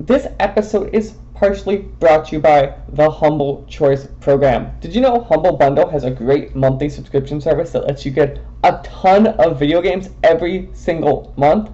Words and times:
This 0.00 0.26
episode 0.38 0.92
is 0.92 1.14
partially 1.32 1.78
brought 1.78 2.26
to 2.26 2.32
you 2.32 2.40
by 2.40 2.74
the 2.90 3.08
Humble 3.08 3.64
Choice 3.68 4.06
program. 4.20 4.72
Did 4.80 4.94
you 4.94 5.00
know 5.00 5.22
Humble 5.22 5.56
Bundle 5.56 5.88
has 5.88 6.04
a 6.04 6.10
great 6.10 6.54
monthly 6.54 6.90
subscription 6.90 7.40
service 7.40 7.70
that 7.70 7.86
lets 7.86 8.04
you 8.04 8.10
get 8.10 8.40
a 8.64 8.80
ton 8.82 9.28
of 9.28 9.58
video 9.58 9.80
games 9.80 10.10
every 10.22 10.68
single 10.74 11.32
month? 11.38 11.70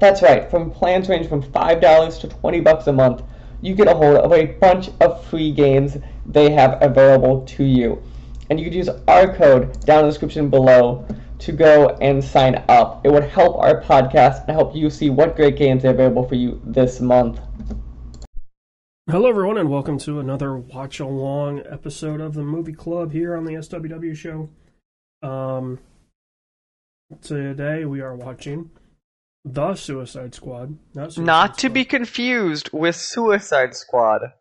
That's 0.00 0.20
right, 0.20 0.50
from 0.50 0.70
plans 0.70 1.08
range 1.08 1.28
from 1.28 1.42
$5 1.42 2.20
to 2.20 2.28
20 2.28 2.60
bucks 2.60 2.88
a 2.88 2.92
month, 2.92 3.22
you 3.62 3.74
get 3.74 3.88
a 3.88 3.94
hold 3.94 4.18
of 4.18 4.32
a 4.32 4.44
bunch 4.44 4.90
of 5.00 5.24
free 5.24 5.50
games 5.50 5.96
they 6.26 6.50
have 6.50 6.82
available 6.82 7.46
to 7.46 7.64
you. 7.64 8.02
And 8.50 8.58
you 8.58 8.66
could 8.66 8.74
use 8.74 8.88
our 9.06 9.32
code 9.36 9.80
down 9.86 10.00
in 10.00 10.06
the 10.06 10.10
description 10.10 10.50
below 10.50 11.06
to 11.38 11.52
go 11.52 11.90
and 12.00 12.22
sign 12.22 12.64
up. 12.68 13.06
It 13.06 13.12
would 13.12 13.22
help 13.22 13.56
our 13.58 13.80
podcast 13.80 14.48
and 14.48 14.50
help 14.50 14.74
you 14.74 14.90
see 14.90 15.08
what 15.08 15.36
great 15.36 15.56
games 15.56 15.84
are 15.84 15.90
available 15.90 16.26
for 16.26 16.34
you 16.34 16.60
this 16.64 17.00
month. 17.00 17.38
Hello, 19.08 19.28
everyone, 19.28 19.56
and 19.56 19.70
welcome 19.70 19.98
to 19.98 20.18
another 20.18 20.56
watch 20.56 20.98
along 20.98 21.62
episode 21.70 22.20
of 22.20 22.34
the 22.34 22.42
Movie 22.42 22.72
Club 22.72 23.12
here 23.12 23.36
on 23.36 23.44
the 23.44 23.52
SWW 23.52 24.16
show. 24.16 24.50
Um, 25.22 25.78
today 27.22 27.84
we 27.84 28.00
are 28.00 28.16
watching 28.16 28.70
The 29.44 29.76
Suicide 29.76 30.34
Squad. 30.34 30.76
Not, 30.92 31.12
Suicide 31.12 31.24
Not 31.24 31.54
to 31.54 31.60
Squad. 31.60 31.74
be 31.74 31.84
confused 31.84 32.70
with 32.72 32.96
Suicide 32.96 33.76
Squad. 33.76 34.32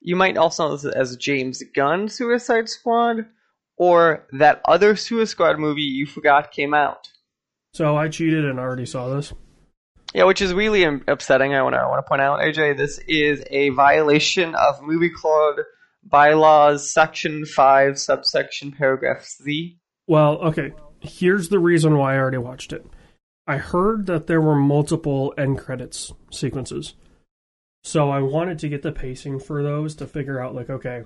You 0.00 0.16
might 0.16 0.38
also 0.38 0.68
know 0.68 0.76
this 0.76 0.90
as 0.90 1.18
James 1.18 1.62
Gunn 1.74 2.08
Suicide 2.08 2.70
Squad, 2.70 3.26
or 3.78 4.26
that 4.32 4.60
other 4.64 4.96
Suicide 4.96 5.30
Squad 5.30 5.58
movie 5.58 5.82
you 5.82 6.06
forgot 6.06 6.52
came 6.52 6.74
out. 6.74 7.08
So 7.72 7.96
I 7.96 8.08
cheated 8.08 8.44
and 8.44 8.58
already 8.58 8.86
saw 8.86 9.08
this. 9.08 9.32
Yeah, 10.14 10.24
which 10.24 10.40
is 10.40 10.54
really 10.54 10.84
upsetting. 10.84 11.54
I 11.54 11.62
want 11.62 11.74
to 11.74 11.80
I 11.80 11.86
want 11.86 12.04
to 12.04 12.08
point 12.08 12.22
out, 12.22 12.40
AJ, 12.40 12.76
this 12.76 12.98
is 13.06 13.42
a 13.50 13.68
violation 13.70 14.54
of 14.54 14.82
Movie 14.82 15.10
Club 15.10 15.56
bylaws, 16.02 16.90
section 16.90 17.44
five, 17.44 17.98
subsection 17.98 18.72
paragraph 18.72 19.24
C. 19.24 19.78
Well, 20.06 20.38
okay. 20.38 20.72
Here's 21.00 21.50
the 21.50 21.58
reason 21.58 21.96
why 21.96 22.14
I 22.14 22.18
already 22.18 22.38
watched 22.38 22.72
it. 22.72 22.84
I 23.46 23.58
heard 23.58 24.06
that 24.06 24.26
there 24.26 24.40
were 24.40 24.56
multiple 24.56 25.32
end 25.38 25.58
credits 25.58 26.12
sequences. 26.32 26.94
So 27.84 28.10
I 28.10 28.20
wanted 28.20 28.58
to 28.60 28.68
get 28.68 28.82
the 28.82 28.92
pacing 28.92 29.40
for 29.40 29.62
those 29.62 29.94
to 29.96 30.06
figure 30.06 30.40
out, 30.40 30.54
like, 30.54 30.68
okay, 30.68 31.04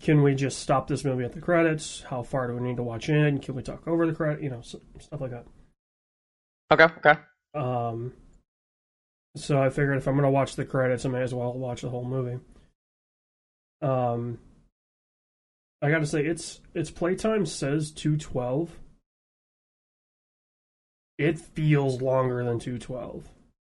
can 0.00 0.22
we 0.22 0.34
just 0.34 0.58
stop 0.58 0.88
this 0.88 1.04
movie 1.04 1.24
at 1.24 1.32
the 1.32 1.40
credits? 1.40 2.02
How 2.02 2.22
far 2.22 2.46
do 2.48 2.54
we 2.54 2.60
need 2.66 2.76
to 2.76 2.82
watch 2.82 3.08
in? 3.08 3.38
Can 3.38 3.54
we 3.54 3.62
talk 3.62 3.86
over 3.86 4.06
the 4.06 4.14
credit? 4.14 4.42
You 4.42 4.50
know, 4.50 4.58
s- 4.58 4.76
stuff 5.00 5.20
like 5.20 5.30
that. 5.30 5.46
Okay, 6.72 6.84
okay. 6.98 7.20
Um, 7.54 8.12
so 9.36 9.62
I 9.62 9.70
figured 9.70 9.96
if 9.98 10.08
I'm 10.08 10.16
gonna 10.16 10.30
watch 10.30 10.56
the 10.56 10.64
credits, 10.64 11.04
I 11.04 11.08
may 11.10 11.22
as 11.22 11.34
well 11.34 11.52
watch 11.52 11.82
the 11.82 11.90
whole 11.90 12.04
movie. 12.04 12.40
Um, 13.82 14.38
I 15.82 15.90
gotta 15.90 16.06
say, 16.06 16.24
it's 16.24 16.60
its 16.74 16.90
playtime 16.90 17.46
says 17.46 17.90
two 17.90 18.16
twelve. 18.16 18.70
It 21.18 21.38
feels 21.38 22.02
longer 22.02 22.42
than 22.44 22.58
two 22.58 22.78
twelve. 22.78 23.28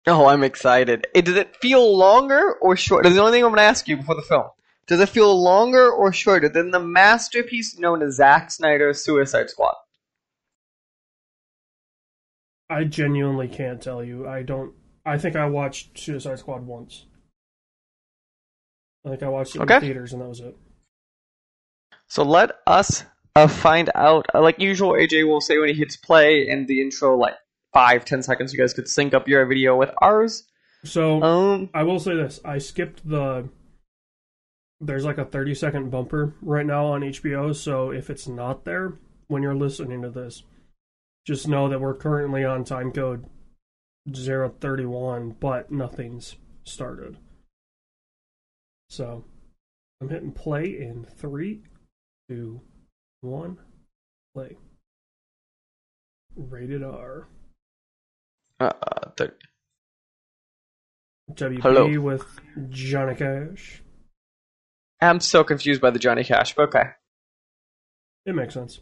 Oh, 0.07 0.27
I'm 0.27 0.43
excited. 0.45 1.07
It, 1.15 1.25
does 1.25 1.37
it 1.37 1.57
feel 1.57 1.97
longer 1.97 2.55
or 2.61 2.77
short? 2.77 3.05
That's 3.05 3.15
the 3.15 3.21
only 3.21 3.33
thing 3.33 3.45
I'm 3.45 3.51
going 3.51 3.59
to 3.59 3.63
ask 3.63 3.87
you 3.87 3.97
before 3.97 4.17
the 4.17 4.23
film. 4.23 4.47
Does 4.93 5.01
it 5.01 5.09
feel 5.09 5.43
longer 5.43 5.91
or 5.91 6.13
shorter 6.13 6.51
than 6.51 6.71
the 6.71 6.79
masterpiece 6.79 7.79
known 7.79 8.03
as 8.03 8.17
Zack 8.17 8.51
Snyder's 8.51 9.03
Suicide 9.03 9.49
Squad? 9.49 9.73
I 12.69 12.85
genuinely 12.85 13.49
can't 13.49 13.81
tell 13.81 14.05
you. 14.05 14.29
I 14.29 14.43
don't. 14.43 14.75
I 15.07 15.17
think 15.17 15.35
I 15.35 15.47
watched 15.47 15.99
Suicide 15.99 16.41
Squad 16.41 16.67
once. 16.67 17.07
I 19.07 19.09
think 19.09 19.23
I 19.23 19.29
watched 19.29 19.57
it 19.57 19.63
Okay. 19.63 19.77
in 19.77 19.81
theaters, 19.81 20.13
and 20.13 20.21
that 20.21 20.29
was 20.29 20.41
it. 20.41 20.55
So 22.09 22.23
let 22.23 22.51
us 22.67 23.03
uh, 23.35 23.49
find 23.49 23.89
out. 23.95 24.27
Uh, 24.35 24.43
like 24.43 24.59
usual, 24.61 24.93
AJ 24.93 25.27
will 25.27 25.41
say 25.41 25.57
when 25.57 25.71
he 25.71 25.75
hits 25.75 25.97
play 25.97 26.47
in 26.47 26.67
the 26.67 26.83
intro, 26.83 27.17
like 27.17 27.37
five, 27.73 28.05
ten 28.05 28.23
seconds. 28.23 28.53
You 28.53 28.59
guys 28.59 28.75
could 28.75 28.89
sync 28.89 29.15
up 29.15 29.27
your 29.27 29.47
video 29.47 29.75
with 29.75 29.91
ours. 30.03 30.45
So 30.85 31.23
Um, 31.23 31.71
I 31.73 31.83
will 31.83 31.99
say 31.99 32.15
this: 32.15 32.41
I 32.45 32.59
skipped 32.59 33.09
the. 33.09 33.49
There's 34.85 35.05
like 35.05 35.19
a 35.19 35.25
30 35.25 35.55
second 35.55 35.91
bumper 35.91 36.35
right 36.43 36.67
now 36.67 36.87
on 36.87 37.03
HBO, 37.03 37.55
so 37.55 37.91
if 37.91 38.11
it's 38.11 38.27
not 38.27 38.65
there 38.65 38.95
when 39.29 39.43
you're 39.43 39.55
listening 39.55 40.03
to 40.03 40.11
this, 40.11 40.43
just 41.25 41.47
know 41.47 41.69
that 41.69 41.81
we're 41.81 41.95
currently 41.95 42.45
on 42.45 42.65
time 42.65 42.91
code 42.91 43.27
031, 44.13 45.37
but 45.39 45.71
nothing's 45.71 46.35
started. 46.65 47.17
So 48.91 49.25
I'm 50.01 50.09
hitting 50.09 50.33
play 50.33 50.65
in 50.65 51.05
three, 51.05 51.63
two, 52.29 52.61
one, 53.21 53.59
play. 54.35 54.57
Rated 56.35 56.83
R. 56.83 57.29
uh, 58.59 58.73
th- 59.17 59.31
WB 61.35 61.63
Hello. 61.63 62.01
with 62.01 62.25
Johnny 62.69 63.15
Cash. 63.15 63.83
I'm 65.03 65.19
so 65.19 65.43
confused 65.43 65.81
by 65.81 65.91
the 65.91 65.99
Johnny 65.99 66.23
Cash, 66.23 66.55
but 66.55 66.69
okay. 66.69 66.91
It 68.25 68.37
makes 68.37 68.55
sense. 68.55 68.79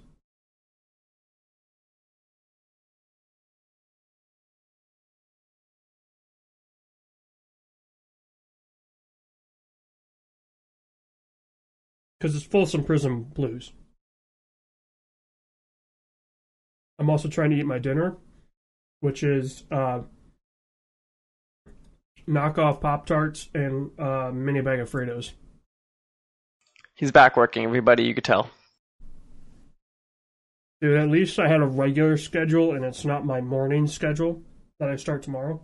Because 12.18 12.36
it's 12.36 12.44
Folsom 12.44 12.84
Prison 12.84 13.22
Blues. 13.22 13.72
I'm 16.98 17.08
also 17.08 17.28
trying 17.28 17.48
to 17.48 17.56
eat 17.56 17.64
my 17.64 17.78
dinner, 17.78 18.18
which 19.00 19.22
is 19.22 19.64
uh, 19.70 20.00
knockoff 22.28 22.82
Pop 22.82 23.06
Tarts 23.06 23.48
and 23.54 23.98
uh, 23.98 24.30
mini 24.34 24.60
bag 24.60 24.80
of 24.80 24.90
Fritos. 24.90 25.32
He's 27.00 27.10
back 27.10 27.34
working, 27.34 27.64
everybody. 27.64 28.02
You 28.02 28.12
could 28.12 28.24
tell. 28.24 28.50
Dude, 30.82 30.98
at 30.98 31.08
least 31.08 31.38
I 31.38 31.48
had 31.48 31.62
a 31.62 31.66
regular 31.66 32.18
schedule 32.18 32.74
and 32.74 32.84
it's 32.84 33.06
not 33.06 33.24
my 33.24 33.40
morning 33.40 33.86
schedule 33.86 34.42
that 34.78 34.90
I 34.90 34.96
start 34.96 35.22
tomorrow. 35.22 35.62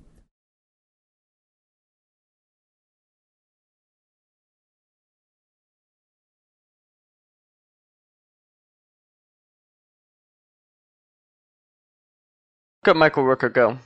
Look 12.86 12.94
at 12.94 12.96
Michael 12.96 13.24
Rooker 13.24 13.52
go. 13.52 13.78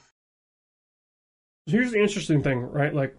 Here's 1.66 1.90
the 1.90 2.00
interesting 2.00 2.44
thing, 2.44 2.60
right? 2.60 2.94
Like, 2.94 3.16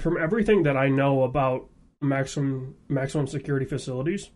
from 0.00 0.16
everything 0.16 0.64
that 0.64 0.76
I 0.76 0.88
know 0.88 1.22
about 1.22 1.68
maximum 2.08 2.76
maximum 2.88 3.26
security 3.26 3.66
facilities, 3.66 4.30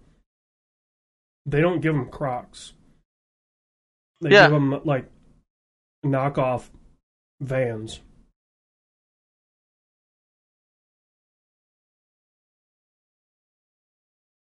they 1.47 1.61
don't 1.61 1.81
give 1.81 1.95
them 1.95 2.09
Crocs. 2.11 2.75
They 4.21 4.31
Yeah. 4.31 4.45
give 4.47 4.53
them 4.53 4.81
like 4.85 5.11
knockoff 6.05 6.71
vans. 7.41 8.01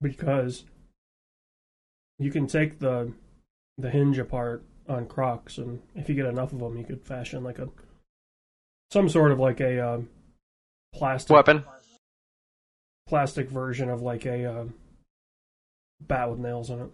Because 0.00 0.64
you 2.18 2.30
can 2.30 2.46
take 2.46 2.78
the 2.78 3.12
the 3.78 3.90
hinge 3.90 4.18
apart 4.18 4.62
on 4.88 5.06
Crocs, 5.06 5.58
and 5.58 5.82
if 5.94 6.08
you 6.08 6.14
get 6.14 6.26
enough 6.26 6.52
of 6.52 6.60
them, 6.60 6.76
you 6.76 6.84
could 6.84 7.02
fashion 7.02 7.44
like 7.44 7.58
a 7.58 7.68
some 8.90 9.08
sort 9.08 9.32
of 9.32 9.38
like 9.38 9.60
a 9.60 9.78
um, 9.94 10.08
plastic 10.94 11.34
Weapon. 11.34 11.64
Plastic 13.08 13.48
version 13.48 13.88
of 13.88 14.02
like 14.02 14.26
a 14.26 14.60
um, 14.60 14.74
bat 16.00 16.30
with 16.30 16.38
nails 16.38 16.70
in 16.70 16.80
it. 16.80 16.90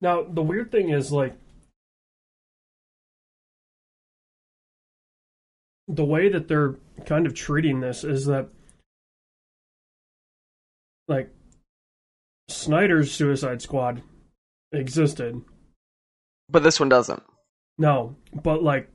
Now 0.00 0.22
the 0.22 0.42
weird 0.42 0.70
thing 0.70 0.90
is 0.90 1.12
like 1.12 1.34
the 5.88 6.04
way 6.04 6.28
that 6.28 6.48
they're 6.48 6.74
kind 7.06 7.26
of 7.26 7.34
treating 7.34 7.80
this 7.80 8.04
is 8.04 8.26
that 8.26 8.48
like 11.08 11.30
Snyder's 12.48 13.12
Suicide 13.12 13.62
Squad 13.62 14.02
existed. 14.72 15.40
But 16.48 16.62
this 16.62 16.80
one 16.80 16.88
doesn't. 16.88 17.22
No, 17.82 18.14
but 18.32 18.62
like 18.62 18.88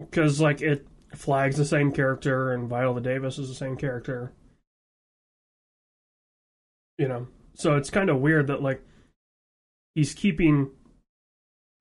because 0.00 0.40
like 0.40 0.62
it 0.62 0.86
flags 1.14 1.58
the 1.58 1.64
same 1.66 1.92
character 1.92 2.54
and 2.54 2.70
Viola 2.70 3.02
Davis 3.02 3.36
is 3.36 3.50
the 3.50 3.54
same 3.54 3.76
character. 3.76 4.32
You 6.96 7.08
know, 7.08 7.28
so 7.52 7.76
it's 7.76 7.90
kind 7.90 8.08
of 8.08 8.22
weird 8.22 8.46
that 8.46 8.62
like 8.62 8.80
he's 9.94 10.14
keeping 10.14 10.70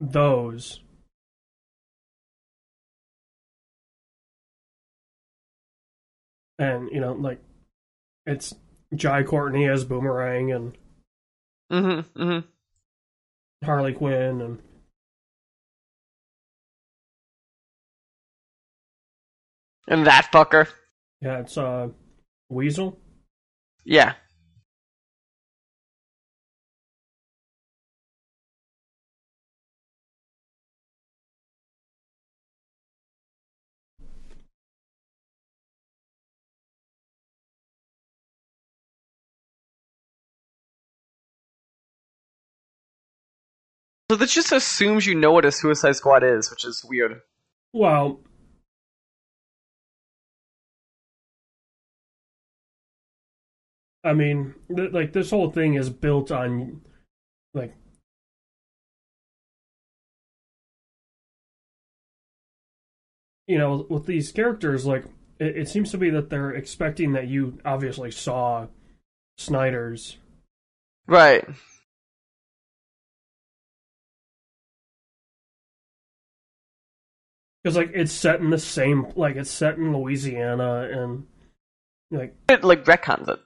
those 0.01 0.81
and 6.59 6.89
you 6.91 6.99
know 6.99 7.13
like 7.13 7.39
it's 8.25 8.53
Jai 8.93 9.23
Courtney 9.23 9.65
as 9.69 9.85
Boomerang 9.85 10.51
and 10.51 10.77
Mm-hmm. 11.71 12.21
Mm-hmm. 12.21 12.54
Harley 13.65 13.93
Quinn 13.93 14.41
and 14.41 14.59
And 19.87 20.07
that 20.07 20.29
fucker. 20.31 20.67
yeah, 21.21 21.39
it's 21.39 21.57
uh 21.57 21.89
Weasel. 22.49 22.99
Yeah. 23.83 24.13
So 44.15 44.19
this 44.19 44.33
just 44.33 44.53
assumes 44.53 45.05
you 45.05 45.13
know 45.13 45.33
what 45.33 45.43
a 45.43 45.51
Suicide 45.51 45.97
Squad 45.97 46.23
is, 46.23 46.49
which 46.49 46.63
is 46.63 46.85
weird. 46.87 47.19
Well, 47.73 48.21
I 54.05 54.13
mean, 54.13 54.55
th- 54.73 54.93
like 54.93 55.11
this 55.11 55.31
whole 55.31 55.51
thing 55.51 55.73
is 55.73 55.89
built 55.89 56.31
on 56.31 56.79
like 57.53 57.75
you 63.47 63.57
know, 63.57 63.85
with 63.89 64.05
these 64.05 64.31
characters 64.31 64.85
like 64.85 65.03
it, 65.39 65.57
it 65.57 65.67
seems 65.67 65.91
to 65.91 65.97
be 65.97 66.09
that 66.11 66.29
they're 66.29 66.51
expecting 66.51 67.11
that 67.11 67.27
you 67.27 67.59
obviously 67.65 68.11
saw 68.11 68.67
Snyder's 69.37 70.15
Right. 71.05 71.45
Because 77.65 77.77
like 77.77 77.89
it's 77.95 78.11
set 78.11 78.41
in 78.41 78.51
the 78.51 78.59
same 78.59 79.07
like 79.15 79.35
it's 79.35 79.49
set 79.49 79.75
in 79.75 79.91
Louisiana 79.91 80.87
and 80.91 81.25
like 82.11 82.35
It 82.47 82.63
like 82.63 82.85
retcons 82.85 83.27
it. 83.27 83.39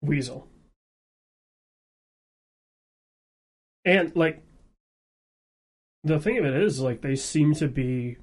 Weasel. 0.00 0.46
And 3.84 4.14
like 4.14 4.44
the 6.04 6.20
thing 6.20 6.38
of 6.38 6.44
it 6.44 6.54
is 6.54 6.78
like 6.78 7.02
they 7.02 7.16
seem 7.16 7.54
to 7.54 7.66
be 7.66 8.16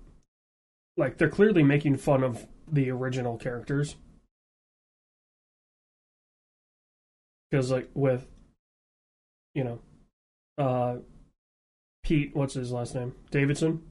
like 0.96 1.18
they're 1.18 1.30
clearly 1.30 1.64
making 1.64 1.98
fun 1.98 2.24
of 2.24 2.48
the 2.72 2.90
original 2.92 3.38
characters. 3.38 3.96
Cuz 7.52 7.72
like 7.72 7.90
with 7.94 8.28
you 9.54 9.64
know 9.64 9.80
uh 10.58 10.98
Pete, 12.04 12.36
what's 12.36 12.54
his 12.54 12.72
last 12.72 12.96
name? 12.96 13.16
Davidson. 13.32 13.84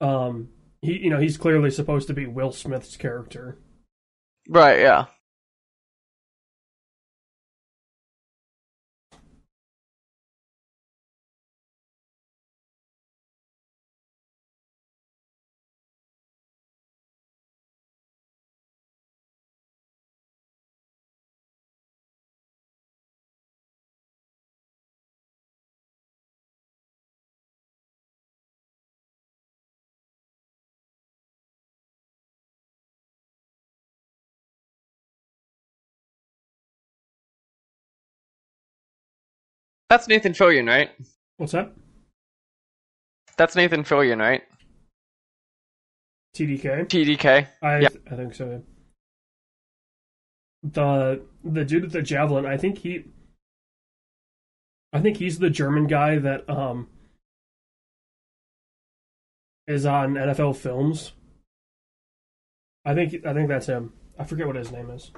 Um 0.00 0.50
he 0.82 0.98
you 0.98 1.10
know, 1.10 1.18
he's 1.20 1.36
clearly 1.36 1.70
supposed 1.70 2.06
to 2.08 2.14
be 2.14 2.26
Will 2.26 2.52
Smith's 2.52 2.96
character. 2.96 3.58
Right, 4.48 4.80
yeah. 4.80 5.06
That's 39.90 40.06
Nathan 40.06 40.32
Fillion, 40.32 40.68
right? 40.68 40.90
What's 41.36 41.50
that? 41.52 41.72
That's 43.36 43.56
Nathan 43.56 43.82
Fillion, 43.82 44.20
right? 44.20 44.44
TDK? 46.36 46.86
TDK. 46.86 47.48
I 47.60 47.80
Yeah. 47.80 47.88
I 48.08 48.14
think 48.14 48.34
so. 48.34 48.50
yeah. 48.50 48.58
The 50.62 51.22
the 51.42 51.64
dude 51.64 51.82
with 51.82 51.92
the 51.92 52.02
javelin, 52.02 52.46
I 52.46 52.56
think 52.56 52.78
he 52.78 53.04
I 54.92 55.00
think 55.00 55.16
he's 55.16 55.40
the 55.40 55.50
German 55.50 55.88
guy 55.88 56.18
that 56.18 56.48
um 56.48 56.88
is 59.66 59.86
on 59.86 60.14
NFL 60.14 60.56
films. 60.56 61.12
I 62.84 62.94
think 62.94 63.26
I 63.26 63.34
think 63.34 63.48
that's 63.48 63.66
him. 63.66 63.92
I 64.18 64.24
forget 64.24 64.46
what 64.46 64.56
his 64.56 64.70
name 64.70 64.90
is. 64.90 65.10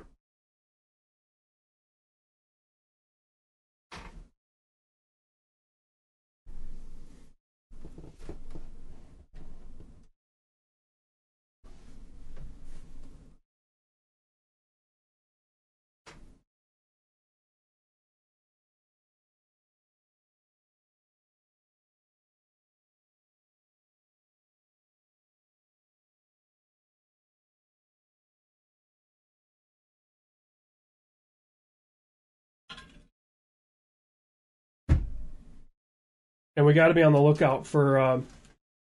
And 36.56 36.66
we 36.66 36.74
got 36.74 36.88
to 36.88 36.94
be 36.94 37.02
on 37.02 37.12
the 37.12 37.20
lookout 37.20 37.66
for 37.66 37.98
uh, 37.98 38.20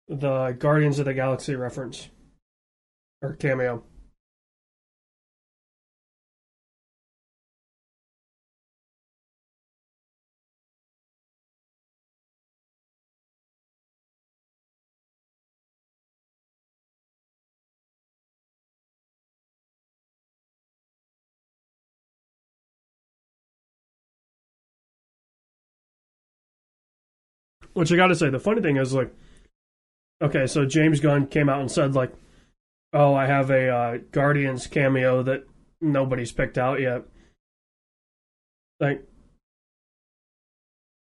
the 0.07 0.55
Guardians 0.57 1.00
of 1.00 1.05
the 1.05 1.13
Galaxy 1.13 1.55
reference 1.55 2.10
or 3.22 3.33
cameo. 3.33 3.83
Which 27.74 27.92
I 27.92 27.96
got 27.96 28.08
to 28.08 28.15
say, 28.15 28.30
the 28.30 28.39
funny 28.39 28.62
thing 28.62 28.77
is, 28.77 28.94
like, 28.94 29.13
okay, 30.22 30.46
so 30.46 30.65
James 30.65 31.00
Gunn 31.00 31.27
came 31.27 31.50
out 31.50 31.60
and 31.60 31.72
said, 31.72 31.96
like, 31.96 32.13
oh, 32.94 33.15
I 33.15 33.25
have 33.25 33.50
a 33.50 33.70
uh, 33.70 33.98
Guardians 34.12 34.68
cameo 34.68 35.24
that 35.24 35.46
nobody's 35.82 36.32
picked 36.32 36.58
out 36.58 36.80
yet. 36.80 37.03
Like, 38.80 39.08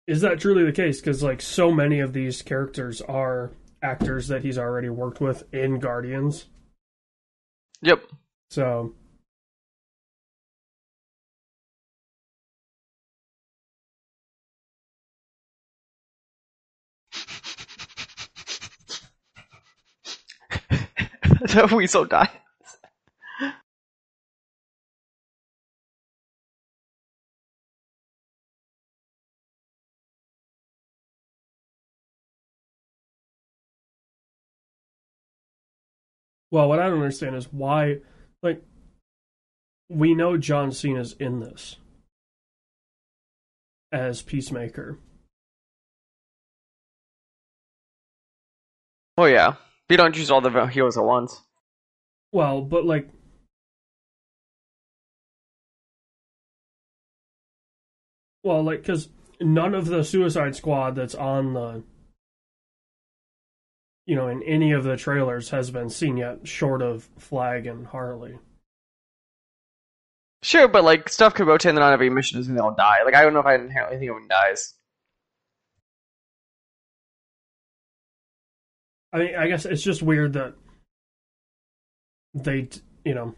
is 0.08 0.22
that 0.22 0.40
truly 0.40 0.64
the 0.64 0.72
case? 0.72 1.00
Because, 1.00 1.22
like, 1.22 1.42
so 1.42 1.72
many 1.72 2.00
of 2.00 2.14
these 2.14 2.42
characters 2.42 3.02
are 3.02 3.52
actors 3.82 4.28
that 4.28 4.44
he's 4.44 4.58
already 4.58 4.90
worked 4.90 5.20
with 5.20 5.44
in 5.54 5.80
Guardians. 5.80 6.46
Yep. 7.82 8.04
So, 8.50 8.94
the 21.54 21.76
weasel 21.76 22.06
dies. 22.06 22.30
Well, 36.52 36.68
what 36.68 36.80
I 36.80 36.90
don't 36.90 36.96
understand 36.96 37.38
is 37.38 37.52
why, 37.54 38.00
like, 38.44 38.62
we 39.90 40.14
know 40.14 40.36
John 40.38 40.74
Cena's 40.74 41.14
in 41.14 41.40
this 41.40 41.78
as 43.92 44.22
Peacemaker. 44.22 45.00
Oh, 49.18 49.26
yeah 49.26 49.56
you 49.92 49.98
don't 49.98 50.14
choose 50.14 50.32
all 50.32 50.42
the 50.42 50.68
heroes 50.68 50.98
at 50.98 51.04
once. 51.04 51.42
Well, 52.32 52.62
but 52.62 52.86
like, 52.86 53.10
well, 58.44 58.64
like, 58.64 58.82
because 58.82 59.10
none 59.40 59.76
of 59.76 59.86
the 59.86 60.04
Suicide 60.04 60.56
Squad 60.56 60.96
that's 60.96 61.16
on 61.16 61.54
the, 61.54 61.84
you 64.06 64.16
know, 64.16 64.28
in 64.28 64.42
any 64.44 64.72
of 64.72 64.84
the 64.84 64.98
trailers 64.98 65.50
has 65.50 65.72
been 65.72 65.90
seen 65.90 66.18
yet, 66.18 66.48
short 66.48 66.82
of 66.82 67.10
Flag 67.18 67.68
and 67.68 67.86
Harley. 67.88 68.38
Sure, 70.44 70.68
but 70.68 70.84
like 70.84 71.08
stuff 71.10 71.36
could 71.36 71.48
rotate, 71.48 71.70
and 71.70 71.78
then 71.78 71.84
on 71.84 71.94
every 71.94 72.10
mission 72.10 72.40
doesn't 72.40 72.56
they 72.56 72.62
all 72.62 72.74
die. 72.74 73.04
Like 73.06 73.14
I 73.14 73.22
don't 73.22 73.34
know 73.34 73.42
if 73.42 73.46
I 73.46 73.56
inherently 73.56 73.98
think 74.00 74.10
everyone 74.10 74.28
dies. 74.28 74.74
I 79.14 79.18
mean, 79.20 79.36
I 79.36 79.48
guess 79.48 79.66
it's 79.66 79.84
just 79.84 80.02
weird 80.02 80.34
that 80.34 80.54
they, 82.34 82.70
you 83.04 83.14
know, 83.14 83.36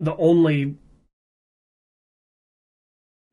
the 0.00 0.16
only 0.16 0.76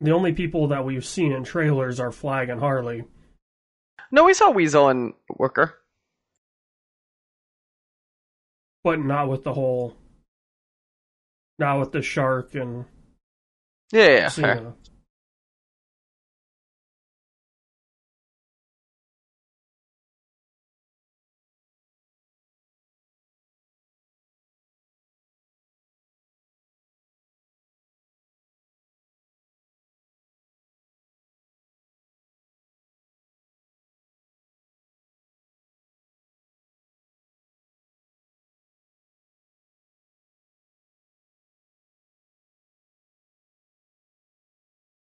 the 0.00 0.10
only 0.12 0.32
people 0.32 0.68
that 0.68 0.84
we've 0.84 1.04
seen 1.04 1.32
in 1.32 1.42
trailers 1.44 1.98
are 1.98 2.12
Flag 2.12 2.50
and 2.50 2.60
Harley. 2.60 3.04
No, 4.12 4.24
we 4.24 4.34
saw 4.34 4.50
Weasel 4.50 4.88
and 4.88 5.14
Worker, 5.36 5.74
but 8.84 9.00
not 9.00 9.28
with 9.28 9.42
the 9.42 9.54
whole, 9.54 9.96
not 11.58 11.80
with 11.80 11.92
the 11.92 12.02
shark 12.02 12.54
and 12.54 12.84
yeah, 13.92 14.08
yeah, 14.08 14.28
fair. 14.28 14.74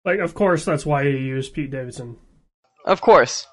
Like, 0.07 0.21
of 0.21 0.35
course, 0.35 0.65
that's 0.65 0.87
why 0.87 1.03
you 1.03 1.17
use 1.17 1.49
Pete 1.49 1.73
Davidson. 1.73 2.17
Of 2.85 3.01
course. 3.01 3.49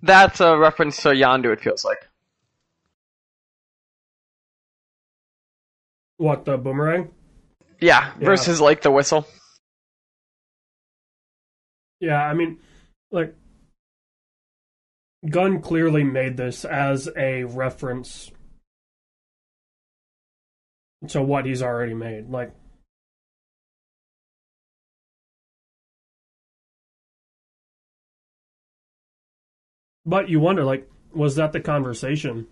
That's 0.00 0.40
a 0.40 0.56
reference 0.56 1.02
to 1.02 1.08
Yondu, 1.08 1.52
it 1.52 1.60
feels 1.60 1.84
like. 1.84 2.06
What 6.18 6.44
the 6.44 6.56
boomerang? 6.56 7.10
Yeah, 7.80 8.12
Yeah. 8.18 8.24
versus 8.24 8.60
like 8.60 8.82
the 8.82 8.90
whistle. 8.90 9.26
Yeah, 12.00 12.22
I 12.22 12.34
mean, 12.34 12.58
like, 13.10 13.34
Gunn 15.28 15.60
clearly 15.60 16.04
made 16.04 16.36
this 16.36 16.64
as 16.64 17.08
a 17.16 17.44
reference 17.44 18.30
to 21.08 21.22
what 21.22 21.46
he's 21.46 21.62
already 21.62 21.94
made. 21.94 22.28
Like, 22.30 22.52
but 30.04 30.28
you 30.28 30.40
wonder, 30.40 30.64
like, 30.64 30.88
was 31.12 31.36
that 31.36 31.52
the 31.52 31.60
conversation? 31.60 32.46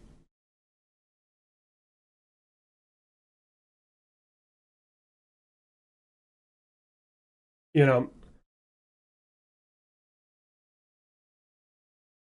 You 7.74 7.86
know, 7.86 8.10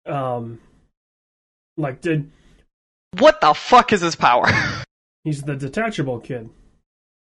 um, 0.05 0.59
like, 1.77 2.01
did 2.01 2.31
What 3.17 3.41
the 3.41 3.53
fuck 3.53 3.91
is 3.91 4.01
his 4.01 4.15
power? 4.15 4.45
he's 5.23 5.41
the 5.41 5.55
detachable 5.55 6.19
kid? 6.19 6.49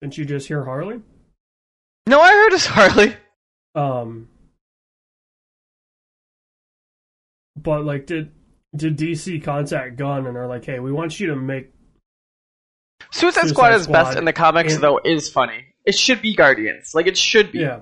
Didn't 0.01 0.17
you 0.17 0.25
just 0.25 0.47
hear 0.47 0.63
Harley? 0.63 1.01
no, 2.07 2.19
I 2.21 2.31
heard 2.31 2.51
his 2.53 2.65
Harley. 2.65 3.15
Um, 3.75 4.29
but 7.55 7.85
like, 7.85 8.05
did 8.07 8.31
did 8.75 8.97
DC 8.97 9.43
contact 9.43 9.97
Gunn 9.97 10.25
and 10.25 10.37
are 10.37 10.47
like, 10.47 10.65
hey, 10.65 10.79
we 10.79 10.91
want 10.91 11.19
you 11.19 11.27
to 11.27 11.35
make 11.35 11.71
Suicide, 13.11 13.41
Suicide 13.41 13.49
Squad 13.49 13.73
is 13.73 13.83
Squad 13.83 13.93
best 13.93 14.17
in 14.17 14.25
the 14.25 14.33
comics, 14.33 14.75
in- 14.75 14.81
though, 14.81 14.99
is 15.03 15.29
funny. 15.29 15.65
It 15.85 15.95
should 15.95 16.21
be 16.21 16.35
Guardians. 16.35 16.93
Like, 16.93 17.07
it 17.07 17.17
should 17.17 17.51
be. 17.51 17.59
yeah. 17.59 17.79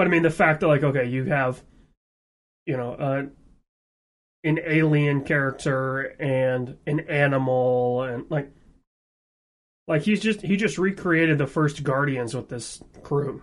But 0.00 0.06
I 0.06 0.10
mean, 0.12 0.22
the 0.22 0.30
fact 0.30 0.60
that 0.60 0.68
like, 0.68 0.82
okay, 0.82 1.04
you 1.04 1.26
have, 1.26 1.62
you 2.64 2.74
know, 2.74 2.94
uh, 2.94 3.24
an 4.44 4.58
alien 4.64 5.24
character 5.24 6.16
and 6.18 6.78
an 6.86 7.00
animal 7.00 8.04
and 8.04 8.24
like, 8.30 8.50
like 9.86 10.00
he's 10.00 10.20
just 10.20 10.40
he 10.40 10.56
just 10.56 10.78
recreated 10.78 11.36
the 11.36 11.46
first 11.46 11.82
Guardians 11.82 12.34
with 12.34 12.48
this 12.48 12.82
crew. 13.02 13.42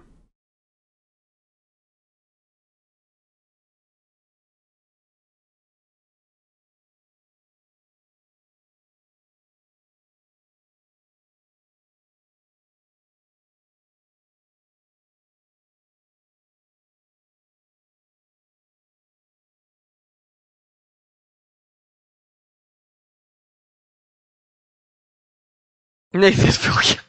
Nathan's 26.21 26.57
Fillion. 26.57 26.99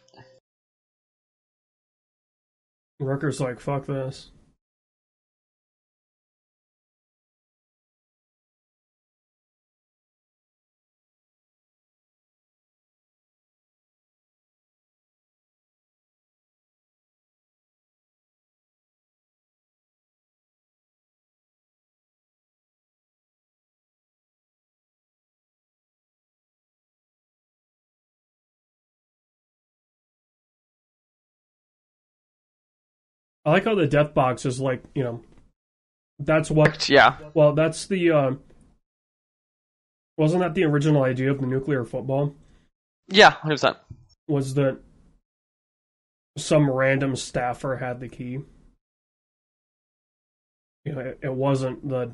Rooker's 3.00 3.40
like, 3.40 3.58
fuck 3.58 3.86
this. 3.86 4.32
I 33.48 33.52
like 33.52 33.64
how 33.64 33.74
the 33.74 33.86
death 33.86 34.12
box 34.12 34.44
is 34.44 34.60
like, 34.60 34.82
you 34.94 35.02
know, 35.02 35.22
that's 36.18 36.50
what 36.50 36.86
Yeah. 36.90 37.16
Well, 37.32 37.54
that's 37.54 37.86
the. 37.86 38.10
Uh, 38.10 38.30
wasn't 40.18 40.42
that 40.42 40.54
the 40.54 40.64
original 40.64 41.02
idea 41.02 41.30
of 41.30 41.40
the 41.40 41.46
nuclear 41.46 41.86
football? 41.86 42.34
Yeah, 43.08 43.32
100%. 43.42 43.76
Was 44.26 44.52
that 44.54 44.80
some 46.36 46.70
random 46.70 47.16
staffer 47.16 47.76
had 47.76 48.00
the 48.00 48.08
key? 48.08 48.40
You 50.84 50.92
know, 50.94 51.00
it, 51.00 51.18
it 51.22 51.32
wasn't 51.32 51.88
the 51.88 52.10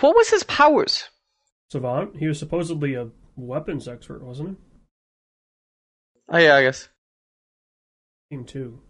What 0.00 0.14
was 0.14 0.28
his 0.28 0.42
powers? 0.42 1.08
savant. 1.72 2.16
He 2.18 2.26
was 2.26 2.38
supposedly 2.38 2.94
a 2.94 3.08
weapons 3.36 3.88
expert, 3.88 4.22
wasn't 4.22 4.50
he? 4.50 4.56
Oh 6.28 6.38
yeah, 6.38 6.56
I 6.56 6.62
guess. 6.64 6.90
Team 8.30 8.44
two. 8.44 8.80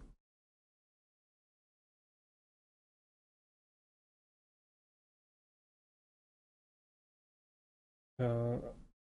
Uh, 8.19 8.57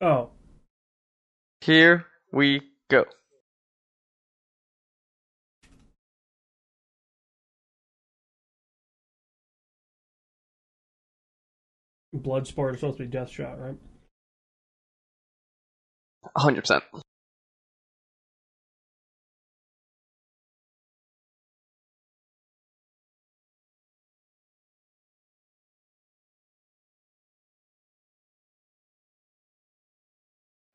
oh. 0.02 0.30
Here 1.62 2.06
we 2.32 2.62
go. 2.90 3.06
Bloodsport 12.16 12.74
is 12.74 12.80
supposed 12.80 12.98
to 12.98 13.06
be 13.06 13.18
Deadshot, 13.18 13.60
right? 13.60 13.78
100%. 16.38 16.82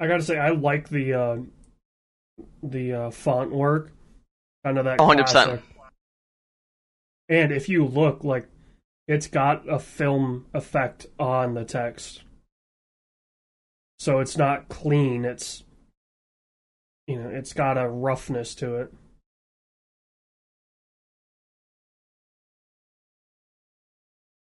I 0.00 0.07
gotta 0.07 0.23
say, 0.23 0.38
I 0.38 0.50
like 0.50 0.88
the 0.88 1.14
uh, 1.14 1.37
the 2.62 2.93
uh, 2.93 3.11
font 3.11 3.50
work. 3.50 3.93
Kind 4.64 4.78
of 4.78 4.85
that 4.85 4.99
100%. 4.99 5.26
classic. 5.26 5.62
And 7.28 7.52
if 7.52 7.69
you 7.69 7.85
look, 7.85 8.25
like, 8.25 8.49
it's 9.07 9.26
got 9.26 9.69
a 9.69 9.78
film 9.78 10.47
effect 10.55 11.07
on 11.19 11.55
the 11.55 11.64
text, 11.64 12.23
so 13.99 14.21
it's 14.21 14.37
not 14.37 14.69
clean. 14.69 15.25
It's 15.25 15.64
you 17.07 17.19
know, 17.19 17.31
it's 17.31 17.52
got 17.52 17.78
a 17.78 17.88
roughness 17.88 18.55
to 18.57 18.76
it. 18.76 18.93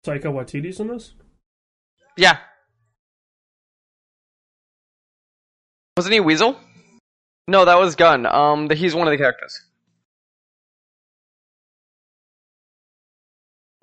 Taika 0.06 0.24
Waititi's 0.24 0.78
in 0.80 0.88
this. 0.88 1.14
Yeah. 2.16 2.38
Wasn't 5.98 6.12
he 6.14 6.20
Weasel? 6.20 6.56
No, 7.48 7.64
that 7.64 7.76
was 7.80 7.96
Gunn. 7.96 8.24
Um, 8.24 8.68
the, 8.68 8.76
he's 8.76 8.94
one 8.94 9.08
of 9.08 9.10
the 9.10 9.16
characters. 9.16 9.60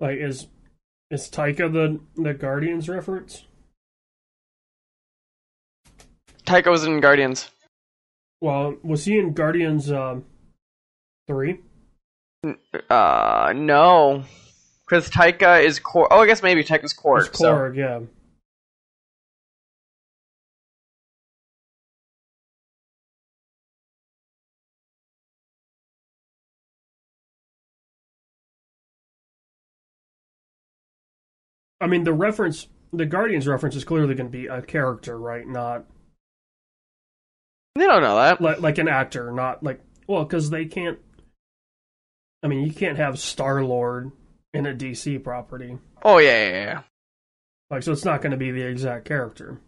Like, 0.00 0.16
is 0.16 0.46
is 1.10 1.28
Taika 1.28 1.70
the 1.70 2.00
the 2.16 2.32
Guardians 2.32 2.88
reference? 2.88 3.44
Taika 6.46 6.70
was 6.70 6.86
in 6.86 7.00
Guardians. 7.00 7.50
Well, 8.40 8.76
was 8.82 9.04
he 9.04 9.18
in 9.18 9.34
Guardians 9.34 9.92
um, 9.92 10.24
three? 11.28 11.60
Uh, 12.88 13.52
no, 13.54 14.24
because 14.86 15.10
Taika 15.10 15.62
is 15.62 15.80
Korg. 15.80 16.06
Oh, 16.10 16.20
I 16.20 16.26
guess 16.26 16.42
maybe 16.42 16.64
Taika's 16.64 16.94
Korg. 16.94 17.26
It's 17.26 17.38
so- 17.38 17.66
yeah. 17.74 18.00
I 31.80 31.86
mean, 31.86 32.04
the 32.04 32.12
reference, 32.12 32.68
the 32.92 33.06
Guardians 33.06 33.46
reference 33.46 33.76
is 33.76 33.84
clearly 33.84 34.14
going 34.14 34.30
to 34.30 34.38
be 34.38 34.46
a 34.46 34.62
character, 34.62 35.18
right? 35.18 35.46
Not 35.46 35.84
They 37.74 37.84
don't 37.86 38.02
know 38.02 38.16
that. 38.16 38.40
like 38.40 38.60
like 38.60 38.78
an 38.78 38.88
actor, 38.88 39.30
not 39.32 39.62
like 39.62 39.80
well, 40.06 40.24
because 40.24 40.50
they 40.50 40.64
can't. 40.64 40.98
I 42.42 42.48
mean, 42.48 42.64
you 42.64 42.72
can't 42.72 42.96
have 42.98 43.18
Star 43.18 43.62
Lord 43.64 44.12
in 44.54 44.66
a 44.66 44.72
DC 44.74 45.22
property, 45.22 45.78
Oh 46.04 46.18
yeah, 46.18 46.48
yeah, 46.48 46.52
yeah. 46.64 46.82
like 47.70 47.82
so. 47.82 47.92
It's 47.92 48.04
not 48.04 48.22
going 48.22 48.30
to 48.30 48.36
be 48.36 48.50
the 48.50 48.62
exact 48.66 49.04
character. 49.04 49.58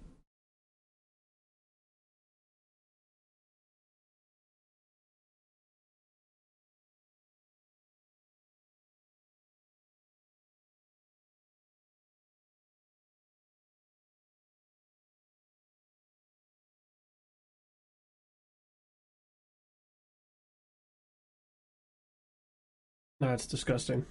That's 23.20 23.46
disgusting. 23.46 24.06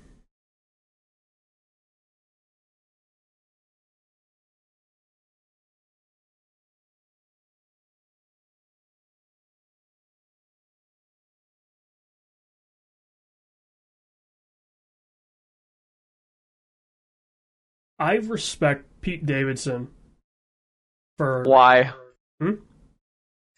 I 17.99 18.15
respect 18.15 19.01
Pete 19.01 19.25
Davidson 19.25 19.87
for 21.17 21.43
Why? 21.43 21.93
Hmm? 22.39 22.55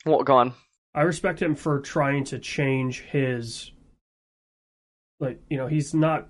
Well, 0.05 0.23
go 0.23 0.37
on. 0.37 0.53
I 0.95 1.01
respect 1.01 1.41
him 1.41 1.55
for 1.55 1.81
trying 1.81 2.23
to 2.25 2.39
change 2.39 3.01
his 3.01 3.71
like 5.19 5.41
you 5.49 5.57
know 5.57 5.67
he's 5.67 5.93
not 5.93 6.29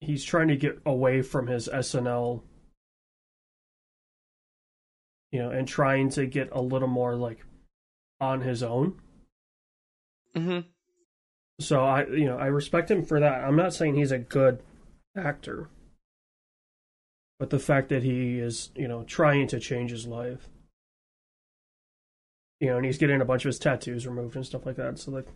he's 0.00 0.24
trying 0.24 0.48
to 0.48 0.56
get 0.56 0.78
away 0.84 1.22
from 1.22 1.46
his 1.46 1.68
SNL 1.68 2.42
you 5.30 5.38
know 5.40 5.50
and 5.50 5.66
trying 5.66 6.10
to 6.10 6.26
get 6.26 6.48
a 6.52 6.60
little 6.60 6.88
more 6.88 7.16
like 7.16 7.44
on 8.20 8.40
his 8.40 8.62
own. 8.62 9.00
Hmm 10.34 10.60
so 11.62 11.84
I 11.84 12.06
you 12.06 12.26
know 12.26 12.36
I 12.36 12.46
respect 12.46 12.90
him 12.90 13.04
for 13.04 13.20
that. 13.20 13.44
I'm 13.44 13.56
not 13.56 13.74
saying 13.74 13.94
he's 13.94 14.12
a 14.12 14.18
good 14.18 14.62
actor 15.16 15.68
but 17.38 17.50
the 17.50 17.58
fact 17.58 17.88
that 17.88 18.02
he 18.02 18.38
is 18.38 18.70
you 18.74 18.88
know 18.88 19.04
trying 19.04 19.46
to 19.48 19.60
change 19.60 19.90
his 19.90 20.06
life. 20.06 20.48
You 22.60 22.68
know 22.68 22.76
and 22.76 22.86
he's 22.86 22.98
getting 22.98 23.20
a 23.20 23.24
bunch 23.24 23.44
of 23.44 23.50
his 23.50 23.58
tattoos 23.58 24.06
removed 24.06 24.36
and 24.36 24.46
stuff 24.46 24.66
like 24.66 24.76
that 24.76 24.98
so 24.98 25.10
like 25.10 25.28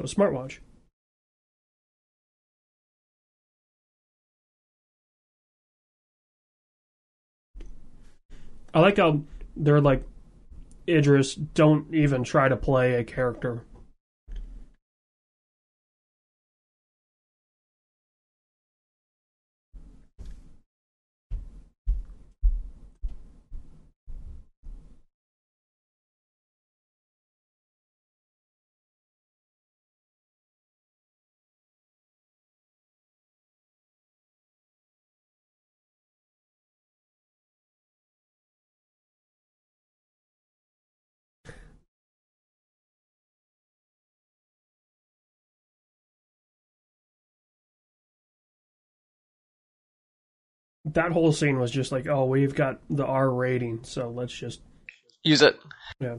So 0.00 0.06
smartwatch. 0.06 0.58
I 8.72 8.80
like 8.80 8.96
how 8.96 9.22
they're 9.56 9.80
like 9.80 10.04
Idris 10.88 11.34
don't 11.34 11.92
even 11.94 12.24
try 12.24 12.48
to 12.48 12.56
play 12.56 12.94
a 12.94 13.04
character. 13.04 13.64
That 50.94 51.12
whole 51.12 51.32
scene 51.32 51.58
was 51.58 51.70
just 51.70 51.92
like, 51.92 52.06
oh, 52.06 52.24
we've 52.26 52.54
got 52.54 52.80
the 52.88 53.04
R 53.06 53.30
rating, 53.30 53.80
so 53.84 54.10
let's 54.10 54.32
just 54.32 54.60
Use 55.22 55.42
it. 55.42 55.58
yeah. 56.00 56.16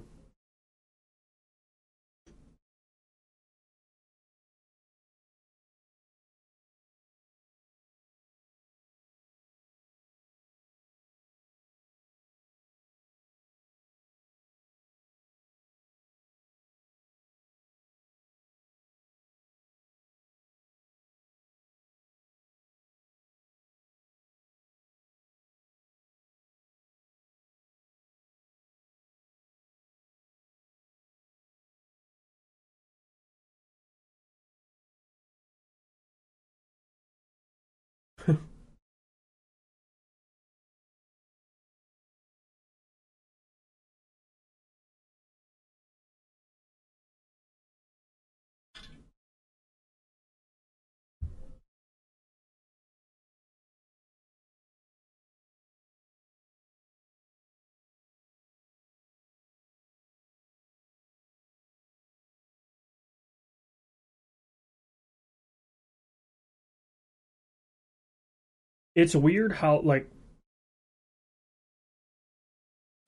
It's 68.96 69.16
weird 69.16 69.54
how 69.54 69.82
like 69.82 70.10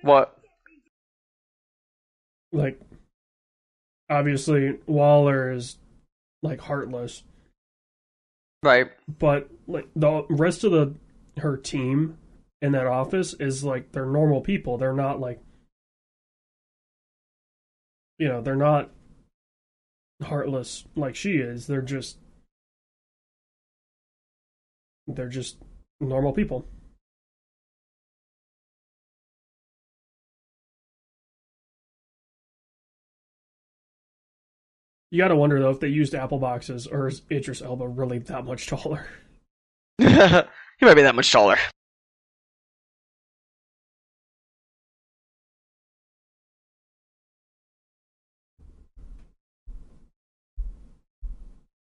What? 0.01 0.37
like 2.51 2.79
obviously 4.09 4.79
Waller 4.85 5.51
is 5.51 5.77
like 6.41 6.61
heartless, 6.61 7.23
Right. 8.61 8.91
but 9.07 9.49
like 9.67 9.87
the 9.95 10.25
rest 10.29 10.63
of 10.63 10.71
the 10.71 10.95
her 11.37 11.57
team 11.57 12.17
in 12.61 12.73
that 12.73 12.85
office 12.85 13.33
is 13.33 13.63
like 13.63 13.91
they're 13.91 14.05
normal 14.05 14.41
people. 14.41 14.77
They're 14.77 14.93
not 14.93 15.19
like 15.19 15.41
you 18.19 18.27
know, 18.27 18.41
they're 18.41 18.55
not 18.55 18.91
heartless 20.21 20.85
like 20.95 21.15
she 21.15 21.37
is. 21.37 21.67
They're 21.67 21.81
just 21.81 22.17
they're 25.07 25.29
just 25.29 25.57
normal 26.03 26.33
people. 26.33 26.65
You 35.11 35.19
gotta 35.19 35.35
wonder 35.35 35.59
though 35.59 35.69
if 35.69 35.79
they 35.79 35.89
used 35.89 36.15
apple 36.15 36.39
boxes 36.39 36.87
or 36.87 37.07
is 37.07 37.21
Idris 37.29 37.61
Elba 37.61 37.87
really 37.87 38.17
that 38.17 38.45
much 38.45 38.65
taller? 38.65 39.05
he 39.99 40.05
might 40.05 40.95
be 40.95 41.03
that 41.03 41.13
much 41.13 41.31
taller. 41.31 41.57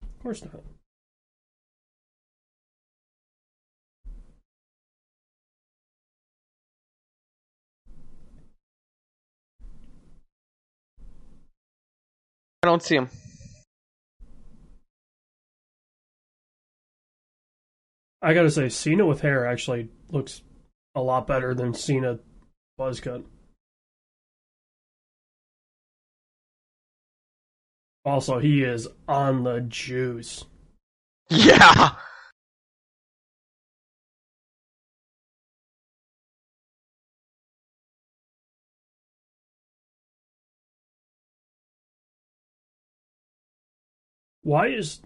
Of 0.02 0.24
course 0.24 0.44
not. 0.44 0.64
Don't 12.68 12.84
see 12.84 12.96
him. 12.96 13.10
I 18.22 18.34
gotta 18.34 18.52
say, 18.52 18.70
Cena 18.70 19.06
with 19.06 19.22
hair 19.22 19.48
actually 19.48 19.90
looks 20.10 20.44
a 20.94 21.02
lot 21.02 21.26
better 21.26 21.56
than 21.56 21.74
Cena 21.74 22.20
buzz 22.78 23.00
cut. 23.00 23.24
Also, 28.06 28.40
he 28.40 28.64
is 28.64 28.88
on 29.08 29.44
the 29.44 29.62
juice. 29.62 30.46
Yeah. 31.30 31.92
Why 44.44 44.68
is 44.68 45.02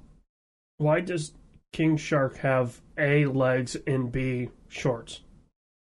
why 0.77 1.01
does 1.01 1.33
King 1.73 1.97
Shark 1.97 2.37
have 2.37 2.81
A 2.97 3.25
legs 3.25 3.75
and 3.87 4.11
B 4.11 4.49
shorts? 4.69 5.21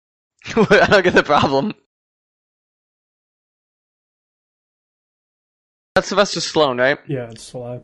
I 0.57 0.87
don't 0.91 1.05
get 1.05 1.15
the 1.15 1.23
problem. 1.23 1.75
That's 5.95 6.09
Sylvester 6.09 6.41
Stallone, 6.41 6.79
right? 6.79 6.99
Yeah, 7.09 7.31
it's 7.31 7.43
Sly. 7.43 7.81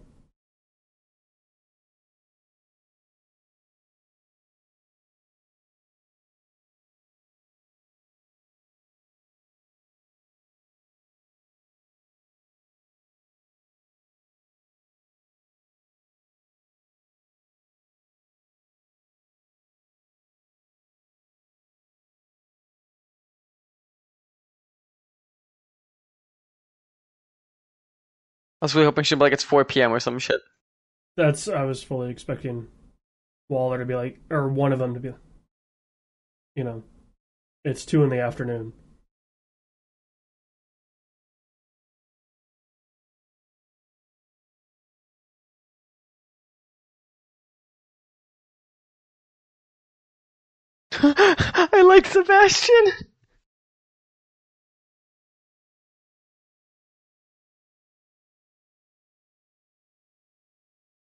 Was 28.67 28.75
really 28.75 28.87
hoping 28.87 29.05
she'd 29.05 29.15
be 29.15 29.21
like 29.21 29.33
it's 29.33 29.45
4 29.45 29.65
p.m. 29.65 29.93
or 29.93 30.01
some 30.01 30.19
shit. 30.19 30.41
That's 31.17 31.47
I 31.49 31.63
was 31.63 31.83
fully 31.83 32.11
expecting 32.11 32.67
Waller 33.49 33.79
to 33.79 33.85
be 33.85 33.95
like, 33.95 34.19
or 34.29 34.49
one 34.49 34.73
of 34.73 34.81
them 34.81 34.95
to 34.95 35.01
be, 35.01 35.13
you 36.57 36.65
know, 36.65 36.83
it's 37.65 37.87
two 37.87 38.03
in 38.03 38.11
the 38.11 38.21
afternoon. 38.21 38.73
I 51.03 51.85
like 51.87 52.07
Sebastian. 52.07 52.85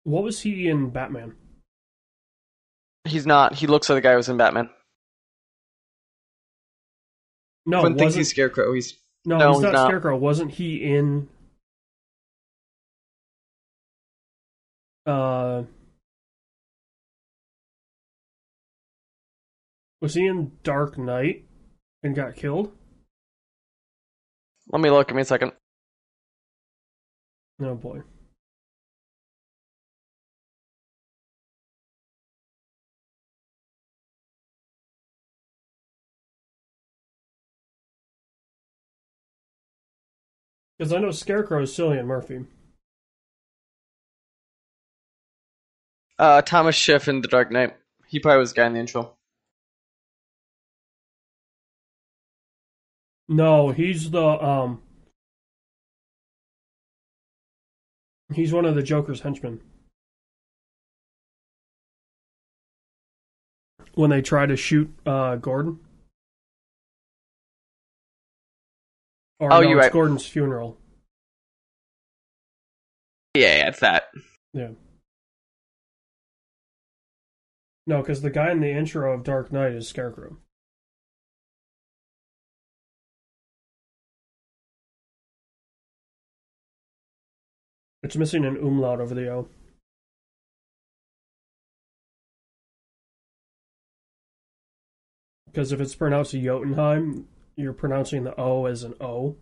What 0.05 0.23
was 0.23 0.39
he 0.39 0.67
in 0.69 0.91
Batman? 0.91 1.35
He's 3.05 3.25
not. 3.25 3.55
He 3.55 3.65
looks 3.65 3.89
like 3.89 3.97
the 3.97 4.01
guy 4.01 4.11
who 4.11 4.17
was 4.17 4.29
in 4.29 4.37
Batman. 4.37 4.69
No, 7.65 7.79
Everyone 7.79 7.97
thinks 7.97 8.13
he's 8.13 8.29
Scarecrow. 8.29 8.71
He's 8.73 8.93
no, 9.25 9.37
no, 9.39 9.47
he's 9.49 9.57
he's 9.57 9.63
not, 9.63 9.73
not. 9.73 9.87
Scarecrow. 9.87 10.15
Wasn't 10.15 10.51
he 10.51 10.83
in? 10.83 11.27
Uh, 15.07 15.63
was 20.01 20.13
he 20.13 20.27
in 20.27 20.51
Dark 20.61 20.99
Knight 20.99 21.45
and 22.03 22.15
got 22.15 22.35
killed? 22.35 22.71
Let 24.71 24.81
me 24.81 24.91
look. 24.91 25.07
Give 25.07 25.15
me 25.15 25.23
a 25.23 25.25
second. 25.25 25.53
Oh 27.59 27.73
boy. 27.73 28.01
Because 40.77 40.91
I 40.91 40.99
know 40.99 41.11
Scarecrow 41.11 41.61
is 41.61 41.71
Cillian 41.71 42.05
Murphy. 42.05 42.45
Uh, 46.19 46.41
Thomas 46.41 46.75
Schiff 46.75 47.07
in 47.07 47.21
The 47.21 47.27
Dark 47.27 47.51
Knight. 47.51 47.75
He 48.07 48.19
probably 48.19 48.39
was 48.39 48.53
the 48.53 48.57
guy 48.57 48.67
in 48.67 48.73
the 48.73 48.79
intro. 48.79 49.13
No, 53.27 53.71
he's 53.71 54.11
the 54.11 54.23
um. 54.23 54.81
He's 58.33 58.53
one 58.53 58.65
of 58.65 58.75
the 58.75 58.83
Joker's 58.83 59.21
henchmen. 59.21 59.61
When 63.93 64.09
they 64.09 64.21
try 64.21 64.45
to 64.45 64.55
shoot 64.55 64.93
uh, 65.05 65.37
Gordon. 65.37 65.79
Or 69.39 69.51
Oh, 69.51 69.61
no, 69.61 69.67
you're 69.67 69.77
it's 69.77 69.85
right. 69.85 69.91
Gordon's 69.91 70.25
funeral. 70.25 70.77
Yeah, 73.35 73.57
yeah, 73.57 73.67
it's 73.67 73.79
that. 73.81 74.05
Yeah. 74.53 74.69
No, 77.87 78.01
because 78.01 78.21
the 78.21 78.29
guy 78.29 78.51
in 78.51 78.61
the 78.61 78.71
intro 78.71 79.13
of 79.13 79.23
Dark 79.23 79.51
Knight 79.51 79.73
is 79.73 79.87
Scarecrow. 79.87 80.37
It's 88.03 88.15
missing 88.15 88.45
an 88.45 88.55
umlaut 88.57 89.01
over 89.01 89.13
the 89.13 89.27
O. 89.29 89.49
Because 95.47 95.71
if 95.71 95.79
it's 95.79 95.95
pronounced 95.95 96.33
Jotunheim, 96.33 97.27
you're 97.55 97.73
pronouncing 97.73 98.23
the 98.23 98.39
O 98.39 98.65
as 98.65 98.83
an 98.83 98.93
O, 98.99 99.37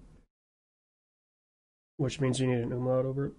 which 1.97 2.19
means 2.19 2.39
you 2.39 2.47
need 2.47 2.63
an 2.63 2.71
umlaut 2.71 3.05
over 3.05 3.27
it. 3.27 3.33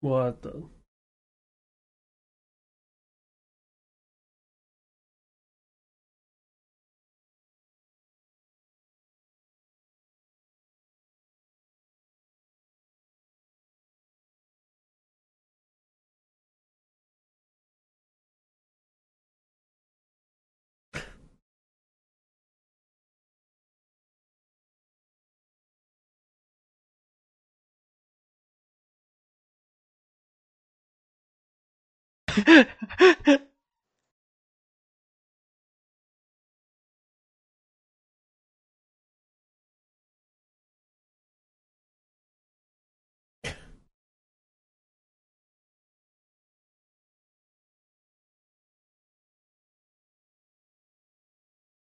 What 0.00 0.42
the? 0.42 0.64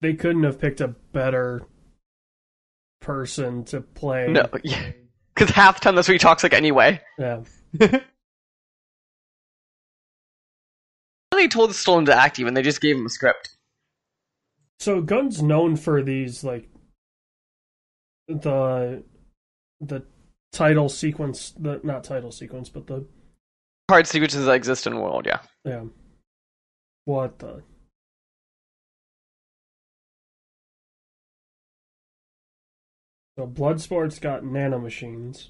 They 0.01 0.15
couldn't 0.15 0.43
have 0.43 0.59
picked 0.59 0.81
a 0.81 0.87
better 0.87 1.61
person 3.01 3.63
to 3.65 3.81
play. 3.81 4.27
no, 4.27 4.49
yeah. 4.63 4.91
Because 5.33 5.51
half 5.51 5.75
the 5.75 5.81
time 5.81 5.95
that's 5.95 6.07
what 6.07 6.13
he 6.13 6.19
talks 6.19 6.43
like 6.43 6.53
anyway. 6.53 6.99
Yeah. 7.17 7.43
They 11.41 11.47
told 11.47 11.71
Stallone 11.71 12.06
to 12.06 12.15
act 12.15 12.38
even, 12.38 12.54
they 12.54 12.62
just 12.62 12.82
gave 12.82 12.95
him 12.95 13.08
a 13.08 13.10
script. 13.10 13.58
So 14.80 15.01
Gunn's 15.01 15.41
known 15.41 15.75
for 15.75 16.04
these 16.04 16.43
like 16.43 16.69
the 18.27 19.01
the 19.80 20.04
title 20.54 20.88
sequence, 20.88 21.56
the 21.58 21.82
not 21.84 22.04
title 22.04 22.32
sequence, 22.32 22.69
but 22.69 22.86
the 22.86 23.08
Hard 23.89 24.06
sequences 24.06 24.45
that 24.45 24.51
exist 24.51 24.86
in 24.86 24.93
the 24.93 24.99
world, 24.99 25.25
yeah. 25.25 25.39
yeah. 25.65 25.86
What 27.06 27.39
the? 27.39 27.63
So 33.39 33.47
Bloodsport's 33.47 34.19
got 34.19 34.43
nanomachines. 34.43 35.47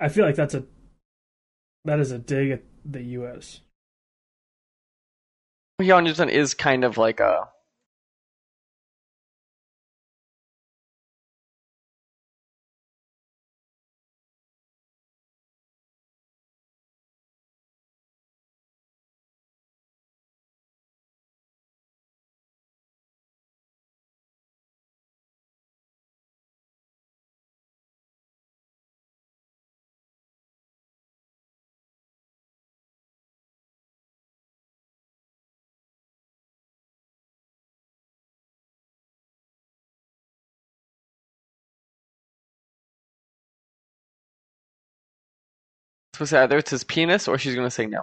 I 0.00 0.08
feel 0.08 0.24
like 0.24 0.34
that's 0.34 0.54
a 0.54 0.64
that 1.84 2.00
is 2.00 2.10
a 2.10 2.18
dig 2.18 2.50
at 2.50 2.62
the 2.84 3.02
U.S. 3.02 3.60
Jan 5.80 5.98
Anderson 5.98 6.28
is 6.28 6.54
kind 6.54 6.84
of 6.84 6.98
like 6.98 7.20
a. 7.20 7.48
to 46.20 46.28
say 46.28 46.40
either 46.42 46.58
it's 46.58 46.70
his 46.72 46.84
penis 46.84 47.28
or 47.28 47.38
she's 47.38 47.56
gonna 47.56 47.70
say 47.72 47.86
no. 47.86 48.02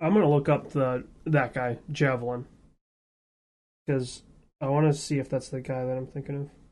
I'm 0.00 0.14
gonna 0.14 0.30
look 0.30 0.48
up 0.48 0.70
the 0.72 1.04
that 1.26 1.54
guy 1.54 1.78
Javelin 1.92 2.46
because 3.86 4.22
I 4.60 4.68
want 4.68 4.92
to 4.92 4.98
see 4.98 5.18
if 5.18 5.28
that's 5.30 5.50
the 5.50 5.60
guy 5.60 5.84
that 5.84 5.96
I'm 5.98 6.06
thinking 6.08 6.36
of. 6.42 6.63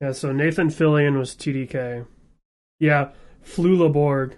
Yeah, 0.00 0.12
so 0.12 0.30
Nathan 0.30 0.68
Fillion 0.68 1.18
was 1.18 1.34
TDK. 1.34 2.06
Yeah, 2.78 3.12
Flula 3.42 3.90
Borg. 3.90 4.36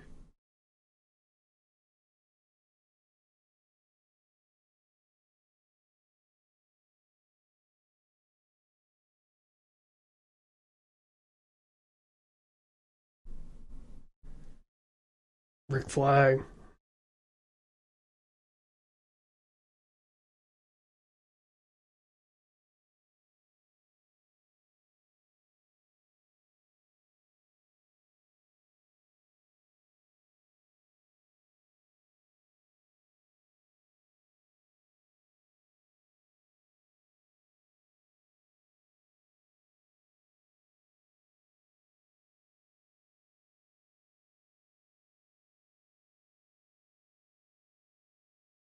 Rick 15.68 15.90
Flag. 15.90 16.44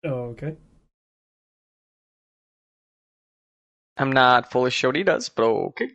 Oh, 0.05 0.35
okay. 0.35 0.57
I'm 3.97 4.13
not 4.13 4.51
fully 4.51 4.71
sure 4.71 4.89
what 4.89 4.97
he 4.97 5.03
does, 5.05 5.29
but 5.29 5.45
okay. 5.45 5.91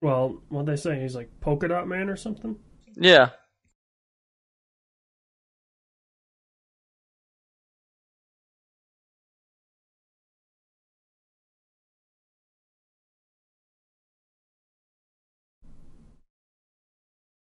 Well, 0.00 0.42
what 0.48 0.66
they 0.66 0.76
say? 0.76 1.00
He's 1.00 1.14
like 1.14 1.30
polka 1.40 1.68
dot 1.68 1.86
man 1.88 2.08
or 2.08 2.16
something. 2.16 2.56
Yeah. 2.96 3.30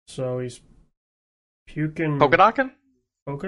So 0.08 0.40
he's 0.40 0.60
puking 1.68 2.20
Polka 2.20 2.36
docking? 2.36 2.72
Polka 3.26 3.48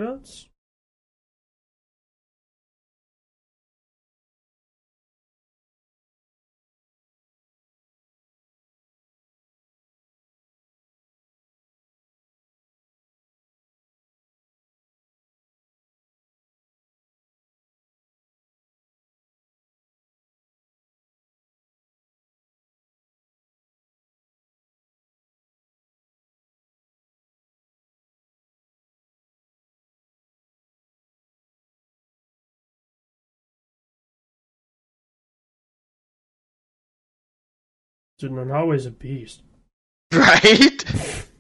Dude, 38.24 38.32
Nanaue's 38.32 38.86
a 38.86 38.92
beast. 38.92 39.42
Right? 40.14 40.86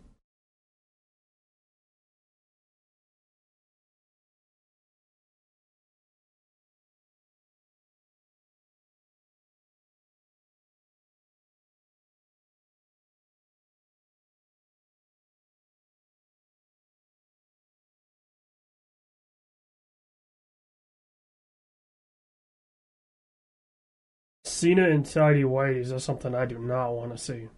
Cena 24.63 24.89
and 24.89 25.05
tidy 25.05 25.43
whities 25.43 25.91
is 25.91 26.05
something 26.05 26.33
I 26.33 26.45
do 26.45 26.57
not 26.57 26.91
want 26.91 27.11
to 27.11 27.17
see. 27.17 27.49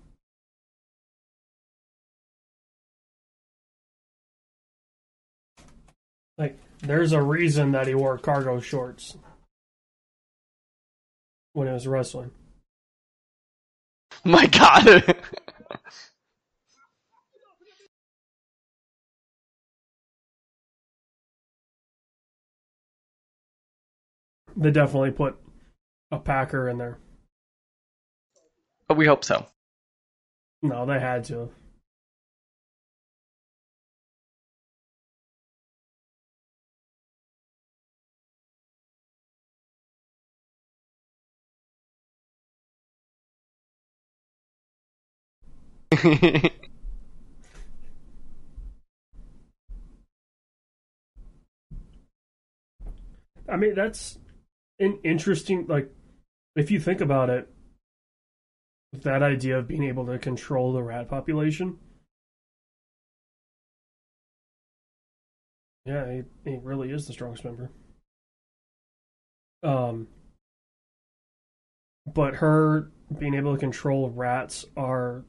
Like, 6.39 6.57
there's 6.79 7.11
a 7.11 7.21
reason 7.21 7.73
that 7.73 7.85
he 7.85 7.93
wore 7.93 8.17
cargo 8.17 8.59
shorts 8.59 9.15
when 11.53 11.67
he 11.67 11.73
was 11.73 11.85
wrestling. 11.85 12.31
My 14.23 14.47
god. 14.47 15.15
They 24.57 24.71
definitely 24.71 25.11
put 25.11 25.44
a 26.11 26.19
Packer 26.19 26.69
in 26.69 26.77
there. 26.77 26.97
but 28.87 28.97
we 28.97 29.05
hope 29.05 29.23
so. 29.23 29.45
No, 30.61 30.85
they 30.85 30.99
had 30.99 31.23
to. 31.25 31.49
I 53.47 53.57
mean, 53.57 53.75
that's 53.75 54.17
an 54.79 54.99
interesting, 55.03 55.65
like, 55.67 55.91
if 56.55 56.71
you 56.71 56.79
think 56.79 57.01
about 57.01 57.29
it, 57.29 57.47
that 58.93 59.21
idea 59.21 59.57
of 59.57 59.67
being 59.67 59.83
able 59.83 60.05
to 60.05 60.17
control 60.17 60.73
the 60.73 60.83
rat 60.83 61.09
population. 61.09 61.77
Yeah, 65.85 66.11
he, 66.11 66.49
he 66.49 66.57
really 66.63 66.91
is 66.91 67.05
the 67.05 67.13
strongest 67.13 67.43
member. 67.43 67.71
Um, 69.63 70.07
but 72.05 72.35
her 72.35 72.91
being 73.19 73.33
able 73.33 73.53
to 73.53 73.59
control 73.59 74.09
rats 74.09 74.65
are 74.77 75.25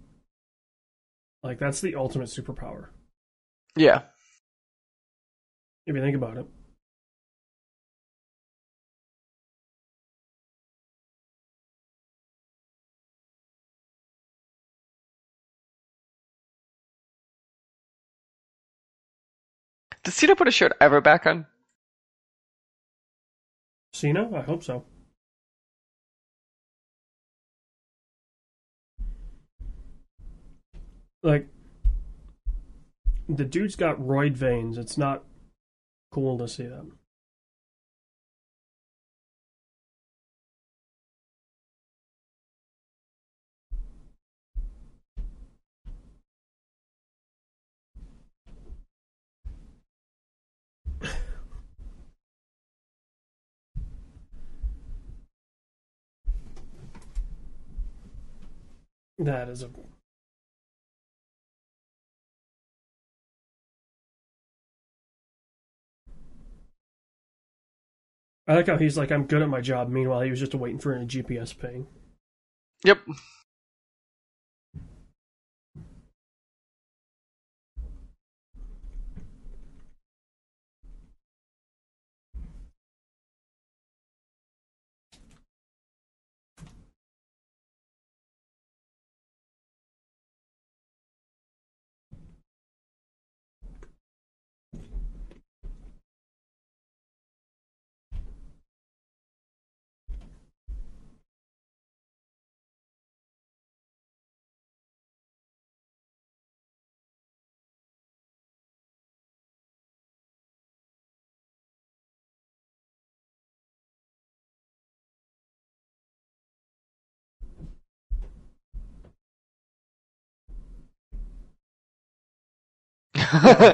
like 1.43 1.59
that's 1.59 1.81
the 1.81 1.95
ultimate 1.95 2.29
superpower 2.29 2.89
yeah. 3.77 4.03
if 5.87 5.95
you 5.95 6.03
think 6.03 6.17
about 6.17 6.39
it. 6.39 6.47
Does 20.07 20.15
Cena 20.15 20.37
put 20.37 20.47
a 20.47 20.53
shirt 20.53 20.73
ever 20.81 21.01
back 21.01 21.27
on? 21.27 21.47
Cena, 23.93 24.31
I 24.33 24.41
hope 24.41 24.63
so. 24.63 24.85
Like 31.25 31.49
the 33.29 33.45
dude's 33.45 33.75
got 33.75 33.99
roid 33.99 34.35
veins. 34.35 34.79
It's 34.79 34.97
not 34.97 35.25
cool 36.13 36.39
to 36.39 36.47
see 36.47 36.69
them. 36.69 37.01
That 59.19 59.49
is 59.49 59.63
a 59.63 59.71
I 68.49 68.55
like 68.55 68.67
how 68.69 68.79
he's 68.79 68.97
like, 68.97 69.11
I'm 69.11 69.27
good 69.27 69.43
at 69.43 69.49
my 69.49 69.61
job. 69.61 69.89
Meanwhile, 69.89 70.21
he 70.21 70.31
was 70.31 70.39
just 70.41 70.55
waiting 70.55 70.79
for 70.79 70.95
a 70.95 71.05
GPS 71.05 71.59
ping. 71.59 71.87
Yep. 72.85 72.99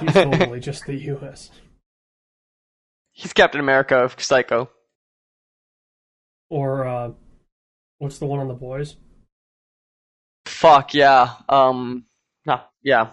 He's 0.00 0.12
totally 0.14 0.60
just 0.60 0.86
the 0.86 0.94
U.S. 0.94 1.50
He's 3.12 3.32
Captain 3.32 3.60
America, 3.60 3.96
of 3.96 4.16
Psycho. 4.18 4.70
Or 6.50 6.86
uh, 6.86 7.10
what's 7.98 8.18
the 8.18 8.26
one 8.26 8.40
on 8.40 8.48
the 8.48 8.54
boys? 8.54 8.96
Fuck 10.46 10.94
yeah. 10.94 11.34
Um, 11.48 12.06
nah, 12.46 12.60
yeah. 12.82 13.12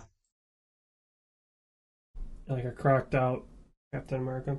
Like 2.48 2.66
a 2.66 2.72
cracked 2.72 3.16
out 3.16 3.46
Captain 3.94 4.20
America. 4.20 4.58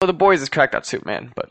Well, 0.00 0.06
the 0.06 0.12
boys 0.12 0.42
is 0.42 0.48
cracked 0.48 0.74
out 0.74 0.86
Superman, 0.86 1.32
but 1.34 1.50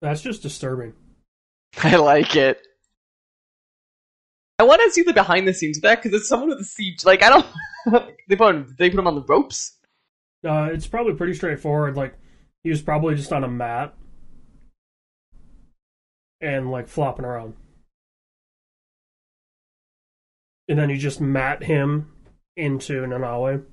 That's 0.00 0.22
just 0.22 0.42
disturbing. 0.42 0.94
I 1.82 1.96
like 1.96 2.36
it. 2.36 2.60
I 4.58 4.64
want 4.64 4.82
to 4.82 4.90
see 4.90 5.02
the 5.02 5.14
behind 5.14 5.48
the 5.48 5.54
scenes 5.54 5.78
of 5.78 5.82
that 5.84 6.02
because 6.02 6.18
it's 6.18 6.28
someone 6.28 6.50
with 6.50 6.60
a 6.60 6.64
siege. 6.64 7.04
Like 7.04 7.22
I 7.22 7.30
don't. 7.30 7.46
they 8.28 8.36
put 8.36 8.54
him, 8.54 8.74
they 8.78 8.90
put 8.90 8.98
him 8.98 9.06
on 9.06 9.14
the 9.14 9.22
ropes. 9.22 9.78
Uh, 10.46 10.68
it's 10.72 10.86
probably 10.86 11.14
pretty 11.14 11.34
straightforward. 11.34 11.96
Like 11.96 12.14
he 12.62 12.70
was 12.70 12.82
probably 12.82 13.14
just 13.14 13.32
on 13.32 13.44
a 13.44 13.48
mat 13.48 13.94
and 16.42 16.70
like 16.70 16.88
flopping 16.88 17.24
around, 17.24 17.54
and 20.68 20.78
then 20.78 20.90
you 20.90 20.98
just 20.98 21.20
mat 21.20 21.62
him 21.62 22.12
into 22.56 23.02
Nanaue. 23.02 23.64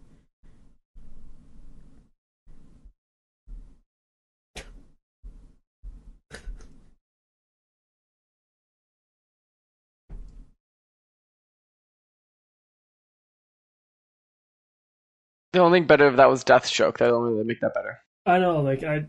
The 15.58 15.64
only 15.64 15.80
thing 15.80 15.88
better 15.88 16.08
if 16.08 16.18
that 16.18 16.30
was 16.30 16.44
Deathstroke. 16.44 17.00
That 17.00 17.10
only 17.10 17.34
would 17.34 17.48
make 17.48 17.62
that 17.62 17.74
better. 17.74 17.98
I 18.28 18.38
know, 18.38 18.62
like 18.62 18.84
I, 18.84 19.08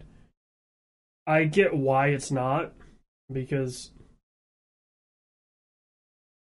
I 1.26 1.44
get 1.44 1.76
why 1.76 2.07
it's 2.07 2.30
not 2.30 2.72
because 3.30 3.90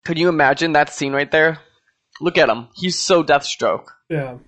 Could 0.06 0.18
you 0.18 0.30
imagine 0.30 0.72
that 0.72 0.94
scene 0.94 1.12
right 1.12 1.30
there? 1.30 1.58
Look 2.22 2.38
at 2.38 2.48
him. 2.48 2.68
He's 2.74 2.98
so 2.98 3.22
Deathstroke. 3.22 3.88
yeah. 4.08 4.38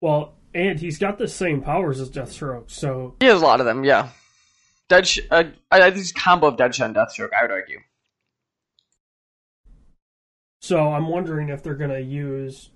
Well, 0.00 0.34
and 0.54 0.78
he's 0.78 0.98
got 0.98 1.18
the 1.18 1.26
same 1.26 1.60
powers 1.60 2.00
as 2.00 2.08
Deathstroke, 2.08 2.70
so 2.70 3.16
He 3.18 3.26
has 3.26 3.42
a 3.42 3.44
lot 3.44 3.58
of 3.58 3.66
them. 3.66 3.82
Yeah. 3.82 4.10
Dead. 4.88 5.08
Sh- 5.08 5.26
uh, 5.28 5.42
I, 5.72 5.80
I 5.80 5.86
a 5.88 6.04
combo 6.14 6.46
of 6.46 6.56
Deadshot 6.56 6.84
and 6.84 6.94
Deathstroke. 6.94 7.30
I 7.36 7.42
would 7.42 7.50
argue. 7.50 7.80
So 10.66 10.92
I'm 10.92 11.06
wondering 11.08 11.48
if 11.48 11.62
they're 11.62 11.74
gonna 11.74 12.00
use 12.00 12.70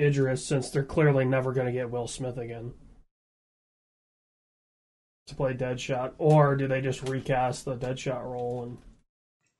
Idris 0.00 0.44
since 0.44 0.70
they're 0.70 0.82
clearly 0.82 1.24
never 1.24 1.52
gonna 1.52 1.72
get 1.72 1.90
Will 1.90 2.08
Smith 2.08 2.38
again 2.38 2.72
to 5.26 5.34
play 5.34 5.54
Deadshot, 5.54 6.12
or 6.18 6.56
do 6.56 6.66
they 6.66 6.80
just 6.80 7.06
recast 7.08 7.64
the 7.64 7.76
Deadshot 7.76 8.24
role 8.24 8.62
and 8.62 8.78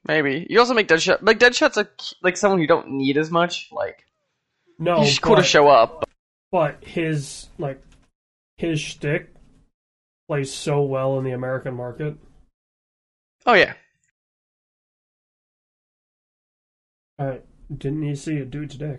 Maybe 0.07 0.47
you 0.49 0.61
also 0.61 0.75
make 0.75 0.89
Deadshot. 0.89 1.19
Like 1.23 1.39
Deadshot's 1.39 1.77
like 1.77 2.01
like 2.23 2.37
someone 2.37 2.61
you 2.61 2.69
don't 2.69 2.91
need 2.91 3.19
as 3.19 3.31
much. 3.31 3.69
Like 3.73 4.05
no, 4.79 5.03
he's 5.03 5.19
cool 5.19 5.37
to 5.37 5.43
show 5.43 5.69
up. 5.69 6.09
but 6.53 6.83
his 6.85 7.49
like 7.59 7.83
his 8.57 8.81
shtick 8.81 9.35
plays 10.29 10.53
so 10.53 10.83
well 10.83 11.19
in 11.19 11.25
the 11.25 11.33
American 11.33 11.75
market. 11.75 12.17
Oh 13.45 13.55
yeah. 13.55 13.75
I 17.19 17.41
didn't 17.75 18.03
you 18.03 18.15
see 18.15 18.37
it 18.37 18.51
do 18.51 18.63
it 18.63 18.71
today? 18.71 18.99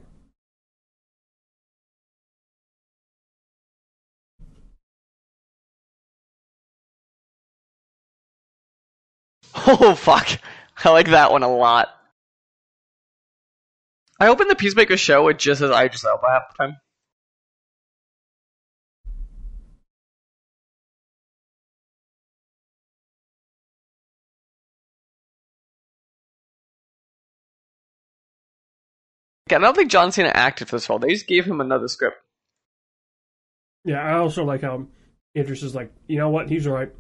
Oh 9.70 9.96
fuck! 9.96 10.30
I 10.86 10.90
like 10.92 11.08
that 11.10 11.32
one 11.32 11.44
a 11.44 11.54
lot. 11.54 11.90
I 14.20 14.28
opened 14.28 14.50
the 14.50 14.56
Peacemaker 14.56 14.98
show. 14.98 15.28
It 15.28 15.40
just 15.40 15.60
says 15.60 15.72
Idris 15.72 16.06
Elba 16.06 16.28
half 16.28 16.44
the 16.52 16.64
time. 16.64 16.78
I 29.56 29.60
don't 29.60 29.76
think 29.76 29.92
John 29.92 30.12
Cena 30.12 30.32
acted 30.34 30.68
for 30.70 30.76
this 30.76 30.90
role. 30.90 31.00
They 31.00 31.10
just 31.10 31.28
gave 31.28 31.46
him 31.46 31.62
another 31.62 31.88
script. 31.88 32.18
Yeah, 33.86 34.02
I 34.02 34.18
also 34.18 34.44
like 34.44 34.62
how 34.62 34.88
Idris 35.36 35.64
is 35.64 35.76
like, 35.76 35.92
you 36.08 36.18
know 36.18 36.30
what, 36.30 36.50
he's 36.50 36.68
right. 36.68 36.92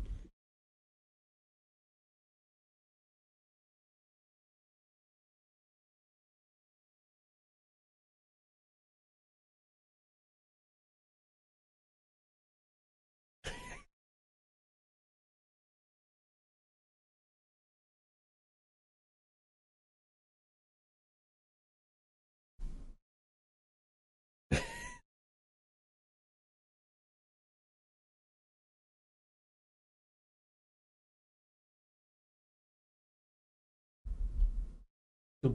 The 35.44 35.50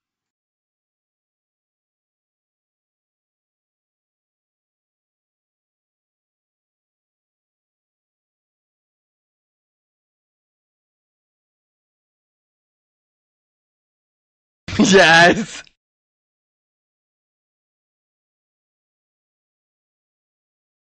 yes. 14.93 15.62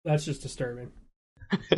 That's 0.04 0.24
just 0.24 0.42
disturbing. 0.42 0.92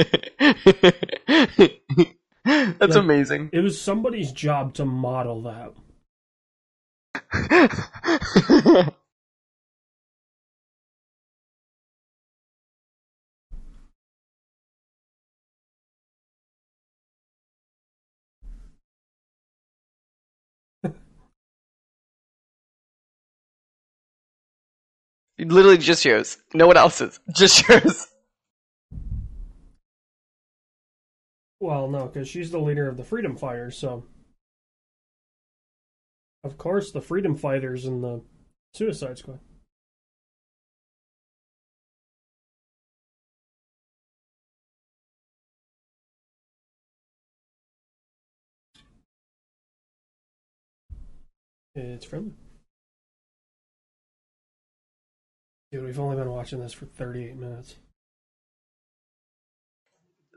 That's 2.44 2.80
Like- 2.80 2.94
amazing. 2.94 3.50
It 3.52 3.60
was 3.60 3.80
somebody's 3.80 4.32
job 4.32 4.74
to 4.74 4.84
model 4.84 5.42
that. 5.42 5.72
Literally 25.38 25.78
just 25.78 26.04
yours. 26.04 26.38
No 26.54 26.66
one 26.66 26.76
else's. 26.76 27.20
Just 27.34 27.68
yours. 27.68 28.06
Well, 31.60 31.88
no, 31.88 32.06
because 32.06 32.28
she's 32.28 32.50
the 32.50 32.58
leader 32.58 32.88
of 32.88 32.96
the 32.96 33.04
Freedom 33.04 33.36
Fighters, 33.36 33.76
so. 33.78 34.04
Of 36.44 36.58
course, 36.58 36.92
the 36.92 37.00
Freedom 37.00 37.34
Fighters 37.34 37.86
and 37.86 38.04
the 38.04 38.22
Suicide 38.74 39.18
Squad. 39.18 39.40
It's 51.74 52.06
friendly. 52.06 52.32
Dude, 55.76 55.84
we've 55.84 56.00
only 56.00 56.16
been 56.16 56.30
watching 56.30 56.58
this 56.58 56.72
for 56.72 56.86
38 56.86 57.36
minutes. 57.36 57.76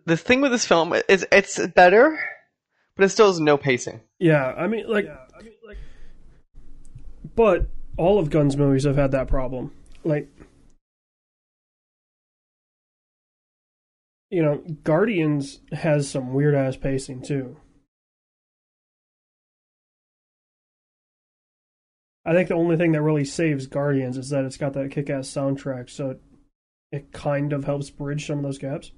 The 0.06 0.18
thing 0.18 0.42
with 0.42 0.52
this 0.52 0.66
film 0.66 0.94
is 1.08 1.26
it's 1.32 1.66
better, 1.68 2.20
but 2.98 3.06
it 3.06 3.10
still 3.10 3.28
has 3.28 3.40
no 3.40 3.56
pacing. 3.56 4.02
Yeah, 4.20 4.48
I 4.48 4.68
mean, 4.68 4.90
like, 4.90 5.06
like 5.66 5.78
but 7.38 7.68
all 7.96 8.20
of 8.20 8.30
Gunn's 8.30 8.58
movies 8.58 8.84
have 8.84 8.98
had 8.98 9.12
that 9.12 9.30
problem. 9.30 9.72
Like, 10.04 10.28
you 14.30 14.44
know, 14.44 14.58
Guardians 14.84 15.62
has 15.72 16.10
some 16.10 16.34
weird 16.34 16.54
ass 16.54 16.76
pacing 16.76 17.22
too. 17.22 17.56
I 22.30 22.34
think 22.34 22.48
the 22.48 22.54
only 22.54 22.78
thing 22.78 22.92
that 22.92 23.02
really 23.02 23.26
saves 23.26 23.66
Guardians 23.66 24.16
is 24.16 24.30
that 24.30 24.46
it's 24.46 24.56
got 24.56 24.74
that 24.74 24.92
kick 24.92 25.10
ass 25.10 25.28
soundtrack, 25.28 25.90
so 25.90 26.12
it, 26.12 26.22
it 26.92 27.12
kind 27.12 27.52
of 27.54 27.64
helps 27.64 27.90
bridge 27.90 28.28
some 28.28 28.38
of 28.38 28.44
those 28.44 28.60
gaps. 28.60 28.92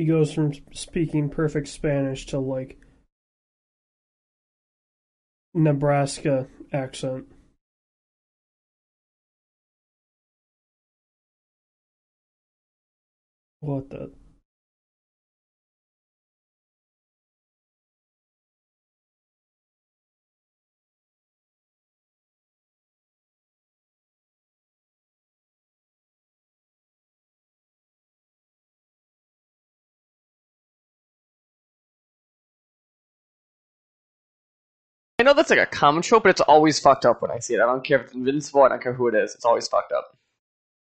He 0.00 0.06
goes 0.06 0.32
from 0.32 0.54
speaking 0.72 1.28
perfect 1.28 1.68
Spanish 1.68 2.24
to 2.28 2.38
like 2.38 2.80
Nebraska 5.52 6.48
accent. 6.72 7.26
What 13.60 13.90
the? 13.90 14.10
I 35.20 35.22
know 35.22 35.34
that's 35.34 35.50
like 35.50 35.58
a 35.58 35.66
common 35.66 36.02
trope, 36.02 36.22
but 36.22 36.30
it's 36.30 36.40
always 36.40 36.80
fucked 36.80 37.04
up 37.04 37.20
when 37.20 37.30
I 37.30 37.40
see 37.40 37.52
it. 37.52 37.60
I 37.60 37.66
don't 37.66 37.84
care 37.84 38.00
if 38.00 38.06
it's 38.06 38.14
Invincible. 38.14 38.62
I 38.62 38.70
don't 38.70 38.82
care 38.82 38.94
who 38.94 39.06
it 39.06 39.14
is. 39.14 39.34
It's 39.34 39.44
always 39.44 39.68
fucked 39.68 39.92
up. 39.92 40.16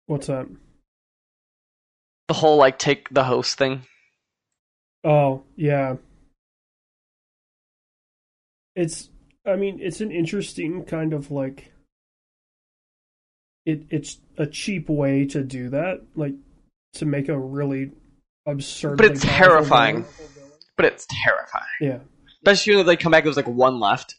What's 0.05 0.27
that? 0.27 0.47
The 2.27 2.35
whole 2.35 2.57
like 2.57 2.77
take 2.77 3.09
the 3.09 3.23
host 3.23 3.57
thing. 3.57 3.81
Oh, 5.03 5.41
yeah. 5.55 5.95
It's 8.75 9.09
I 9.43 9.55
mean, 9.55 9.79
it's 9.81 10.01
an 10.01 10.11
interesting 10.11 10.83
kind 10.85 11.13
of 11.13 11.31
like 11.31 11.71
it 13.65 13.85
it's 13.89 14.19
a 14.37 14.45
cheap 14.45 14.87
way 14.87 15.25
to 15.25 15.43
do 15.43 15.69
that, 15.69 16.01
like 16.15 16.35
to 16.93 17.07
make 17.07 17.27
a 17.27 17.39
really 17.39 17.91
absurd 18.45 18.97
But 18.97 19.07
it's 19.07 19.21
terrifying. 19.23 20.05
But 20.77 20.85
it's 20.85 21.07
terrifying. 21.09 21.65
Yeah. 21.81 21.99
Especially 22.43 22.75
when 22.77 22.85
they 22.85 22.97
come 22.97 23.11
back, 23.11 23.23
there's 23.23 23.37
like 23.37 23.47
one 23.47 23.79
left. 23.79 24.15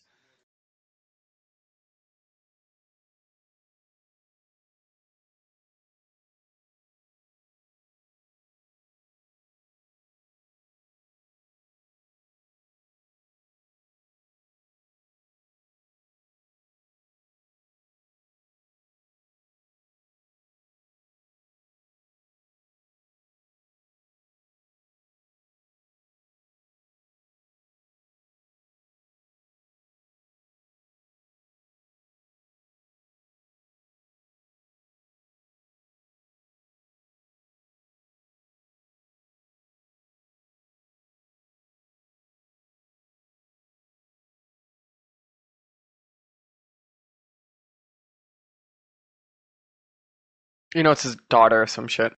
You 50.74 50.82
know, 50.82 50.90
it's 50.92 51.02
his 51.02 51.16
daughter 51.28 51.62
or 51.62 51.66
some 51.66 51.88
shit. 51.88 52.14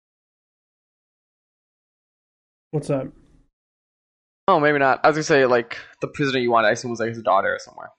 What's 2.72 2.88
that? 2.88 3.12
Oh, 4.48 4.60
maybe 4.60 4.80
not. 4.80 5.00
I 5.04 5.08
was 5.08 5.16
gonna 5.16 5.24
say 5.24 5.46
like 5.46 5.78
the 6.02 6.08
prisoner 6.08 6.40
you 6.40 6.52
want. 6.52 6.66
I 6.66 6.72
assume 6.72 6.92
was 6.92 7.00
like 7.00 7.10
his 7.10 7.22
daughter 7.22 7.54
or 7.54 7.60
somewhere. 7.60 7.90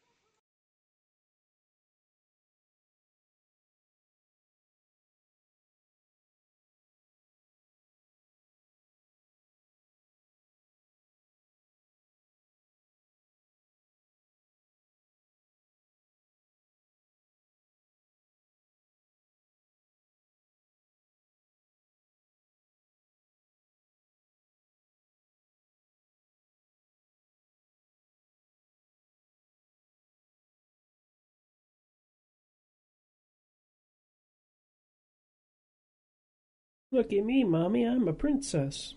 Look 36.95 37.13
at 37.13 37.25
me, 37.25 37.43
mommy. 37.43 37.83
I'm 37.83 38.07
a 38.07 38.13
princess. 38.13 38.95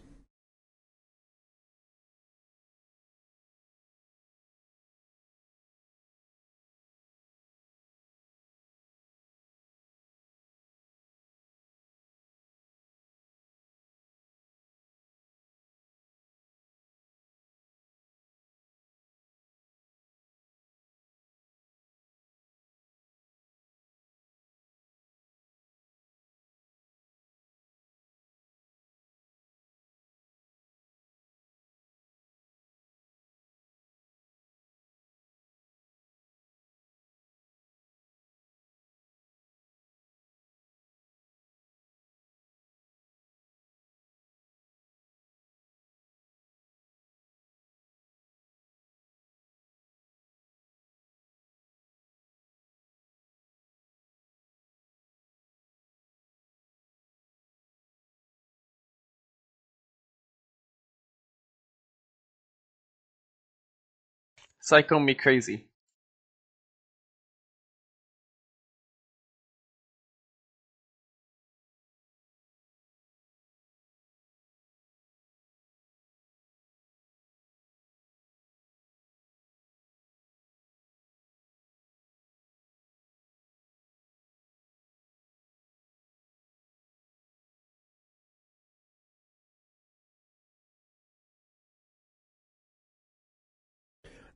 Psycho 64.62 65.00
me 65.00 65.16
crazy. 65.16 65.68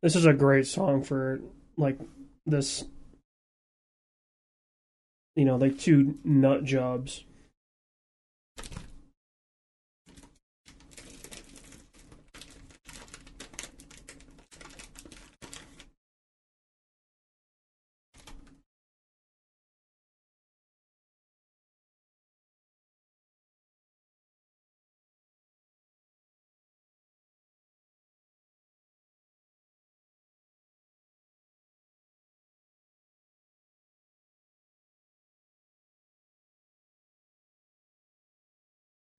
This 0.01 0.15
is 0.15 0.25
a 0.25 0.33
great 0.33 0.67
song 0.67 1.03
for 1.03 1.39
like 1.77 1.99
this 2.45 2.85
you 5.35 5.45
know, 5.45 5.55
like 5.55 5.77
two 5.77 6.17
nut 6.23 6.63
jobs. 6.63 7.23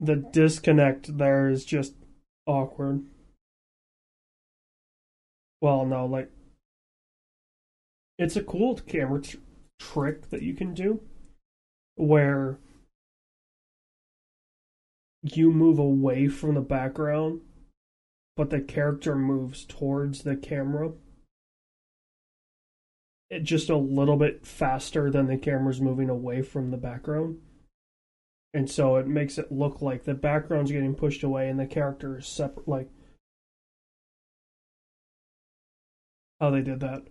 The 0.03 0.17
disconnect 0.17 1.17
there 1.17 1.49
is 1.49 1.65
just 1.65 1.95
awkward. 2.45 3.05
Well, 5.61 5.87
no, 5.87 6.07
like 6.07 6.29
it's 8.19 8.37
a 8.37 8.43
cool 8.43 8.77
camera 8.77 9.23
tr- 9.23 9.37
trick 9.79 10.31
that 10.31 10.43
you 10.43 10.55
can 10.55 10.75
do 10.75 11.01
where 11.97 12.59
you 15.23 15.53
move 15.53 15.79
away 15.79 16.29
from 16.29 16.55
the 16.55 16.61
background 16.61 17.41
but 18.37 18.51
the 18.51 18.61
character 18.61 19.15
moves 19.15 19.65
towards 19.65 20.23
the 20.23 20.37
camera 20.37 20.91
it 23.31 23.45
just 23.45 23.71
a 23.71 23.77
little 23.77 24.17
bit 24.17 24.47
faster 24.47 25.11
than 25.11 25.27
the 25.27 25.37
camera's 25.37 25.81
moving 25.81 26.09
away 26.09 26.43
from 26.43 26.71
the 26.71 26.77
background 26.77 27.39
and 28.55 28.71
so 28.71 28.97
it 28.97 29.07
makes 29.07 29.39
it 29.39 29.51
look 29.51 29.81
like 29.81 30.05
the 30.05 30.15
background's 30.15 30.73
getting 30.73 30.95
pushed 30.95 31.23
away 31.23 31.49
and 31.49 31.59
the 31.59 31.67
character 31.67 32.19
is 32.19 32.27
separate 32.27 32.69
like 32.69 32.89
how 36.41 36.51
they 36.51 36.61
did 36.61 36.81
that. 36.81 37.03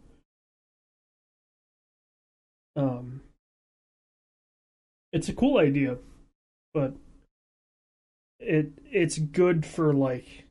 Um 2.76 3.22
it's 5.12 5.30
a 5.30 5.34
cool 5.34 5.58
idea 5.58 5.98
but 6.74 6.94
it 8.40 8.72
it's 8.86 9.18
good 9.18 9.66
for 9.66 9.94
like 9.94 10.46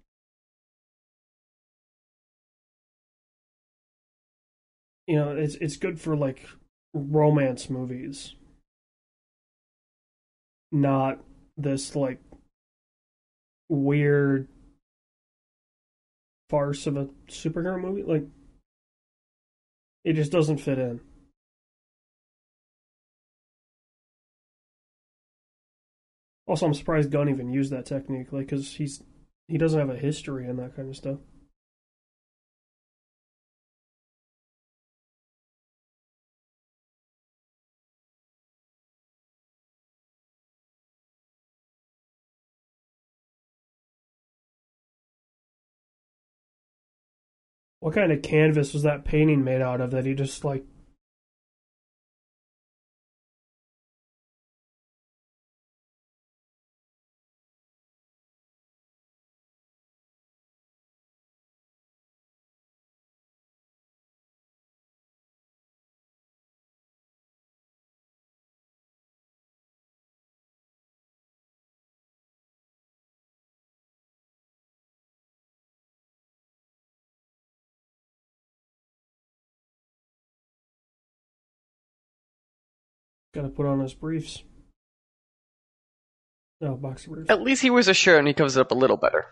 you 5.07 5.17
know 5.17 5.31
it's 5.37 5.55
it's 5.57 5.77
good 5.77 6.01
for 6.01 6.17
like 6.17 6.47
romance 6.95 7.71
movies 7.71 8.35
not 10.73 11.19
this 11.57 11.97
like 11.97 12.21
weird 13.69 14.49
farce 16.49 16.87
of 16.87 16.97
a 16.97 17.09
superhero 17.29 17.81
movie? 17.81 18.03
Like 18.03 18.25
it 20.05 20.15
just 20.15 20.33
doesn't 20.33 20.59
fit 20.59 20.79
in. 20.79 21.01
Also 26.51 26.67
i'm 26.67 26.75
surprised 26.75 27.13
gunn 27.13 27.29
even 27.29 27.49
used 27.49 27.71
that 27.71 27.87
technique 27.87 28.33
like 28.33 28.47
because 28.47 28.75
he's 28.75 29.05
he 29.47 29.57
doesn't 29.57 29.79
have 29.79 29.89
a 29.89 29.97
history 29.97 30.49
in 30.49 30.57
that 30.57 30.75
kind 30.75 30.89
of 30.89 30.97
stuff 30.97 31.19
What 47.91 47.97
kind 47.97 48.13
of 48.13 48.23
canvas 48.23 48.73
was 48.73 48.85
that 48.85 49.05
painting 49.05 49.43
made 49.43 49.61
out 49.61 49.81
of 49.81 49.91
that 49.91 50.07
he 50.07 50.15
just 50.15 50.45
like 50.45 50.65
gotta 83.33 83.49
put 83.49 83.67
on 83.67 83.81
his 83.81 83.95
briefs? 83.95 84.43
No, 86.61 86.77
boxer 86.77 87.11
briefs. 87.11 87.31
At 87.31 87.43
least 87.43 87.63
he 87.63 87.71
wears 87.71 87.89
a 87.89 87.95
shirt 87.95 88.19
and 88.19 88.29
he 88.29 88.35
covers 88.35 88.57
it 88.57 88.61
up 88.61 88.71
a 88.71 88.75
little 88.75 88.97
better. 88.97 89.27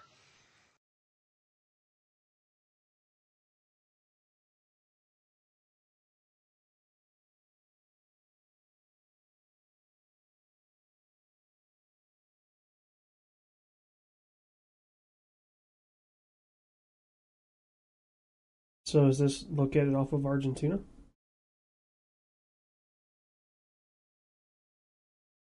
So 18.85 19.07
is 19.09 19.19
this 19.19 19.45
located 19.51 19.95
off 19.95 20.15
of 20.15 20.25
Argentina? 20.25 20.79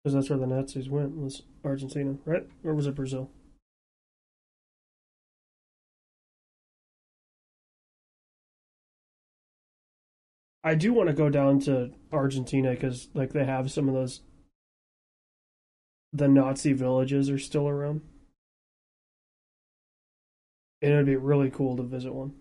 Because 0.04 0.16
that's 0.16 0.30
where 0.30 0.40
the 0.40 0.48
Nazis 0.48 0.90
went, 0.90 1.16
was 1.16 1.44
Argentina, 1.64 2.18
right? 2.26 2.48
Or 2.64 2.74
was 2.74 2.88
it 2.88 2.96
Brazil? 2.96 3.30
I 10.64 10.76
do 10.76 10.94
want 10.94 11.08
to 11.08 11.14
go 11.14 11.30
down 11.30 11.60
to 11.62 11.92
Argentina 12.12 12.72
because, 12.72 13.10
like, 13.14 13.34
they 13.34 13.46
have 13.46 13.72
some 13.72 13.88
of 13.88 13.96
those. 13.96 14.22
The 16.14 16.28
Nazi 16.28 16.74
villages 16.74 17.30
are 17.30 17.40
still 17.40 17.68
around. 17.68 18.02
And 20.82 20.94
it 20.94 20.96
would 20.98 21.06
be 21.06 21.16
really 21.16 21.50
cool 21.50 21.78
to 21.78 21.84
visit 21.84 22.14
one. 22.14 22.34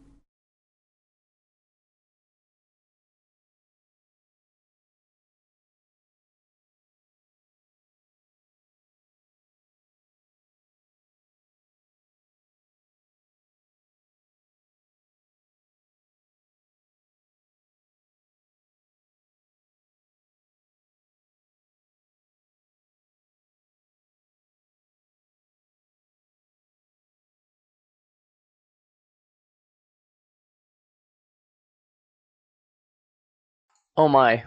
Oh 34.00 34.08
my. 34.08 34.44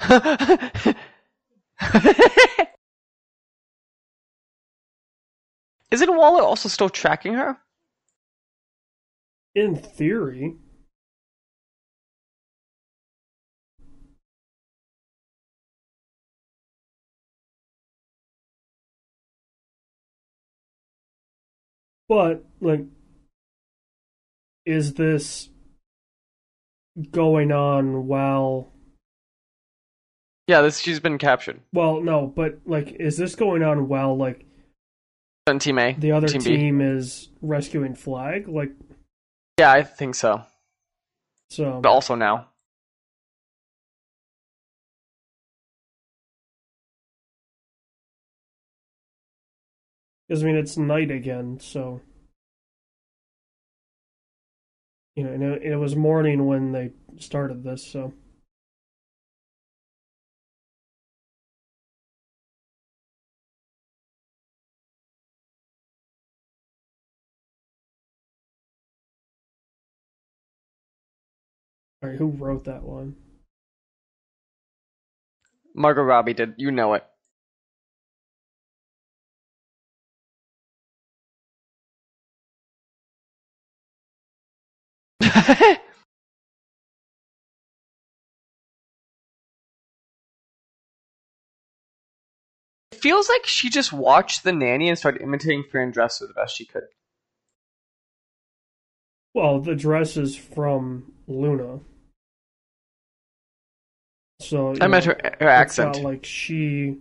Isn't 5.92 6.16
Waller 6.16 6.42
also 6.42 6.68
still 6.68 6.88
tracking 6.88 7.34
her? 7.34 7.58
In 9.54 9.76
theory. 9.76 10.56
But, 22.08 22.44
like, 22.60 22.84
is 24.64 24.94
this 24.94 25.48
going 27.10 27.52
on 27.52 28.06
while. 28.06 28.72
Yeah, 30.46 30.62
this 30.62 30.78
she's 30.78 31.00
been 31.00 31.18
captured. 31.18 31.60
Well, 31.72 32.00
no, 32.00 32.26
but, 32.26 32.58
like, 32.64 32.92
is 32.92 33.18
this 33.18 33.34
going 33.34 33.62
on 33.62 33.88
while, 33.88 34.16
like, 34.16 34.46
On 35.46 35.58
Team 35.58 35.78
A. 35.78 35.92
the 35.92 36.12
other 36.12 36.28
Team 36.28 36.40
team, 36.40 36.80
is 36.80 37.28
rescuing 37.42 37.94
Flag? 37.94 38.48
Like, 38.48 38.72
Yeah, 39.58 39.70
I 39.72 39.82
think 39.82 40.14
so. 40.14 40.42
so. 41.50 41.80
But 41.82 41.90
also 41.90 42.14
now. 42.14 42.48
Because 50.28 50.42
I 50.42 50.46
mean, 50.46 50.56
it's 50.56 50.76
night 50.76 51.10
again, 51.10 51.58
so 51.60 52.02
you 55.16 55.24
know, 55.24 55.32
and 55.32 55.42
it, 55.42 55.62
it 55.62 55.76
was 55.76 55.96
morning 55.96 56.46
when 56.46 56.72
they 56.72 56.90
started 57.18 57.64
this, 57.64 57.84
so 57.86 58.12
all 72.02 72.10
right, 72.10 72.18
who 72.18 72.28
wrote 72.28 72.64
that 72.64 72.82
one? 72.82 73.16
Margot 75.74 76.02
Robbie 76.02 76.34
did. 76.34 76.54
You 76.58 76.70
know 76.70 76.94
it. 76.94 77.04
feels 92.92 93.28
like 93.28 93.46
she 93.46 93.70
just 93.70 93.92
watched 93.92 94.44
the 94.44 94.52
nanny 94.52 94.88
and 94.88 94.98
started 94.98 95.22
imitating 95.22 95.64
Fran 95.70 95.92
Drescher 95.92 96.28
the 96.28 96.34
best 96.34 96.56
she 96.56 96.66
could. 96.66 96.88
Well, 99.34 99.60
the 99.60 99.74
dress 99.74 100.16
is 100.16 100.36
from 100.36 101.12
Luna, 101.26 101.80
so 104.40 104.74
I 104.80 104.88
meant 104.88 105.06
know, 105.06 105.14
her 105.22 105.36
her 105.40 105.48
accent. 105.48 105.90
It's 105.90 105.98
not 105.98 106.04
like 106.04 106.24
she 106.24 106.98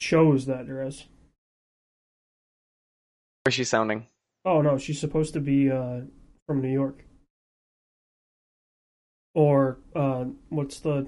chose 0.00 0.46
that 0.46 0.66
dress. 0.66 1.04
Where's 3.44 3.54
she 3.54 3.64
sounding? 3.64 4.06
Oh 4.44 4.62
no, 4.62 4.78
she's 4.78 5.00
supposed 5.00 5.34
to 5.34 5.40
be 5.40 5.70
uh, 5.70 6.00
from 6.46 6.62
New 6.62 6.72
York. 6.72 7.04
Or 9.34 9.78
uh, 9.94 10.24
what's 10.48 10.80
the 10.80 11.06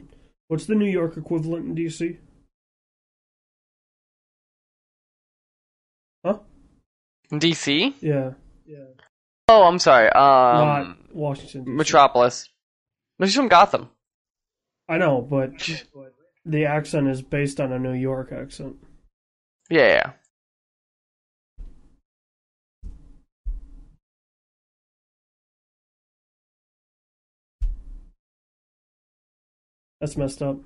what's 0.48 0.66
the 0.66 0.74
New 0.74 0.90
York 0.90 1.16
equivalent 1.16 1.66
in 1.66 1.74
DC? 1.74 2.18
Huh? 6.24 6.38
DC? 7.32 7.94
Yeah. 8.00 8.32
Yeah. 8.66 8.84
Oh, 9.48 9.64
I'm 9.64 9.78
sorry. 9.78 10.10
Um, 10.10 10.14
Not 10.14 11.14
Washington. 11.14 11.64
DC. 11.64 11.74
Metropolis. 11.74 12.48
She's 13.22 13.34
from 13.34 13.48
Gotham. 13.48 13.88
I 14.88 14.98
know, 14.98 15.20
but 15.22 15.52
the 16.44 16.64
accent 16.66 17.08
is 17.08 17.22
based 17.22 17.60
on 17.60 17.72
a 17.72 17.78
New 17.78 17.92
York 17.94 18.32
accent. 18.32 18.76
Yeah, 19.70 19.86
yeah. 19.86 20.12
That's 30.00 30.16
messed 30.16 30.42
up. 30.42 30.58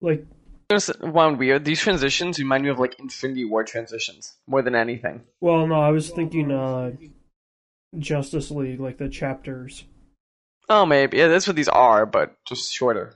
Like 0.00 0.26
It's 0.70 0.88
one 1.00 1.38
weird. 1.38 1.64
These 1.64 1.80
transitions 1.80 2.38
remind 2.38 2.62
me 2.62 2.68
of 2.68 2.78
like 2.78 2.98
Infinity 3.00 3.46
War 3.46 3.64
transitions 3.64 4.34
more 4.46 4.62
than 4.62 4.74
anything. 4.74 5.22
Well, 5.40 5.66
no, 5.66 5.80
I 5.80 5.90
was 5.90 6.10
thinking 6.10 6.52
uh 6.52 6.92
Justice 7.98 8.50
League, 8.50 8.80
like 8.80 8.98
the 8.98 9.08
chapters. 9.08 9.84
Oh, 10.68 10.84
maybe. 10.86 11.16
Yeah, 11.18 11.28
that's 11.28 11.46
what 11.46 11.56
these 11.56 11.68
are, 11.68 12.04
but 12.06 12.36
just 12.44 12.72
shorter. 12.72 13.14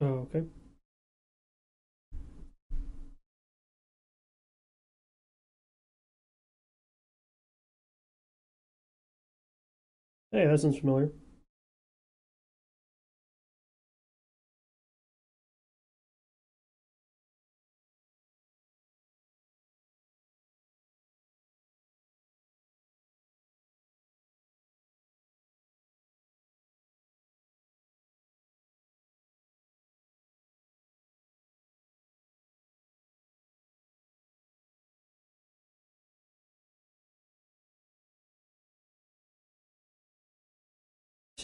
Oh, 0.00 0.28
okay. 0.34 0.46
Hey, 10.36 10.46
that 10.46 10.60
sounds 10.60 10.76
familiar. 10.78 11.10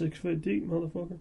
Six 0.02 0.18
foot 0.18 0.42
deep, 0.42 0.68
motherfucker. 0.68 1.20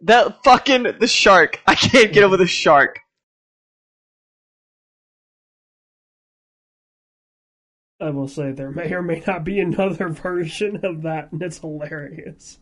That 0.00 0.42
fucking 0.44 0.84
the 0.98 1.06
shark. 1.06 1.60
I 1.66 1.74
can't 1.74 2.10
get 2.10 2.24
over 2.24 2.38
the 2.38 2.46
shark. 2.46 3.00
I 8.00 8.08
will 8.08 8.28
say 8.28 8.52
there 8.52 8.70
may 8.70 8.90
or 8.94 9.02
may 9.02 9.22
not 9.26 9.44
be 9.44 9.60
another 9.60 10.08
version 10.08 10.86
of 10.86 11.02
that, 11.02 11.32
and 11.32 11.42
it's 11.42 11.58
hilarious. 11.58 12.60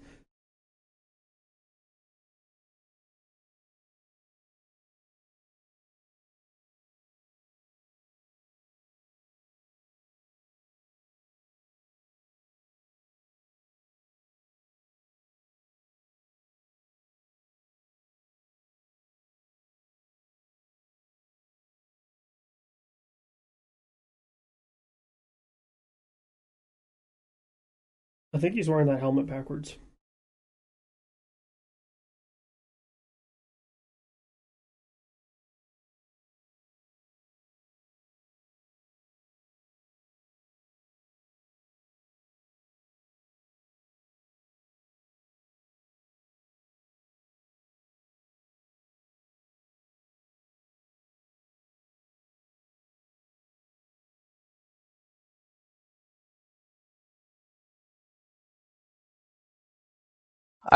I 28.36 28.38
think 28.38 28.54
he's 28.54 28.68
wearing 28.68 28.86
that 28.88 29.00
helmet 29.00 29.24
backwards. 29.24 29.78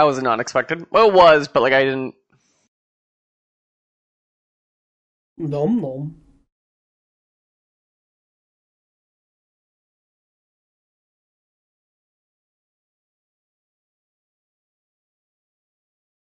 I 0.01 0.05
was 0.05 0.23
not 0.23 0.41
expected. 0.41 0.87
Well, 0.91 1.09
it 1.09 1.13
was, 1.15 1.47
but 1.47 1.61
like 1.61 1.75
I 1.75 1.85
didn't. 1.85 2.15
Nom 5.37 5.79
nom. 5.79 6.17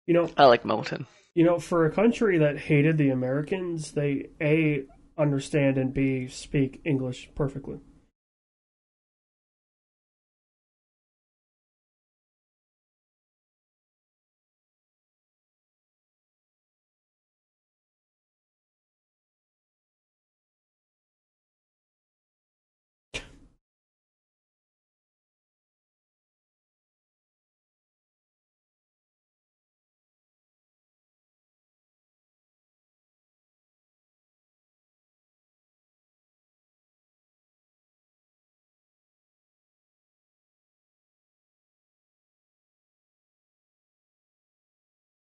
You 0.06 0.14
know, 0.14 0.30
I 0.38 0.46
like 0.46 0.66
Milton. 0.66 1.08
you 1.34 1.44
know, 1.44 1.58
for 1.58 1.88
a 1.88 1.92
country 1.92 2.38
that 2.38 2.60
hated 2.60 3.00
the 3.00 3.10
Americans, 3.10 3.94
they 3.94 4.30
a 4.40 4.84
understand 5.18 5.80
and 5.80 5.96
b 5.96 6.28
speak 6.28 6.80
English 6.86 7.32
perfectly. 7.34 7.80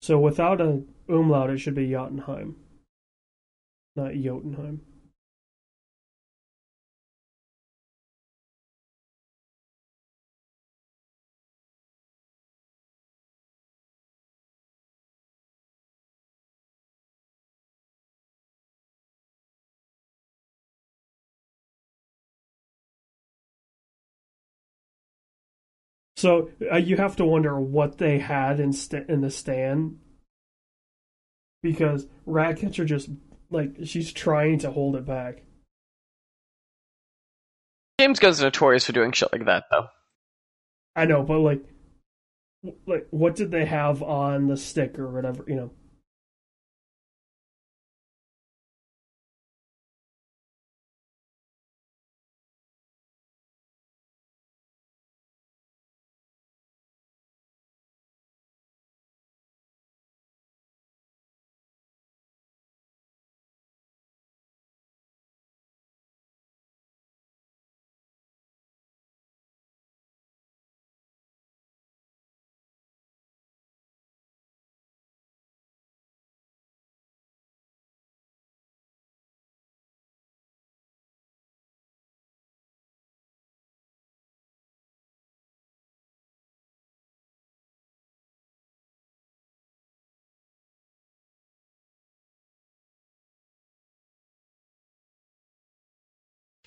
So 0.04 0.20
without 0.20 0.60
a 0.60 0.82
umlaut, 1.08 1.50
it 1.50 1.60
should 1.60 1.76
be 1.76 1.90
Jotunheim, 1.90 2.58
not 3.96 4.14
Jotunheim. 4.16 4.82
So 26.24 26.52
uh, 26.72 26.78
you 26.78 26.96
have 26.96 27.18
to 27.18 27.26
wonder 27.26 27.60
what 27.60 27.98
they 27.98 28.18
had 28.18 28.62
in 28.62 28.72
st- 28.72 29.10
in 29.10 29.20
the 29.20 29.30
stand 29.30 30.00
because 31.62 32.08
Ratcatcher 32.26 32.86
just 32.86 33.10
like 33.50 33.76
she's 33.84 34.14
trying 34.14 34.60
to 34.60 34.72
hold 34.72 34.96
it 34.96 35.06
back. 35.06 35.44
James 38.00 38.20
Gunn's 38.20 38.42
notorious 38.42 38.86
for 38.86 38.94
doing 38.94 39.12
shit 39.12 39.34
like 39.34 39.44
that, 39.48 39.66
though. 39.70 39.88
I 40.96 41.08
know, 41.08 41.24
but 41.24 41.40
like, 41.40 41.66
like 42.88 43.06
what 43.10 43.36
did 43.36 43.52
they 43.52 43.66
have 43.66 44.02
on 44.02 44.48
the 44.48 44.56
stick 44.56 44.98
or 44.98 45.10
whatever? 45.10 45.44
You 45.46 45.56
know, 45.56 45.72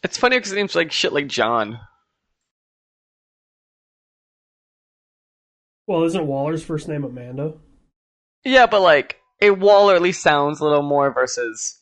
It's 0.07 0.17
funny 0.17 0.37
because 0.37 0.53
it 0.53 0.55
names 0.55 0.77
like 0.77 0.93
shit 0.93 1.13
like 1.13 1.27
John. 1.27 1.81
well, 5.89 6.05
isn't 6.05 6.29
Waller's 6.29 6.63
first 6.63 6.87
name 6.87 7.03
Amanda? 7.03 7.55
Yeah, 8.45 8.67
but 8.67 8.83
like 8.83 9.17
a 9.43 9.51
Waller 9.51 9.97
at 9.97 10.03
least 10.03 10.23
sounds 10.23 10.61
a 10.61 10.65
little 10.65 10.85
more 10.85 11.13
versus. 11.13 11.81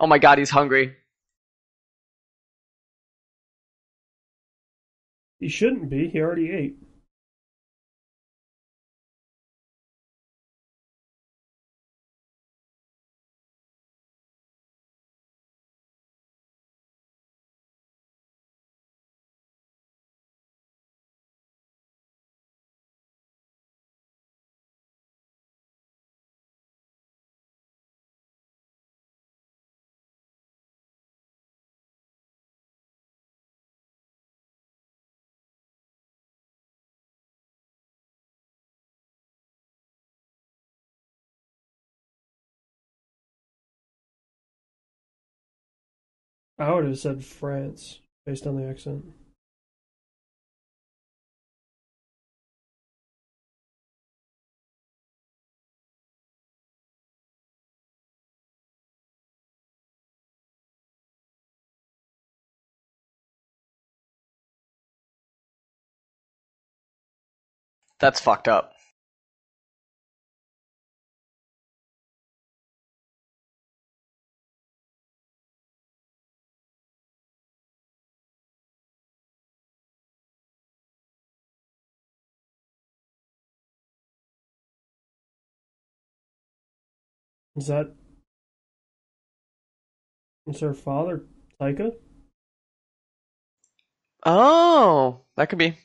Oh 0.00 0.06
my 0.06 0.16
god, 0.16 0.38
he's 0.38 0.48
hungry. 0.48 0.96
He 5.38 5.50
shouldn't 5.50 5.90
be. 5.90 6.08
He 6.08 6.22
already 6.22 6.50
ate. 6.50 6.78
I 46.58 46.72
would 46.72 46.84
have 46.86 46.98
said 46.98 47.24
France 47.24 48.00
based 48.26 48.46
on 48.46 48.56
the 48.56 48.68
accent. 48.68 49.04
That's 67.98 68.20
fucked 68.20 68.48
up. 68.48 68.73
Is 87.56 87.68
that 87.68 87.94
is 90.46 90.60
her 90.60 90.74
father 90.74 91.24
Taika? 91.60 91.92
Oh, 94.26 95.20
that 95.36 95.48
could 95.48 95.58
be. 95.58 95.76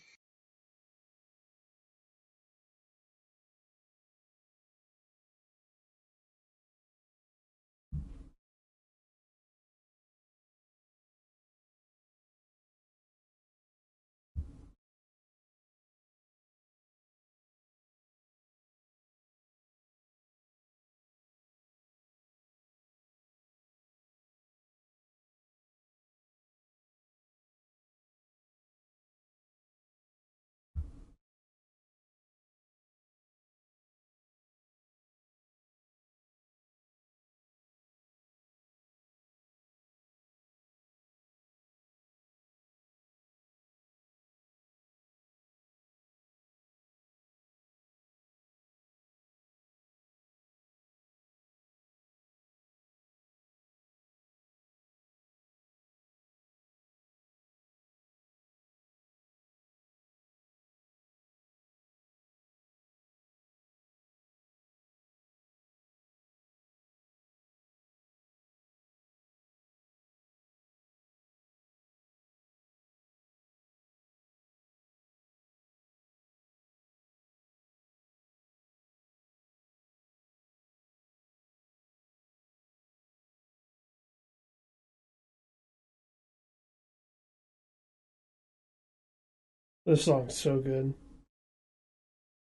This 89.90 90.06
song's 90.06 90.36
so 90.36 90.60
good. 90.60 90.94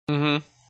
Mm-hmm. 0.08 0.63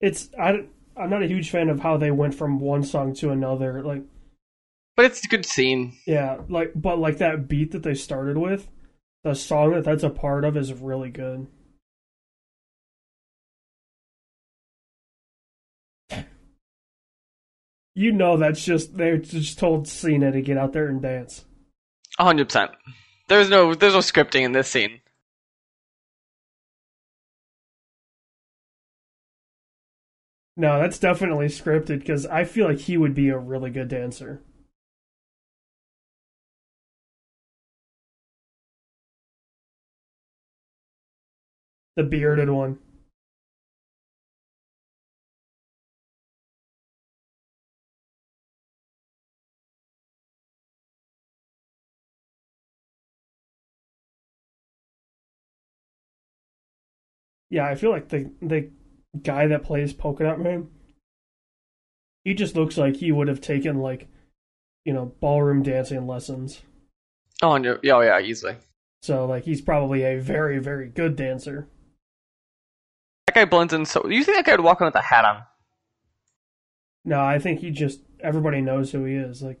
It's 0.00 0.30
I 0.38 0.66
I'm 0.96 1.10
not 1.10 1.22
a 1.22 1.26
huge 1.28 1.50
fan 1.50 1.68
of 1.68 1.80
how 1.80 1.96
they 1.96 2.10
went 2.10 2.34
from 2.34 2.58
one 2.60 2.82
song 2.82 3.14
to 3.16 3.30
another. 3.30 3.82
Like 3.82 4.02
But 4.96 5.06
it's 5.06 5.24
a 5.24 5.28
good 5.28 5.44
scene. 5.46 5.94
yeah, 6.06 6.38
like 6.48 6.72
but 6.74 6.98
like 6.98 7.18
that 7.18 7.48
beat 7.48 7.72
that 7.72 7.82
they 7.82 7.94
started 7.94 8.38
with, 8.38 8.68
the 9.24 9.34
song 9.34 9.72
that 9.72 9.84
that's 9.84 10.02
a 10.04 10.10
part 10.10 10.44
of 10.44 10.56
is 10.56 10.72
really 10.72 11.10
good. 11.10 11.46
You 17.94 18.12
know 18.12 18.36
that's 18.36 18.64
just 18.64 18.96
they 18.96 19.18
just 19.18 19.58
told 19.58 19.88
Cena 19.88 20.30
to 20.30 20.40
get 20.40 20.56
out 20.56 20.72
there 20.72 20.88
and 20.88 21.02
dance. 21.02 21.44
hundred 22.18 22.46
percent. 22.46 22.70
There's 23.28 23.50
no 23.50 23.74
there's 23.74 23.94
no 23.94 23.98
scripting 24.00 24.42
in 24.42 24.52
this 24.52 24.68
scene. 24.68 25.00
No, 30.58 30.78
that's 30.78 30.98
definitely 30.98 31.46
scripted 31.46 32.00
because 32.00 32.26
I 32.26 32.44
feel 32.44 32.66
like 32.68 32.80
he 32.80 32.98
would 32.98 33.14
be 33.14 33.30
a 33.30 33.38
really 33.38 33.70
good 33.70 33.88
dancer. 33.88 34.42
The 41.96 42.02
bearded 42.02 42.48
one. 42.48 42.78
Yeah, 57.50 57.66
I 57.66 57.74
feel 57.74 57.90
like 57.90 58.08
the 58.08 58.30
the 58.42 58.70
guy 59.22 59.46
that 59.46 59.62
plays 59.64 59.92
Polka 59.92 60.24
Dot 60.24 60.40
Man, 60.40 60.68
he 62.24 62.34
just 62.34 62.56
looks 62.56 62.76
like 62.76 62.96
he 62.96 63.12
would 63.12 63.28
have 63.28 63.40
taken 63.40 63.78
like, 63.80 64.08
you 64.84 64.92
know, 64.92 65.12
ballroom 65.20 65.62
dancing 65.62 66.06
lessons. 66.06 66.62
Oh, 67.42 67.56
you're- 67.56 67.78
oh 67.90 68.00
yeah, 68.00 68.20
easily. 68.20 68.56
So 69.02 69.26
like 69.26 69.44
he's 69.44 69.60
probably 69.60 70.02
a 70.02 70.18
very 70.18 70.58
very 70.58 70.88
good 70.88 71.14
dancer. 71.16 71.68
That 73.26 73.34
guy 73.34 73.44
blends 73.44 73.72
in 73.72 73.84
so. 73.84 74.08
You 74.08 74.24
think 74.24 74.36
that 74.38 74.46
guy 74.46 74.52
would 74.52 74.64
walk 74.64 74.80
in 74.80 74.86
with 74.86 74.94
a 74.96 75.02
hat 75.02 75.24
on? 75.24 75.42
No, 77.04 77.20
I 77.20 77.38
think 77.38 77.60
he 77.60 77.70
just 77.70 78.00
everybody 78.20 78.60
knows 78.60 78.90
who 78.90 79.04
he 79.04 79.14
is. 79.14 79.42
Like 79.42 79.60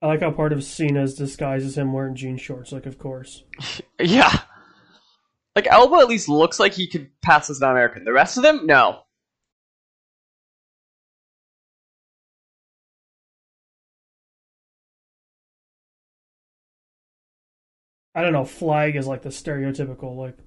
I 0.00 0.06
like 0.06 0.20
how 0.20 0.30
part 0.30 0.52
of 0.52 0.62
Cena's 0.62 1.14
disguise 1.14 1.64
is 1.64 1.76
him 1.76 1.92
wearing 1.92 2.14
jean 2.14 2.36
shorts. 2.36 2.70
Like 2.72 2.86
of 2.86 2.98
course. 2.98 3.42
yeah. 4.00 4.40
Like 5.56 5.66
Elba 5.66 5.96
at 5.96 6.08
least 6.08 6.28
looks 6.28 6.60
like 6.60 6.74
he 6.74 6.86
could 6.86 7.10
pass 7.20 7.50
as 7.50 7.60
an 7.60 7.70
American. 7.70 8.04
The 8.04 8.12
rest 8.12 8.36
of 8.36 8.44
them, 8.44 8.64
no. 8.64 9.00
I 18.14 18.22
don't 18.22 18.32
know. 18.32 18.44
Flag 18.44 18.96
is 18.96 19.06
like 19.06 19.22
the 19.22 19.28
stereotypical 19.30 20.16
like 20.16 20.38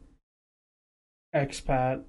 expat. 1.34 2.04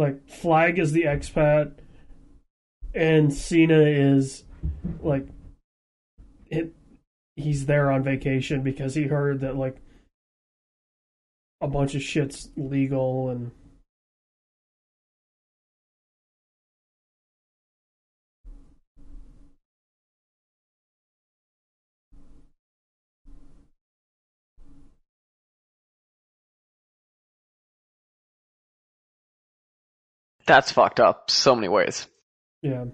Like 0.00 0.26
Flag 0.26 0.78
is 0.78 0.92
the 0.92 1.02
expat, 1.02 1.74
and 2.94 3.30
Cena 3.30 3.82
is 3.82 4.44
like 5.02 5.26
it. 6.46 6.72
He's 7.36 7.66
there 7.66 7.90
on 7.90 8.02
vacation 8.02 8.62
because 8.62 8.94
he 8.94 9.08
heard 9.08 9.40
that 9.40 9.56
like 9.56 9.76
a 11.60 11.68
bunch 11.68 11.94
of 11.94 12.00
shit's 12.00 12.48
legal 12.56 13.28
and 13.28 13.50
That's 30.50 30.72
fucked 30.72 30.98
up 30.98 31.30
so 31.30 31.54
many 31.54 31.68
ways. 31.68 32.08
Yeah. 32.60 32.86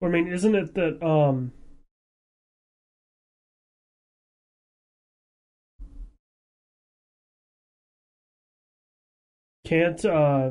I 0.00 0.06
mean, 0.06 0.28
isn't 0.28 0.54
it 0.54 0.74
that 0.76 1.04
um 1.04 1.50
can't 9.66 10.04
uh 10.04 10.50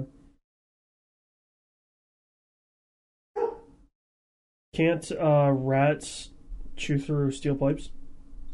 can't 4.76 5.10
uh 5.14 5.52
rats 5.54 6.32
chew 6.76 7.00
through 7.00 7.32
steel 7.32 7.56
pipes? 7.56 7.92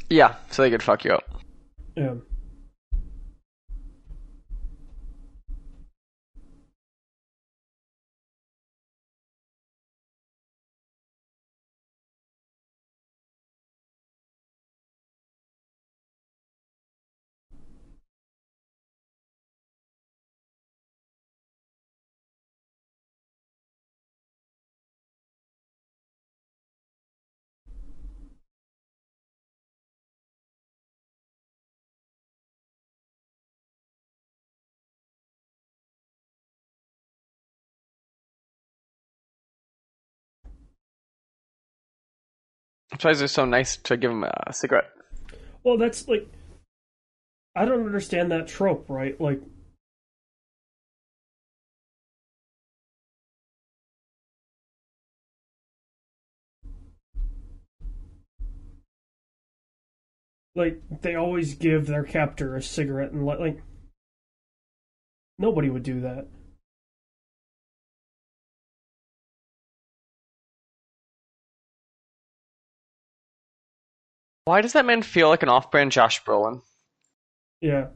Yeah, 0.08 0.36
so 0.52 0.62
they 0.62 0.70
could 0.70 0.84
fuck 0.84 1.04
you 1.04 1.14
up. 1.14 1.24
Yeah. 1.96 2.14
I'm 42.96 43.00
surprised 43.00 43.20
they're 43.20 43.28
so 43.28 43.44
nice 43.44 43.76
to 43.76 43.98
give 43.98 44.10
him 44.10 44.24
a 44.24 44.54
cigarette. 44.54 44.88
Well, 45.62 45.76
that's 45.76 46.08
like 46.08 46.26
I 47.54 47.66
don't 47.66 47.84
understand 47.84 48.32
that 48.32 48.48
trope, 48.48 48.86
right? 48.88 49.20
Like 49.20 49.42
like 60.54 60.80
they 61.02 61.16
always 61.16 61.52
give 61.52 61.86
their 61.86 62.02
captor 62.02 62.56
a 62.56 62.62
cigarette 62.62 63.12
and 63.12 63.26
let 63.26 63.40
like 63.40 63.62
nobody 65.38 65.68
would 65.68 65.82
do 65.82 66.00
that. 66.00 66.28
Why 74.46 74.60
does 74.60 74.74
that 74.74 74.86
man 74.86 75.02
feel 75.02 75.28
like 75.28 75.42
an 75.42 75.48
off-brand 75.48 75.90
Josh 75.90 76.22
Brolin? 76.22 76.62
Yeah. 77.60 77.88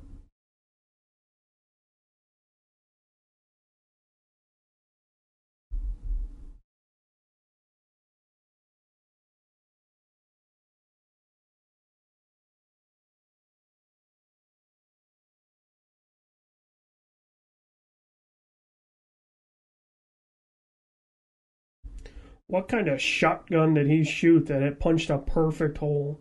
What 22.48 22.66
kind 22.66 22.88
of 22.88 23.00
shotgun 23.00 23.74
did 23.74 23.86
he 23.86 24.02
shoot 24.02 24.46
that 24.46 24.64
it 24.64 24.80
punched 24.80 25.10
a 25.10 25.18
perfect 25.18 25.78
hole? 25.78 26.20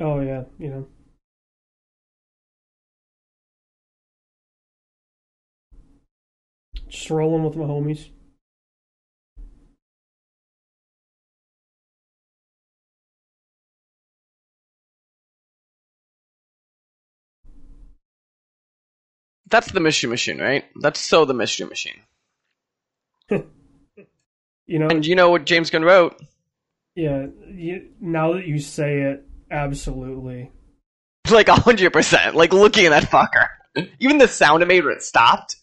Oh 0.00 0.20
yeah, 0.20 0.44
you 0.58 0.68
know. 0.70 0.86
Just 6.88 7.10
rolling 7.10 7.44
with 7.44 7.56
my 7.56 7.64
homies. 7.64 8.08
That's 19.48 19.70
the 19.70 19.80
mystery 19.80 20.10
machine, 20.10 20.38
right? 20.40 20.64
That's 20.80 21.00
so 21.00 21.24
the 21.24 21.34
mystery 21.34 21.66
machine. 21.66 22.00
You 24.66 24.78
know, 24.78 24.88
And 24.88 25.04
you 25.04 25.14
know 25.14 25.28
what 25.28 25.44
James 25.44 25.68
Gunn 25.68 25.82
wrote? 25.84 26.18
yeah. 26.94 27.26
You, 27.48 27.90
now 28.00 28.32
that 28.32 28.46
you 28.46 28.58
say 28.58 29.02
it, 29.02 29.26
absolutely. 29.54 30.50
Like 31.30 31.48
hundred 31.48 31.92
percent. 31.92 32.34
Like 32.34 32.52
looking 32.52 32.86
at 32.86 32.90
that 32.90 33.04
fucker. 33.04 33.48
Even 33.98 34.18
the 34.18 34.28
sound 34.28 34.62
it 34.62 34.66
made 34.66 34.84
when 34.84 34.94
it 34.94 35.02
stopped. 35.02 35.56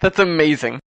That's 0.00 0.18
amazing. 0.18 0.80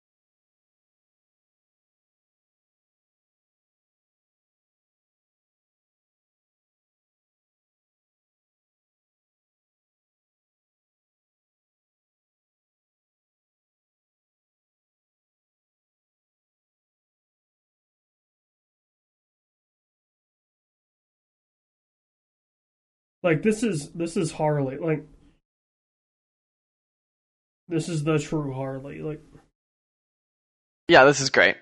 Like 23.22 23.43
this 23.43 23.62
is 23.62 23.90
this 23.93 24.16
is 24.16 24.32
Harley. 24.32 24.78
Like 24.78 25.05
this 27.69 27.89
is 27.89 28.03
the 28.03 28.19
true 28.19 28.55
Harley. 28.55 29.01
Like, 29.03 29.20
yeah, 30.89 31.05
this 31.05 31.20
is 31.20 31.28
great. 31.31 31.57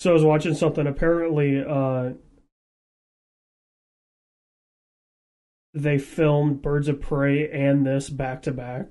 So 0.00 0.10
I 0.10 0.12
was 0.14 0.24
watching 0.24 0.54
something. 0.54 0.86
Apparently, 0.86 1.62
uh, 1.62 2.14
they 5.82 5.98
filmed 5.98 6.62
Birds 6.62 6.88
of 6.88 7.00
Prey 7.00 7.50
and 7.50 7.86
this 7.86 8.08
back 8.10 8.42
to 8.42 8.52
back. 8.52 8.86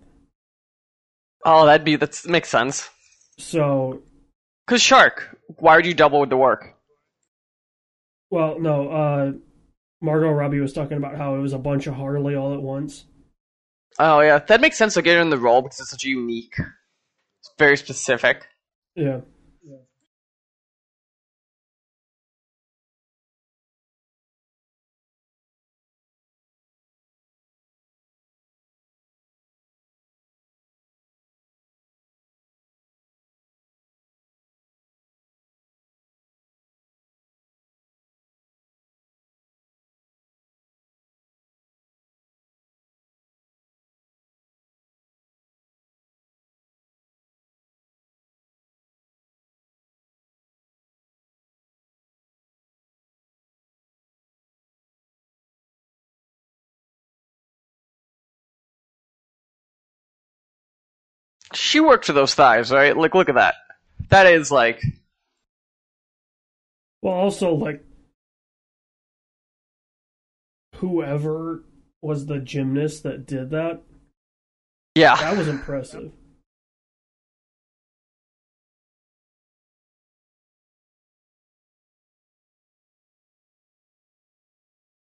Oh, 1.46 1.66
that'd 1.66 1.86
be 1.86 1.96
that 1.96 2.26
makes 2.28 2.50
sense. 2.50 2.90
So, 3.38 4.02
Cause 4.68 4.82
Shark, 4.82 5.38
why 5.58 5.76
would 5.76 5.86
you 5.86 5.94
double 5.94 6.20
with 6.20 6.30
the 6.30 6.38
work? 6.38 6.76
well, 8.32 8.60
no. 8.60 8.90
Uh, 8.90 9.32
Margot 10.02 10.32
Robbie 10.32 10.60
was 10.60 10.74
talking 10.74 10.98
about 10.98 11.18
how 11.18 11.36
it 11.36 11.40
was 11.40 11.54
a 11.54 11.58
bunch 11.58 11.88
of 11.88 11.96
Harley 11.96 12.36
all 12.36 12.54
at 12.54 12.62
once. 12.62 13.06
Oh 13.98 14.22
yeah, 14.22 14.40
that 14.40 14.62
makes 14.62 14.78
sense 14.78 14.94
to 14.94 15.02
get 15.02 15.16
her 15.16 15.22
in 15.22 15.30
the 15.30 15.38
role 15.38 15.62
because 15.62 15.80
it's 15.80 15.90
such 15.90 16.06
a 16.06 16.10
unique, 16.10 16.54
it's 16.58 17.52
very 17.58 17.76
specific. 17.76 18.48
Yeah. 18.96 19.22
She 61.60 61.82
worked 61.82 62.06
for 62.06 62.14
those 62.14 62.34
thighs, 62.34 62.72
right? 62.72 62.96
Like, 62.96 63.14
look 63.14 63.28
at 63.28 63.36
that. 63.36 63.56
That 64.08 64.28
is 64.28 64.50
like, 64.50 64.82
Well, 67.02 67.14
also 67.14 67.54
like 67.54 67.84
whoever 70.76 71.66
was 72.02 72.26
the 72.28 72.40
gymnast 72.40 73.04
that 73.04 73.26
did 73.26 73.50
that, 73.50 73.82
yeah. 74.96 75.18
that 75.18 75.38
was 75.38 75.50
impressive. 75.50 76.14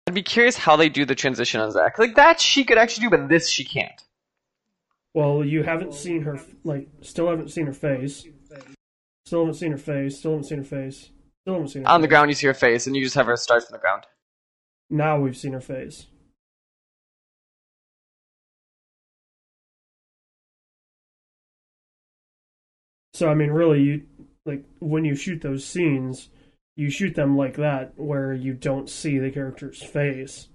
I'd 0.07 0.15
be 0.15 0.23
curious 0.23 0.59
how 0.59 0.77
they 0.77 0.91
do 0.91 1.07
the 1.07 1.15
transition 1.15 1.63
on 1.63 1.71
Zach. 1.71 1.99
Like 1.99 2.17
that, 2.17 2.43
she 2.43 2.65
could 2.65 2.77
actually 2.77 3.07
do, 3.07 3.11
but 3.11 3.29
this 3.31 3.49
she 3.49 3.65
can't. 3.65 3.99
Well, 5.15 5.45
you 5.45 5.63
haven't 5.63 5.95
seen 5.95 6.23
her 6.23 6.41
like 6.65 6.89
still 7.03 7.29
haven't 7.29 7.51
seen 7.51 7.67
her 7.67 7.73
face. 7.73 8.27
Still 9.27 9.41
haven't 9.41 9.55
seen 9.55 9.73
her 9.73 9.79
face. 9.79 10.19
Still 10.19 10.33
haven't 10.33 10.45
seen 10.45 10.59
her 10.59 10.65
face. 10.65 11.11
Still 11.43 11.55
haven't 11.55 11.69
seen 11.69 11.83
her 11.83 11.89
On 11.89 12.01
the 12.01 12.09
ground, 12.09 12.31
you 12.31 12.35
see 12.35 12.47
her 12.47 12.55
face, 12.55 12.87
and 12.87 12.97
you 12.97 13.03
just 13.05 13.15
have 13.15 13.27
her 13.27 13.37
start 13.37 13.67
from 13.67 13.75
the 13.75 13.79
ground. 13.79 14.05
Now 14.89 15.19
we've 15.19 15.37
seen 15.37 15.53
her 15.53 15.61
face. 15.61 16.07
So 23.15 23.29
I 23.29 23.35
mean, 23.35 23.51
really, 23.51 23.83
you 23.83 24.03
like 24.47 24.65
when 24.81 25.05
you 25.05 25.15
shoot 25.15 25.43
those 25.43 25.65
scenes, 25.65 26.31
you 26.77 26.91
shoot 26.91 27.15
them 27.15 27.37
like 27.37 27.57
that, 27.57 27.93
where 27.97 28.33
you 28.33 28.55
don't 28.55 28.89
see 28.89 29.19
the 29.19 29.31
character's 29.31 29.83
face. 29.83 30.49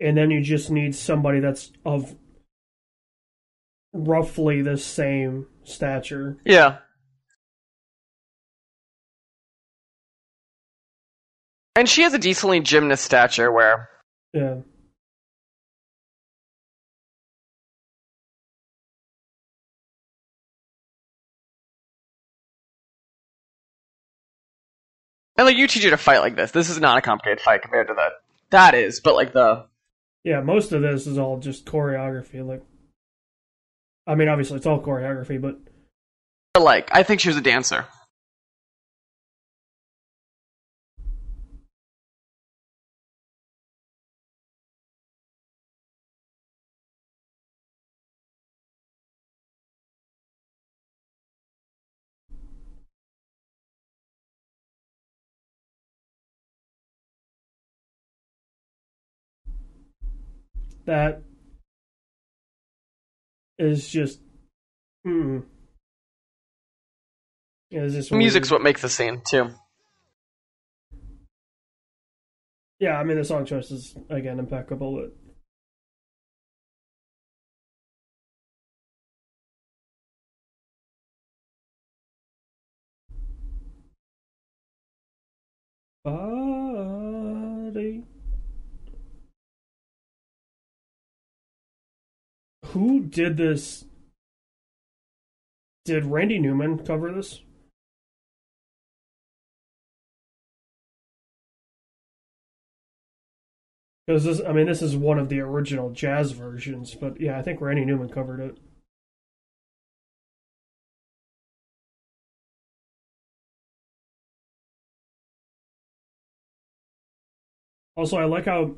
And 0.00 0.16
then 0.16 0.30
you 0.30 0.40
just 0.40 0.70
need 0.70 0.94
somebody 0.94 1.40
that's 1.40 1.72
of 1.84 2.14
roughly 3.92 4.62
the 4.62 4.76
same 4.78 5.46
stature. 5.64 6.38
Yeah. 6.44 6.78
And 11.76 11.88
she 11.88 12.02
has 12.02 12.14
a 12.14 12.18
decently 12.18 12.60
gymnast 12.60 13.04
stature 13.04 13.50
where 13.50 13.88
Yeah. 14.32 14.60
and 25.36 25.46
like 25.46 25.56
you 25.56 25.66
teach 25.66 25.84
you 25.84 25.90
to 25.90 25.96
fight 25.96 26.18
like 26.18 26.36
this. 26.36 26.50
This 26.50 26.68
is 26.68 26.78
not 26.80 26.98
a 26.98 27.00
complicated 27.00 27.40
fight 27.40 27.62
compared 27.62 27.88
to 27.88 27.94
that. 27.94 28.12
That 28.50 28.74
is, 28.74 29.00
but 29.00 29.14
like 29.14 29.32
the 29.32 29.66
Yeah, 30.24 30.40
most 30.40 30.72
of 30.72 30.82
this 30.82 31.06
is 31.06 31.18
all 31.18 31.38
just 31.38 31.64
choreography. 31.64 32.46
Like, 32.46 32.62
I 34.06 34.14
mean, 34.14 34.28
obviously 34.28 34.56
it's 34.56 34.66
all 34.66 34.82
choreography, 34.82 35.40
but 35.40 35.58
like 36.58 36.94
I 36.94 37.02
think 37.02 37.20
she 37.20 37.28
was 37.28 37.36
a 37.36 37.42
dancer. 37.42 37.86
That 60.90 61.22
is 63.60 63.88
just, 63.88 64.18
hmm. 65.04 65.38
Yeah, 67.70 67.86
just 67.86 68.10
Music's 68.10 68.50
weird. 68.50 68.58
what 68.58 68.64
makes 68.64 68.82
the 68.82 68.88
scene 68.88 69.22
too. 69.24 69.50
Yeah, 72.80 72.98
I 72.98 73.04
mean 73.04 73.18
the 73.18 73.24
song 73.24 73.44
choice 73.44 73.70
is 73.70 73.94
again 74.08 74.40
impeccable. 74.40 75.10
But. 86.02 86.39
Who 92.70 93.00
did 93.00 93.36
this? 93.36 93.84
Did 95.84 96.04
Randy 96.04 96.38
Newman 96.38 96.78
cover 96.86 97.10
this? 97.12 97.42
Because 104.06 104.24
this, 104.24 104.40
I 104.46 104.52
mean, 104.52 104.66
this 104.66 104.82
is 104.82 104.96
one 104.96 105.18
of 105.18 105.28
the 105.28 105.40
original 105.40 105.90
jazz 105.90 106.30
versions, 106.32 106.94
but 106.94 107.20
yeah, 107.20 107.38
I 107.38 107.42
think 107.42 107.60
Randy 107.60 107.84
Newman 107.84 108.08
covered 108.08 108.40
it. 108.40 108.58
Also, 117.96 118.16
I 118.16 118.24
like 118.24 118.46
how 118.46 118.76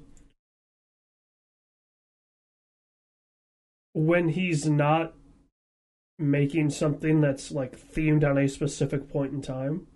when 3.94 4.31
he's 4.31 4.66
not 4.66 5.14
making 6.19 6.70
something 6.70 7.20
that's 7.20 7.51
like 7.51 7.78
themed 7.78 8.24
on 8.28 8.39
a 8.39 8.48
specific 8.48 9.09
point 9.09 9.32
in 9.32 9.43
time, 9.43 9.86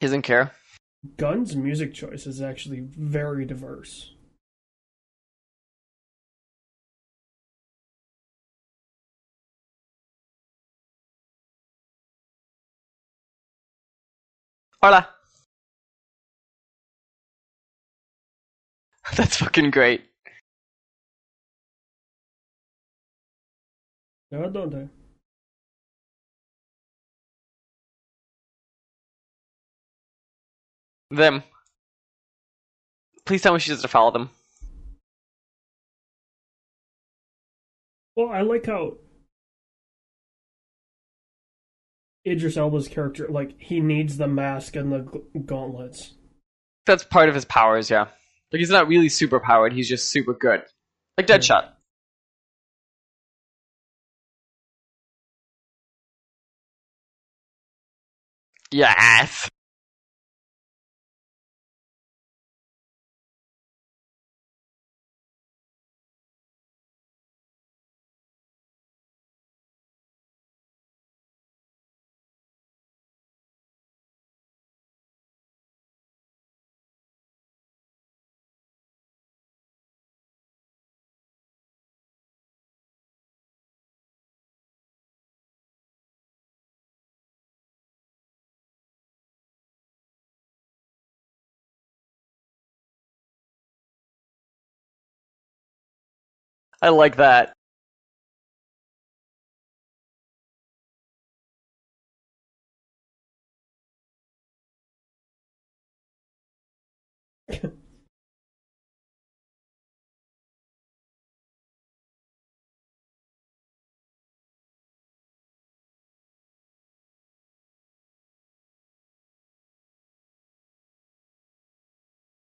He 0.00 0.06
doesn't 0.06 0.22
care. 0.22 0.52
Gunn's 1.16 1.54
music 1.56 1.94
choice 1.94 2.26
is 2.26 2.40
actually 2.42 2.80
very 2.80 3.44
diverse. 3.44 4.12
Hola. 14.82 15.08
That's 19.16 19.36
fucking 19.36 19.70
great. 19.70 20.04
They? 24.36 24.88
Them. 31.10 31.42
Please 33.24 33.42
tell 33.42 33.52
me 33.54 33.60
she 33.60 33.70
doesn't 33.70 33.88
follow 33.88 34.10
them. 34.10 34.30
Well, 38.16 38.30
I 38.30 38.40
like 38.42 38.66
how 38.66 38.94
Idris 42.26 42.56
Elba's 42.56 42.88
character, 42.88 43.28
like, 43.28 43.54
he 43.58 43.80
needs 43.80 44.16
the 44.16 44.26
mask 44.26 44.74
and 44.74 44.92
the 44.92 45.22
gauntlets. 45.44 46.14
That's 46.86 47.04
part 47.04 47.28
of 47.28 47.34
his 47.34 47.44
powers, 47.44 47.90
yeah. 47.90 48.06
Like 48.52 48.60
he's 48.60 48.70
not 48.70 48.88
really 48.88 49.08
super 49.08 49.40
powered, 49.40 49.72
he's 49.72 49.88
just 49.88 50.08
super 50.08 50.34
good. 50.34 50.62
Like 51.16 51.26
Deadshot. 51.26 51.68
Yes. 58.76 59.48
I 96.82 96.88
like 96.90 97.16
that. 97.16 97.52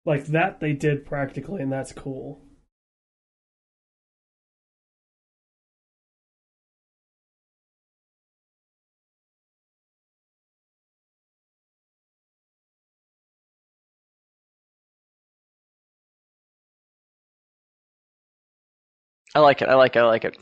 Like, 0.04 0.26
that 0.26 0.60
they 0.60 0.74
did 0.74 1.06
practically, 1.06 1.62
and 1.62 1.72
that's 1.72 1.92
cool. 1.92 2.42
I 19.34 19.40
like 19.40 19.62
it, 19.62 19.68
I 19.68 19.74
like 19.74 19.96
it, 19.96 20.00
I 20.00 20.06
like 20.06 20.24
it. 20.24 20.36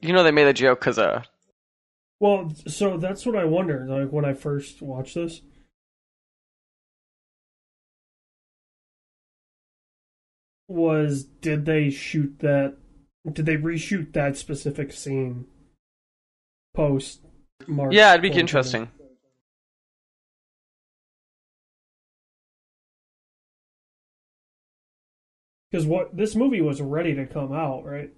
You 0.00 0.12
know 0.12 0.22
they 0.22 0.30
made 0.30 0.46
a 0.46 0.52
joke 0.52 0.80
because 0.80 0.98
uh 0.98 1.22
Well, 2.20 2.52
so 2.66 2.96
that's 2.96 3.26
what 3.26 3.36
I 3.36 3.44
wondered, 3.44 3.88
like, 3.88 4.10
when 4.12 4.24
I 4.24 4.34
first 4.34 4.82
watched 4.82 5.14
this. 5.14 5.40
Was 10.68 11.24
did 11.24 11.64
they 11.66 11.90
shoot 11.90 12.38
that? 12.40 12.76
Did 13.30 13.44
they 13.46 13.56
reshoot 13.56 14.12
that 14.12 14.36
specific 14.36 14.92
scene 14.92 15.46
post 16.74 17.20
March? 17.66 17.94
Yeah, 17.94 18.10
it'd 18.12 18.22
be 18.22 18.30
interesting. 18.30 18.88
Because 25.70 25.86
what 25.86 26.16
this 26.16 26.34
movie 26.34 26.60
was 26.60 26.80
ready 26.80 27.14
to 27.14 27.26
come 27.26 27.52
out, 27.52 27.84
right? 27.84 28.10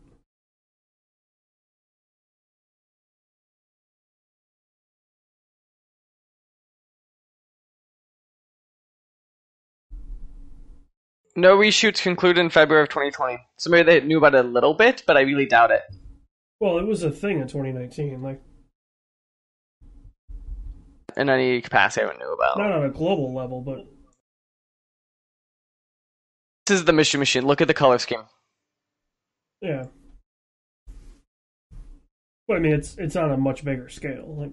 No 11.34 11.56
reshoots 11.56 12.02
conclude 12.02 12.36
in 12.36 12.50
February 12.50 12.82
of 12.82 12.90
2020. 12.90 13.38
So 13.56 13.70
maybe 13.70 13.84
they 13.84 14.06
knew 14.06 14.18
about 14.18 14.34
it 14.34 14.44
a 14.44 14.48
little 14.48 14.74
bit, 14.74 15.02
but 15.06 15.16
I 15.16 15.22
really 15.22 15.46
doubt 15.46 15.70
it. 15.70 15.82
Well, 16.62 16.78
it 16.78 16.86
was 16.86 17.02
a 17.02 17.10
thing 17.10 17.40
in 17.40 17.48
2019, 17.48 18.22
like 18.22 18.40
In 21.16 21.28
any 21.28 21.60
capacity 21.60 22.06
I 22.06 22.16
knew 22.16 22.32
about. 22.32 22.56
not 22.56 22.70
on 22.70 22.84
a 22.84 22.89
global 22.89 23.34
level, 23.34 23.60
but 23.62 23.84
This 26.66 26.78
is 26.78 26.84
the 26.84 26.93
Mission 26.93 27.18
Machine. 27.18 27.44
Look 27.44 27.60
at 27.60 27.66
the 27.66 27.74
color 27.74 27.98
scheme. 27.98 28.22
yeah. 29.60 29.86
But 32.47 32.59
I 32.59 32.60
mean, 32.60 32.74
it's 32.74 32.97
it's 32.97 33.16
on 33.16 33.32
a 33.32 33.36
much 33.36 33.64
bigger 33.64 33.89
scale. 33.89 34.32
Like, 34.39 34.52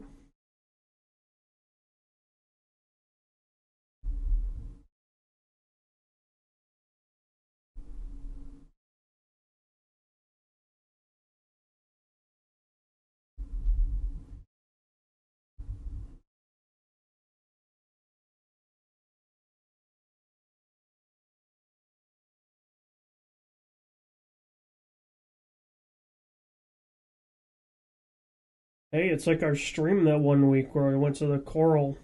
hey, 28.91 29.09
it's 29.09 29.27
like 29.27 29.43
our 29.43 29.55
stream 29.55 30.05
that 30.05 30.19
one 30.19 30.49
week 30.49 30.73
where 30.73 30.87
we 30.87 30.95
went 30.95 31.15
to 31.17 31.27
the 31.27 31.39
Coral 31.39 31.97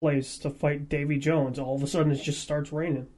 place 0.00 0.38
to 0.38 0.50
fight 0.50 0.88
Davy 0.88 1.18
Jones. 1.18 1.58
All 1.58 1.74
of 1.74 1.82
a 1.82 1.86
sudden, 1.86 2.12
it 2.12 2.22
just 2.22 2.40
starts 2.40 2.72
raining. 2.72 3.08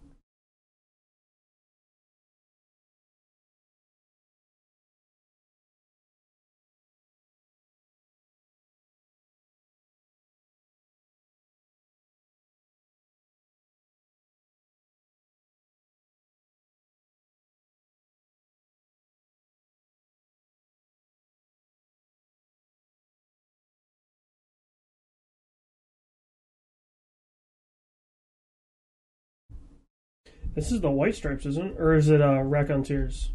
This 30.54 30.72
is 30.72 30.80
the 30.80 30.90
White 30.90 31.14
Stripes, 31.14 31.46
isn't 31.46 31.72
it? 31.72 31.76
Or 31.78 31.94
is 31.94 32.08
it 32.08 32.20
uh, 32.20 32.42
Raconteurs? 32.42 33.30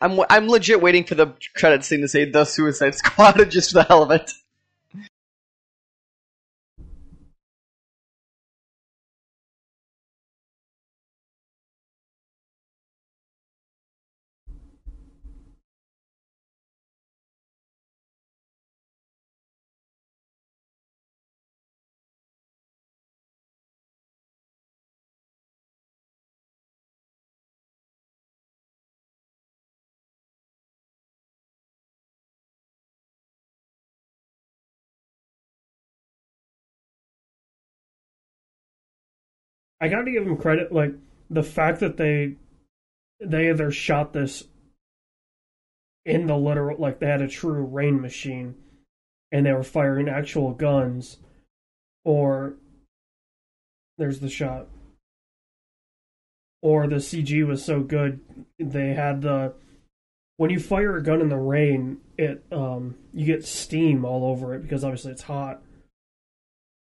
I'm 0.00 0.20
I'm 0.28 0.48
legit 0.48 0.82
waiting 0.82 1.04
for 1.04 1.14
the 1.14 1.34
credits 1.56 1.86
scene 1.86 2.02
to 2.02 2.08
say 2.08 2.30
the 2.30 2.44
Suicide 2.44 2.94
Squad 2.94 3.38
just 3.50 3.70
for 3.70 3.78
the 3.78 3.84
hell 3.84 4.02
of 4.02 4.10
it. 4.10 4.30
I 39.84 39.88
got 39.88 40.04
to 40.04 40.10
give 40.10 40.24
them 40.24 40.38
credit. 40.38 40.72
Like 40.72 40.94
the 41.28 41.42
fact 41.42 41.80
that 41.80 41.98
they 41.98 42.36
they 43.20 43.50
either 43.50 43.70
shot 43.70 44.14
this 44.14 44.44
in 46.06 46.26
the 46.26 46.36
literal 46.38 46.78
like 46.78 47.00
they 47.00 47.06
had 47.06 47.20
a 47.20 47.28
true 47.28 47.62
rain 47.62 48.00
machine 48.00 48.54
and 49.30 49.44
they 49.44 49.52
were 49.52 49.62
firing 49.62 50.08
actual 50.08 50.52
guns 50.52 51.18
or 52.02 52.54
there's 53.98 54.20
the 54.20 54.28
shot 54.30 54.68
or 56.62 56.86
the 56.86 56.96
CG 56.96 57.46
was 57.46 57.62
so 57.62 57.80
good 57.80 58.20
they 58.58 58.94
had 58.94 59.20
the 59.20 59.52
when 60.38 60.50
you 60.50 60.60
fire 60.60 60.96
a 60.96 61.02
gun 61.02 61.20
in 61.20 61.28
the 61.28 61.36
rain 61.36 61.98
it 62.18 62.42
um 62.52 62.96
you 63.12 63.26
get 63.26 63.44
steam 63.44 64.04
all 64.04 64.30
over 64.30 64.54
it 64.54 64.62
because 64.62 64.82
obviously 64.82 65.12
it's 65.12 65.22
hot 65.22 65.62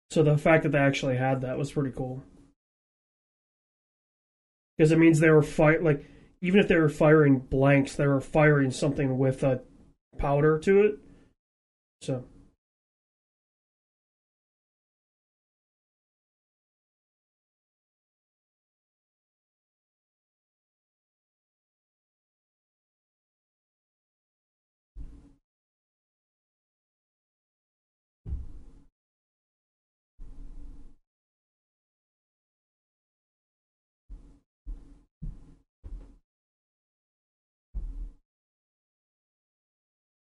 so 0.09 0.21
the 0.21 0.37
fact 0.37 0.63
that 0.63 0.71
they 0.71 0.79
actually 0.79 1.17
had 1.17 1.41
that 1.41 1.57
was 1.57 1.71
pretty 1.71 1.91
cool 1.95 2.23
because 4.79 4.93
it 4.93 4.97
means 4.97 5.19
they 5.19 5.29
were 5.29 5.43
fight 5.43 5.83
like 5.83 6.05
even 6.41 6.57
if 6.61 6.69
they 6.69 6.77
were 6.77 6.87
firing 6.87 7.39
blanks, 7.39 7.97
they 7.97 8.07
were 8.07 8.21
firing 8.21 8.71
something 8.71 9.17
with 9.17 9.43
a 9.43 9.59
powder 10.17 10.57
to 10.59 10.81
it. 10.83 10.99
So. 12.01 12.23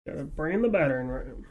Gotta 0.07 0.23
bring 0.23 0.63
the 0.63 0.69
battering 0.69 1.09
ram. 1.09 1.45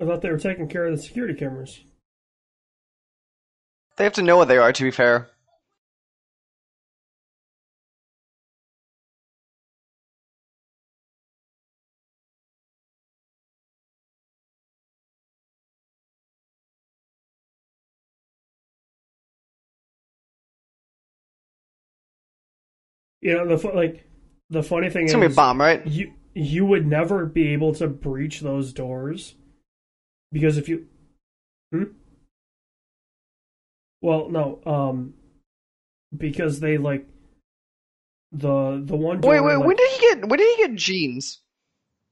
I 0.00 0.04
thought 0.04 0.22
they 0.22 0.30
were 0.30 0.38
taking 0.38 0.68
care 0.68 0.86
of 0.86 0.96
the 0.96 1.02
security 1.02 1.34
cameras. 1.34 1.80
They 3.96 4.04
have 4.04 4.12
to 4.14 4.22
know 4.22 4.36
what 4.36 4.48
they 4.48 4.58
are, 4.58 4.72
to 4.72 4.82
be 4.82 4.90
fair. 4.90 5.30
You 23.28 23.34
know, 23.44 23.56
the 23.56 23.68
like 23.68 24.04
the 24.48 24.62
funny 24.62 24.88
thing 24.88 25.04
It's 25.04 25.12
is 25.12 25.16
gonna 25.16 25.28
be 25.28 25.32
a 25.34 25.36
bomb, 25.36 25.60
right? 25.60 25.86
you 25.86 26.14
you 26.32 26.64
would 26.64 26.86
never 26.86 27.26
be 27.26 27.48
able 27.48 27.74
to 27.74 27.86
breach 27.86 28.40
those 28.40 28.72
doors 28.72 29.34
because 30.32 30.56
if 30.56 30.66
you 30.66 30.86
hmm? 31.70 31.82
well 34.00 34.30
no 34.30 34.60
um 34.64 35.12
because 36.16 36.60
they 36.60 36.78
like 36.78 37.06
the 38.32 38.80
the 38.82 38.96
one 38.96 39.20
Wait, 39.20 39.40
wait. 39.40 39.56
like, 39.56 39.66
When 39.66 39.76
did 39.76 39.90
he 39.90 39.98
get? 40.00 40.26
When 40.26 40.38
did 40.38 40.56
he 40.56 40.62
get 40.66 40.74
jeans? 40.74 41.42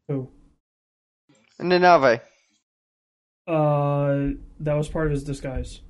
who? 0.09 0.29
In 1.59 1.71
Nanaue. 1.71 2.21
uh 3.47 4.35
that 4.61 4.75
was 4.75 4.89
part 4.89 5.07
of 5.07 5.13
his 5.13 5.25
disguise 5.25 5.81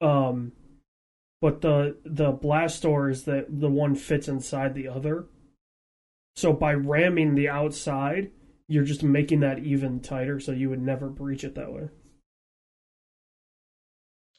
um 0.00 0.52
but 1.40 1.60
the 1.60 1.96
the 2.04 2.32
blast 2.32 2.82
door 2.82 3.08
is 3.10 3.24
that 3.24 3.46
the 3.60 3.70
one 3.70 3.94
fits 3.94 4.28
inside 4.28 4.74
the 4.74 4.88
other. 4.88 5.26
So 6.36 6.52
by 6.52 6.72
ramming 6.74 7.34
the 7.34 7.48
outside 7.48 8.30
you're 8.68 8.84
just 8.84 9.02
making 9.02 9.40
that 9.40 9.58
even 9.60 9.98
tighter 9.98 10.38
so 10.38 10.52
you 10.52 10.68
would 10.68 10.82
never 10.82 11.08
breach 11.08 11.42
it 11.42 11.54
that 11.54 11.72
way. 11.72 11.88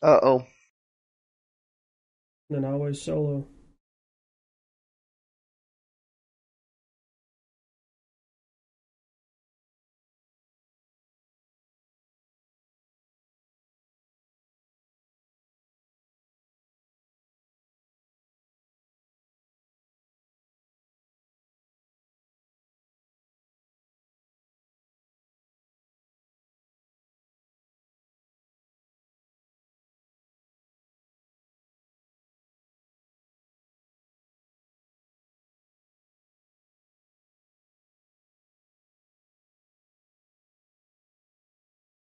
Uh 0.02 0.20
oh. 0.24 0.46
then 2.50 2.64
always 2.64 3.02
solo 3.02 3.46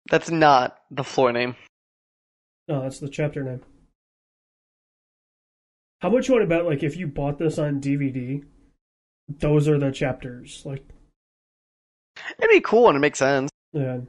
That's 0.10 0.30
not 0.32 0.78
the 0.92 1.04
floor 1.04 1.32
name. 1.34 1.56
no 2.68 2.82
that's 2.82 3.00
the 3.00 3.10
chapter 3.10 3.44
name 3.44 3.62
how 6.02 6.10
much 6.10 6.28
you 6.28 6.34
want 6.36 6.44
to 6.44 6.48
bet 6.56 6.66
like 6.66 6.84
if 6.84 6.96
you 6.98 7.08
bought 7.08 7.38
this 7.40 7.58
on 7.58 7.82
dvd 7.82 8.44
those 9.40 9.68
are 9.68 9.78
the 9.78 9.92
chapters 9.92 10.62
like 10.66 10.84
It'd 12.40 12.50
be 12.50 12.62
cool 12.62 12.88
and 12.88 12.96
it 12.98 13.00
makes 13.00 13.20
sense. 13.20 13.52
yeah 13.74 14.00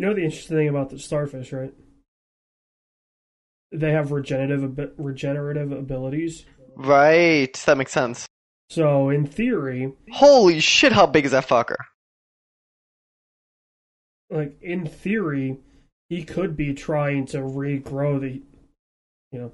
You 0.00 0.06
know 0.06 0.14
the 0.14 0.24
interesting 0.24 0.56
thing 0.56 0.68
about 0.68 0.88
the 0.88 0.98
starfish, 0.98 1.52
right? 1.52 1.74
They 3.70 3.92
have 3.92 4.12
regenerative 4.12 4.94
regenerative 4.96 5.72
abilities. 5.72 6.46
Right. 6.74 7.52
That 7.66 7.76
makes 7.76 7.92
sense. 7.92 8.26
So 8.70 9.10
in 9.10 9.26
theory, 9.26 9.92
Holy 10.10 10.58
shit! 10.60 10.92
How 10.92 11.04
big 11.04 11.26
is 11.26 11.32
that 11.32 11.46
fucker? 11.46 11.76
like 14.30 14.56
in 14.62 14.86
theory, 14.86 15.58
he 16.08 16.24
could 16.24 16.56
be 16.56 16.72
trying 16.72 17.26
to 17.26 17.40
regrow 17.40 18.18
the, 18.18 18.40
you 19.32 19.38
know. 19.38 19.52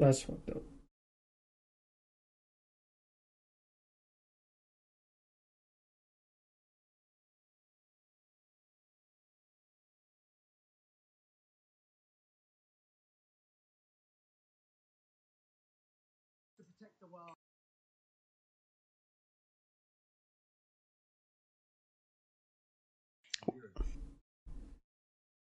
That's 0.00 0.22
fucked 0.22 0.48
up. 0.48 0.62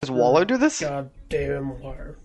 Does 0.01 0.09
Waller 0.09 0.43
do 0.43 0.57
this? 0.57 0.80
God 0.81 1.11
damn 1.30 1.80
liar. 1.84 2.17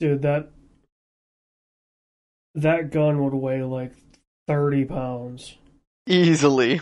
Dude, 0.00 0.22
that 0.22 0.50
that 2.54 2.90
gun 2.90 3.22
would 3.24 3.34
weigh 3.34 3.62
like 3.62 3.92
thirty 4.46 4.84
pounds. 4.84 5.56
Easily. 6.06 6.80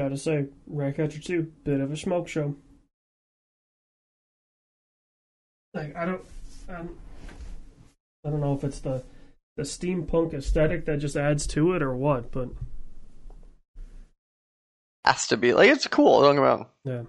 Gotta 0.00 0.16
say, 0.16 0.46
Ratcatcher 0.66 1.20
2, 1.20 1.52
bit 1.62 1.78
of 1.78 1.92
a 1.92 1.96
smoke 1.96 2.26
show. 2.26 2.54
Like 5.74 5.94
I 5.94 6.06
don't, 6.06 6.22
um, 6.70 6.96
I 8.24 8.30
don't 8.30 8.40
know 8.40 8.54
if 8.54 8.64
it's 8.64 8.78
the 8.78 9.02
the 9.58 9.64
steampunk 9.64 10.32
aesthetic 10.32 10.86
that 10.86 11.00
just 11.00 11.16
adds 11.16 11.46
to 11.48 11.74
it 11.74 11.82
or 11.82 11.94
what, 11.94 12.32
but 12.32 12.48
Has 15.04 15.26
to 15.26 15.36
be. 15.36 15.52
Like, 15.52 15.68
it's 15.68 15.86
cool, 15.86 16.22
don't 16.22 16.36
get 16.36 16.40
me 16.40 16.46
wrong. 16.46 16.66
yeah. 16.86 17.02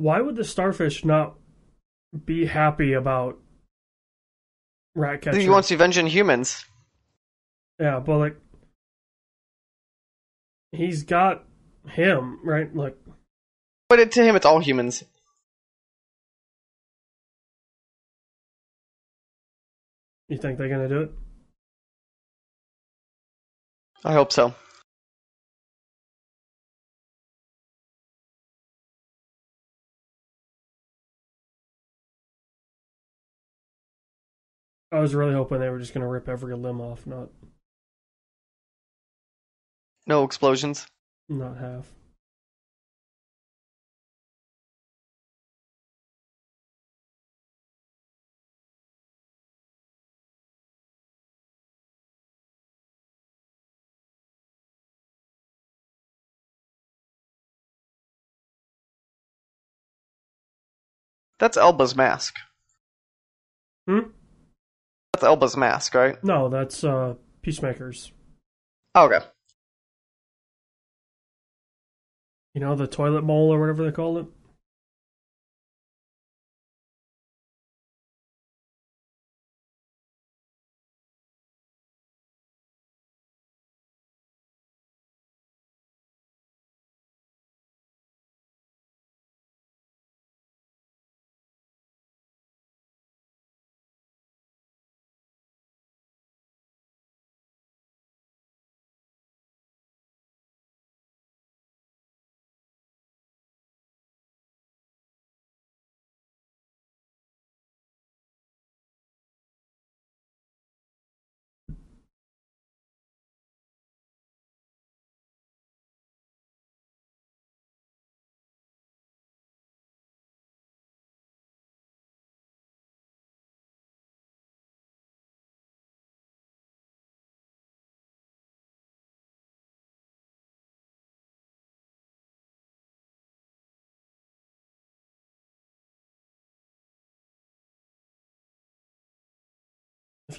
Why 0.00 0.22
would 0.22 0.34
the 0.36 0.44
starfish 0.44 1.04
not 1.04 1.34
be 2.24 2.46
happy 2.46 2.94
about 2.94 3.38
Ratcatcher? 4.94 5.38
He 5.38 5.50
wants 5.50 5.70
revenge 5.70 5.98
on 5.98 6.06
humans. 6.06 6.64
Yeah, 7.78 8.00
but 8.00 8.16
like 8.16 8.36
he's 10.72 11.02
got 11.02 11.44
him, 11.86 12.40
right? 12.42 12.74
Like 12.74 12.96
But 13.90 13.98
it, 13.98 14.12
to 14.12 14.24
him, 14.24 14.36
it's 14.36 14.46
all 14.46 14.60
humans. 14.60 15.04
you 20.28 20.38
think 20.38 20.56
they're 20.56 20.70
gonna 20.70 20.88
do 20.88 21.02
it? 21.02 21.10
I 24.02 24.14
hope 24.14 24.32
so. 24.32 24.54
I 34.92 34.98
was 35.00 35.14
really 35.14 35.34
hoping 35.34 35.60
they 35.60 35.68
were 35.68 35.78
just 35.78 35.94
gonna 35.94 36.08
rip 36.08 36.28
every 36.28 36.54
limb 36.56 36.80
off, 36.80 37.06
not 37.06 37.30
No 40.06 40.24
explosions. 40.24 40.86
not 41.28 41.56
half. 41.58 41.92
That's 61.38 61.56
Elba's 61.56 61.96
mask. 61.96 62.36
Hmm? 63.86 64.10
That's 65.20 65.28
Elba's 65.28 65.54
mask, 65.54 65.94
right? 65.94 66.22
No, 66.24 66.48
that's 66.48 66.82
uh, 66.82 67.14
Peacemakers. 67.42 68.10
Oh, 68.94 69.04
okay. 69.04 69.22
You 72.54 72.62
know, 72.62 72.74
the 72.74 72.86
toilet 72.86 73.20
bowl 73.26 73.52
or 73.52 73.60
whatever 73.60 73.84
they 73.84 73.92
call 73.92 74.16
it? 74.16 74.26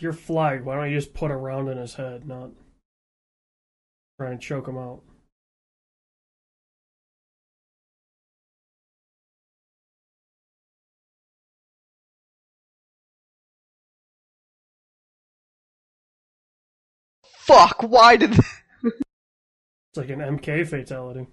If 0.02 0.04
you're 0.04 0.14
flagged, 0.14 0.66
why 0.66 0.78
don't 0.78 0.90
you 0.90 0.98
just 0.98 1.14
put 1.14 1.30
a 1.30 1.36
round 1.36 1.70
in 1.70 1.78
his 1.78 1.94
head, 1.94 2.28
not 2.28 2.50
try 4.20 4.32
and 4.32 4.42
choke 4.42 4.68
him 4.68 4.76
out? 4.76 5.04
Fuck, 17.24 17.84
why 17.84 18.18
did. 18.18 18.40
It's 18.84 18.98
like 19.98 20.10
an 20.10 20.18
MK 20.18 20.68
fatality. 20.68 21.28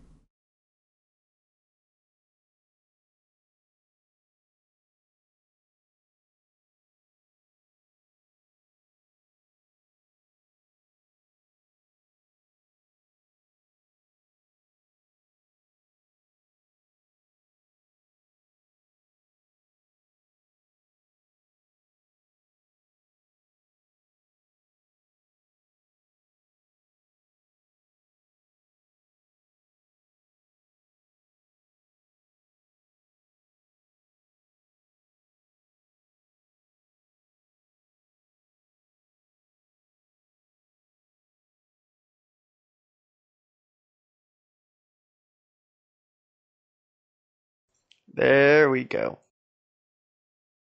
There 48.19 48.69
we 48.69 48.83
go. 48.83 49.21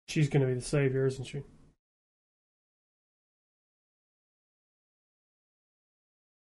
She's 0.09 0.31
gonna 0.31 0.47
be 0.47 0.55
the 0.55 0.63
savior, 0.63 1.07
isn't 1.07 1.27
she? 1.27 1.43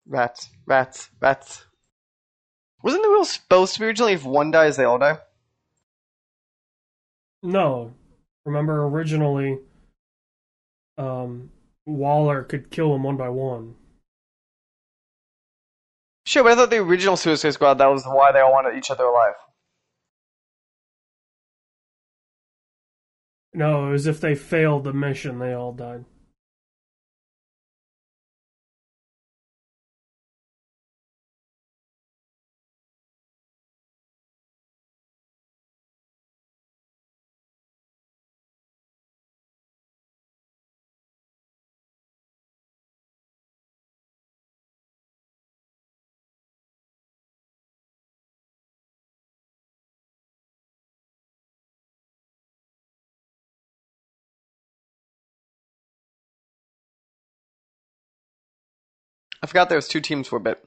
Rats, 0.07 0.49
rats, 0.65 1.11
rats. 1.21 1.67
Wasn't 2.83 3.03
the 3.03 3.11
rule 3.11 3.27
supposed 3.27 3.75
to 3.75 3.81
be 3.81 3.87
originally 3.87 4.15
if 4.15 4.25
one 4.25 4.51
dies, 4.51 4.79
they 4.79 4.85
all 4.85 4.99
die? 4.99 5.19
No. 7.43 7.93
Remember 8.47 8.87
originally 8.87 9.59
um 10.97 11.51
Waller 11.85 12.45
could 12.45 12.71
kill 12.71 12.93
them 12.93 13.03
one 13.03 13.19
by 13.19 13.29
one. 13.29 13.75
Sure, 16.25 16.43
but 16.43 16.53
I 16.53 16.55
thought 16.55 16.71
the 16.71 16.79
original 16.79 17.19
Suicide 17.19 17.51
Squad, 17.51 17.75
that 17.75 17.89
was 17.89 18.07
why 18.07 18.33
they 18.33 18.41
all 18.41 18.53
wanted 18.53 18.79
each 18.79 18.91
other 18.91 19.05
alive. 19.05 19.35
No, 23.55 23.89
it 23.89 23.93
was 23.93 24.07
if 24.07 24.21
they 24.21 24.35
failed 24.35 24.85
the 24.85 24.93
mission, 24.93 25.39
they 25.39 25.53
all 25.53 25.73
died. 25.73 26.05
I 59.45 59.47
forgot 59.47 59.69
there 59.69 59.77
was 59.77 59.89
two 59.89 60.01
teams 60.01 60.27
for 60.27 60.37
a 60.37 60.41
bit. 60.41 60.59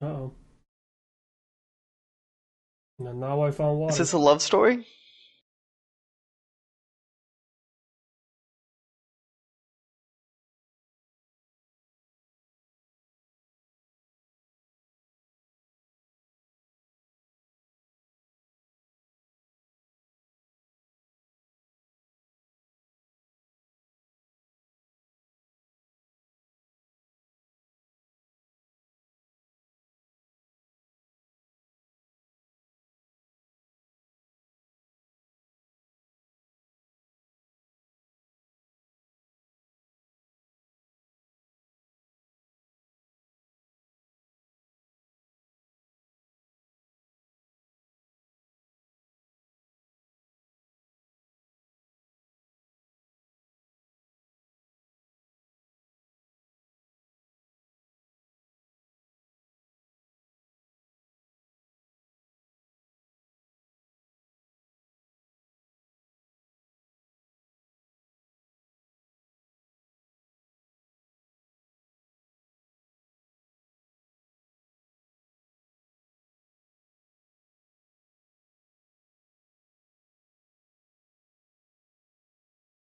Uh 0.00 0.06
oh. 0.06 0.34
And 2.98 3.20
now 3.20 3.42
I 3.42 3.50
found 3.50 3.78
water. 3.78 3.92
Is 3.92 3.98
this 3.98 4.12
a 4.14 4.18
love 4.18 4.40
story? 4.40 4.86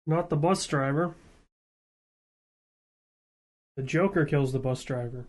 Not 0.09 0.29
the 0.29 0.37
bus 0.37 0.65
driver. 0.65 1.15
The 3.75 3.83
Joker 3.83 4.25
kills 4.25 4.53
the 4.53 4.59
bus 4.59 4.81
driver. 4.83 5.25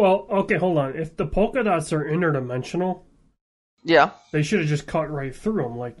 Well, 0.00 0.26
okay, 0.30 0.56
hold 0.56 0.78
on. 0.78 0.96
If 0.96 1.18
the 1.18 1.26
polka 1.26 1.62
dots 1.62 1.92
are 1.92 2.02
interdimensional, 2.02 3.02
Yeah, 3.84 4.12
they 4.32 4.42
should 4.42 4.60
have 4.60 4.68
just 4.70 4.86
cut 4.86 5.10
right 5.10 5.36
through 5.36 5.62
them. 5.62 5.76
Like, 5.76 5.98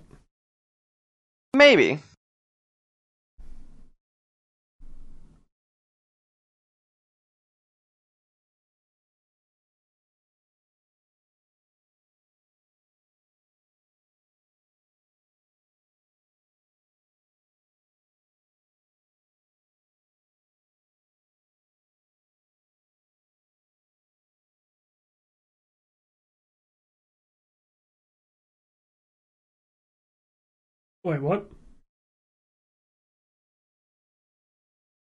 maybe. 1.54 1.98
Wait, 31.10 31.22
what? 31.22 31.50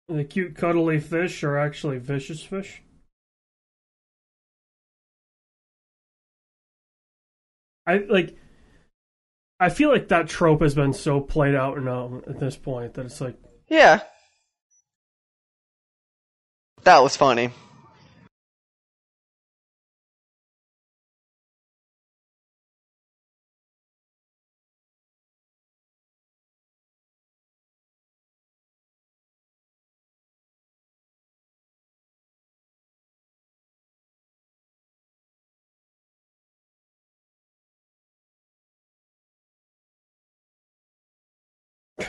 The 0.07 0.23
cute, 0.23 0.55
cuddly 0.55 0.99
fish 0.99 1.43
are 1.43 1.57
actually 1.57 1.99
vicious 1.99 2.41
fish? 2.41 2.81
I 7.85 7.97
like. 8.09 8.35
I 9.59 9.69
feel 9.69 9.89
like 9.89 10.07
that 10.07 10.27
trope 10.27 10.61
has 10.61 10.73
been 10.73 10.93
so 10.93 11.19
played 11.19 11.53
out 11.53 11.81
now 11.83 12.21
at 12.27 12.39
this 12.39 12.55
point 12.55 12.93
that 12.95 13.05
it's 13.05 13.21
like, 13.21 13.35
Yeah. 13.67 14.01
That 16.83 17.03
was 17.03 17.17
funny. 17.17 17.51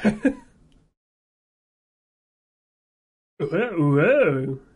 whoa, 3.38 3.70
whoa. 3.76 4.69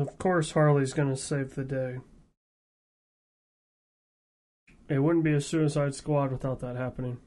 Of 0.00 0.16
course, 0.16 0.52
Harley's 0.52 0.94
gonna 0.94 1.14
save 1.14 1.54
the 1.54 1.64
day. 1.64 1.98
It 4.88 5.00
wouldn't 5.00 5.24
be 5.24 5.34
a 5.34 5.42
Suicide 5.42 5.94
Squad 5.94 6.32
without 6.32 6.60
that 6.60 6.76
happening. 6.76 7.18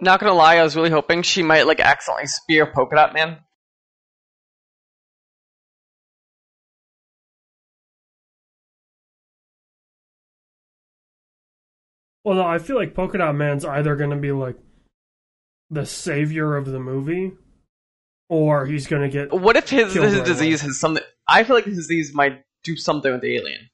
Not 0.00 0.20
gonna 0.20 0.32
lie, 0.32 0.56
I 0.56 0.62
was 0.62 0.76
really 0.76 0.90
hoping 0.90 1.22
she 1.22 1.42
might 1.42 1.66
like 1.66 1.80
accidentally 1.80 2.26
spear 2.26 2.66
Polka 2.66 2.94
Dot 2.94 3.14
Man. 3.14 3.38
Well, 12.24 12.36
no, 12.36 12.46
I 12.46 12.58
feel 12.58 12.76
like 12.76 12.94
Polka 12.94 13.18
Dot 13.18 13.34
Man's 13.34 13.64
either 13.64 13.96
to 14.10 14.16
be 14.16 14.32
like 14.32 14.56
the 15.70 15.86
savior 15.86 16.56
of 16.56 16.66
the 16.66 16.78
movie, 16.78 17.32
or 18.28 18.66
he's 18.66 18.86
to 19.02 19.08
get. 19.08 19.32
What 19.32 19.56
if 19.56 19.68
his 19.68 19.94
his 19.94 20.14
right 20.14 20.24
disease 20.24 20.60
has 20.60 20.78
something? 20.78 21.02
I 21.26 21.44
feel 21.44 21.56
like 21.56 21.64
his 21.64 21.76
disease 21.76 22.14
might 22.14 22.44
do 22.64 22.76
something 22.76 23.10
with 23.10 23.22
the 23.22 23.36
alien. 23.36 23.70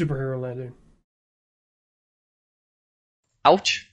Superhero 0.00 0.40
landing. 0.40 0.72
Ouch. 3.44 3.90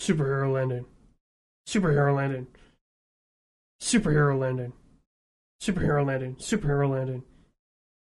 Superhero 0.00 0.52
landing. 0.52 0.86
Superhero 1.64 2.16
landing. 2.16 2.48
Superhero 3.80 4.36
landing. 4.36 4.72
Superhero 5.62 6.04
landing. 6.04 6.34
Superhero 6.34 6.90
landing. 6.90 7.22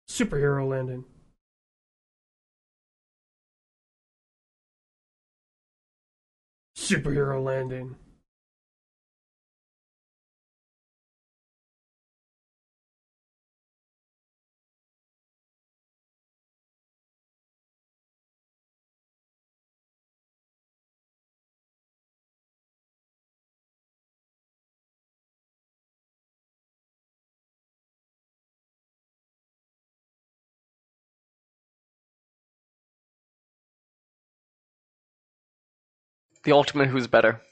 Superhero 0.09 0.69
landing. 0.69 1.05
Superhero 6.77 7.43
landing. 7.43 7.97
The 36.49 36.55
ultimate 36.55 36.89
who's 36.89 37.07
better. 37.07 37.43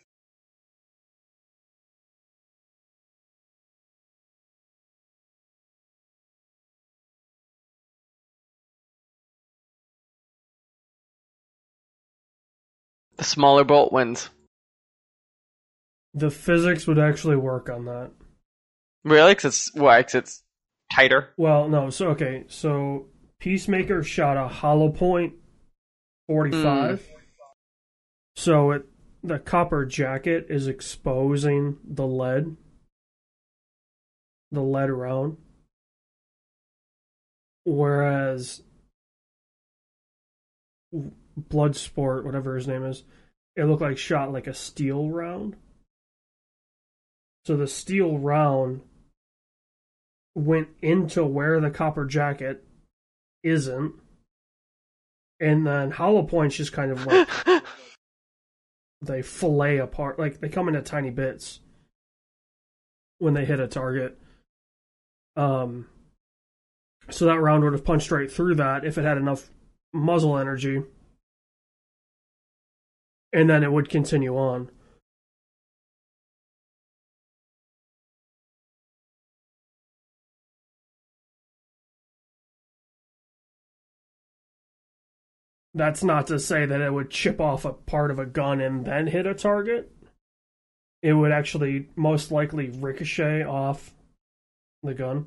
The 13.18 13.24
smaller 13.24 13.64
bolt 13.64 13.93
wins. 13.93 14.31
The 16.14 16.31
physics 16.31 16.86
would 16.86 16.98
actually 16.98 17.36
work 17.36 17.68
on 17.68 17.85
that. 17.85 18.12
Really? 19.05 19.32
Because 19.35 19.44
it's 19.44 19.74
why? 19.74 20.02
'Cause 20.05 20.14
it's 20.14 20.43
tighter. 20.90 21.35
Well, 21.36 21.68
no. 21.68 21.90
So 21.90 22.09
okay. 22.12 22.44
So 22.48 23.10
Peacemaker 23.40 24.02
shot 24.02 24.39
a 24.39 24.48
hollow 24.48 24.89
point 24.90 25.35
forty-five. 26.28 27.06
Hmm. 27.06 27.15
So 28.37 28.71
it 28.73 28.87
the 29.23 29.39
copper 29.39 29.85
jacket 29.85 30.47
is 30.49 30.69
exposing 30.69 31.79
the 31.85 32.07
lead, 32.07 32.57
the 34.53 34.63
lead 34.63 34.89
around. 34.89 35.39
Whereas 37.65 38.63
Bloodsport, 40.95 42.25
whatever 42.25 42.55
his 42.55 42.69
name 42.69 42.85
is, 42.85 43.03
it 43.57 43.65
looked 43.65 43.83
like 43.83 43.99
shot 43.99 44.33
like 44.33 44.47
a 44.47 44.55
steel 44.55 45.11
round. 45.11 45.57
So 47.47 47.57
the 47.57 47.67
steel 47.67 48.19
round 48.19 48.83
went 50.37 50.69
into 50.83 51.25
where 51.25 51.61
the 51.61 51.71
copper 51.71 52.05
jacket 52.05 52.65
isn't. 53.43 53.95
And 55.41 55.67
then 55.67 55.91
hollow 55.91 56.23
points 56.23 56.57
just 56.57 56.73
kind 56.73 56.93
of 56.93 57.05
like 57.07 57.29
they 59.02 59.23
fillet 59.23 59.78
apart 59.78 60.18
like 60.18 60.40
they 60.40 60.48
come 60.48 60.68
into 60.68 60.82
tiny 60.82 61.10
bits 61.10 61.60
when 63.18 63.35
they 63.35 63.44
hit 63.44 63.60
a 63.60 63.66
target. 63.66 64.18
Um 65.36 65.86
so 67.09 67.27
that 67.27 67.40
round 67.40 67.62
would 67.62 67.73
have 67.73 67.85
punched 67.85 68.10
right 68.10 68.31
through 68.31 68.56
that 68.56 68.85
if 68.85 68.98
it 68.98 69.05
had 69.05 69.16
enough 69.16 69.51
muzzle 69.93 70.39
energy. 70.39 70.82
And 73.32 73.48
then 73.51 73.62
it 73.62 73.73
would 73.73 73.89
continue 73.89 74.36
on. 74.36 74.70
That's 85.77 86.03
not 86.03 86.28
to 86.28 86.39
say 86.39 86.65
that 86.65 86.81
it 86.81 86.90
would 86.90 87.11
chip 87.11 87.39
off 87.39 87.66
a 87.66 87.74
part 87.74 88.11
of 88.11 88.19
a 88.19 88.24
gun 88.24 88.62
and 88.62 88.86
then 88.86 89.09
hit 89.09 89.27
a 89.27 89.35
target. 89.35 89.93
It 91.03 91.12
would 91.12 91.32
actually 91.32 91.90
most 91.97 92.32
likely 92.32 92.70
ricochet 92.70 93.44
off 93.44 93.93
the 94.82 94.94
gun. 94.94 95.27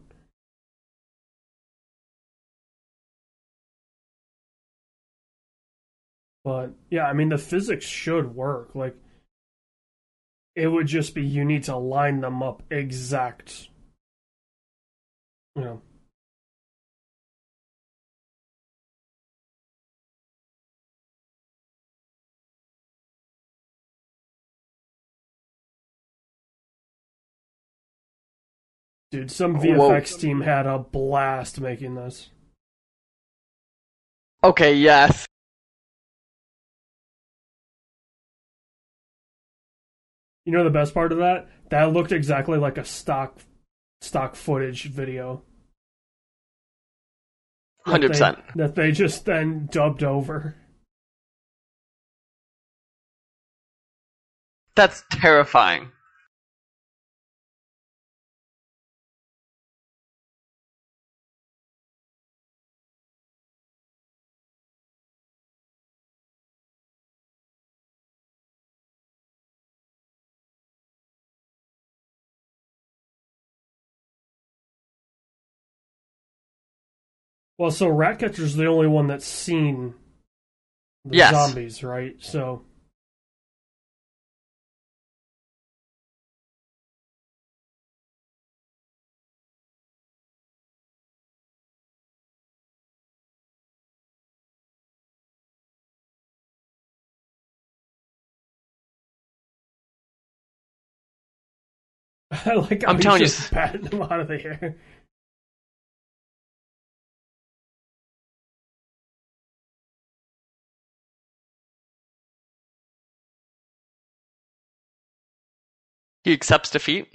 But 6.44 6.72
yeah, 6.90 7.06
I 7.06 7.14
mean 7.14 7.30
the 7.30 7.38
physics 7.38 7.86
should 7.86 8.34
work. 8.34 8.74
Like 8.74 8.96
it 10.56 10.68
would 10.68 10.88
just 10.88 11.14
be 11.14 11.24
you 11.24 11.46
need 11.46 11.66
to 11.66 11.78
line 11.78 12.22
them 12.22 12.42
up 12.42 12.64
exact. 12.72 13.70
You 15.56 15.62
know. 15.62 15.82
Dude, 29.12 29.32
some 29.32 29.56
Whoa. 29.56 29.90
VFX 29.90 30.20
team 30.20 30.42
had 30.42 30.68
a 30.68 30.78
blast 30.78 31.60
making 31.60 31.96
this. 31.96 32.30
Okay, 34.44 34.76
yes. 34.76 35.26
You 40.46 40.54
know 40.54 40.64
the 40.64 40.70
best 40.70 40.94
part 40.94 41.12
of 41.12 41.18
that? 41.20 41.48
That 41.70 41.94
looked 41.94 42.12
exactly 42.12 42.58
like 42.58 42.78
a 42.78 42.86
stock 42.86 43.40
stock 44.02 44.36
footage 44.36 44.86
video. 44.86 45.44
Hundred 47.86 48.10
they- 48.10 48.12
percent. 48.14 48.40
That 48.56 48.76
they 48.76 48.92
just 48.92 49.26
then 49.26 49.68
dubbed 49.72 50.04
over. 50.04 50.56
That's 54.76 55.04
terrifying. 55.12 55.92
Well, 77.60 77.72
so 77.72 77.90
Ratcatcher's 77.90 78.56
the 78.56 78.68
only 78.68 78.88
one 78.88 79.08
that's 79.08 79.28
seen 79.28 79.96
the 81.06 81.18
Yes. 81.18 81.32
zombies, 81.34 81.84
right? 81.84 82.16
So 82.20 82.64
I 102.32 102.54
like 102.56 102.84
I'm 102.88 103.00
telling 103.00 103.22
you- 103.24 103.28
patting 103.52 103.86
him 103.86 104.02
out 104.04 104.20
of 104.20 104.28
the 104.28 104.44
air. 104.44 104.78
He 116.24 116.34
accepts 116.34 116.70
defeat. 116.70 117.12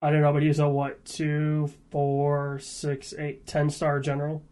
I 0.00 0.10
don't 0.10 0.22
know, 0.22 0.32
but 0.32 0.42
he's 0.42 0.58
a 0.58 0.68
what 0.68 1.04
two, 1.04 1.70
four, 1.90 2.58
six, 2.58 3.14
eight, 3.18 3.46
ten 3.46 3.70
star 3.70 4.00
general. 4.00 4.42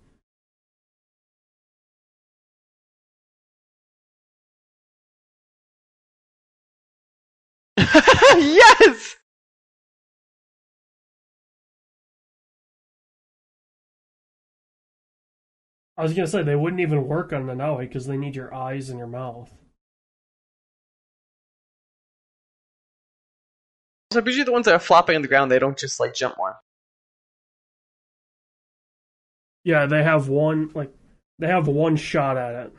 yes! 7.77 9.17
I 15.97 16.03
was 16.03 16.15
gonna 16.15 16.27
say 16.27 16.43
they 16.43 16.57
wouldn't 16.57 16.81
even 16.81 17.07
work 17.07 17.33
on 17.33 17.47
the 17.47 17.53
Nanaue 17.55 17.81
because 17.81 18.07
they 18.07 18.17
need 18.17 18.37
your 18.37 18.55
eyes 18.55 18.89
and 18.89 18.99
your 18.99 19.09
mouth. 19.09 19.53
So 24.13 24.21
usually 24.25 24.45
the 24.45 24.53
ones 24.53 24.67
that 24.67 24.75
are 24.75 24.81
flopping 24.81 25.15
on 25.15 25.23
the 25.23 25.29
ground, 25.29 25.53
they 25.53 25.61
don't 25.61 25.79
just 25.79 26.01
like 26.01 26.15
jump 26.15 26.37
more. 26.37 26.57
Yeah, 29.63 29.87
they 29.87 30.03
have 30.03 30.29
one 30.29 30.71
like 30.75 30.93
they 31.39 31.47
have 31.47 31.69
one 31.69 31.97
shot 31.97 32.37
at 32.37 32.55
it. 32.67 32.73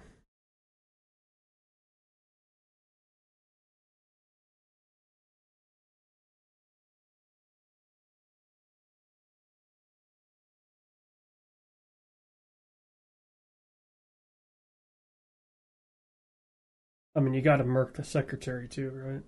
I 17.16 17.20
mean, 17.20 17.34
you 17.34 17.41
got 17.41 17.58
to 17.58 17.64
murk 17.64 17.95
the 17.95 18.03
secretary 18.03 18.68
too, 18.68 18.90
right? 18.90 19.22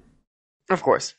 Of 0.69 0.81
course. 0.81 1.15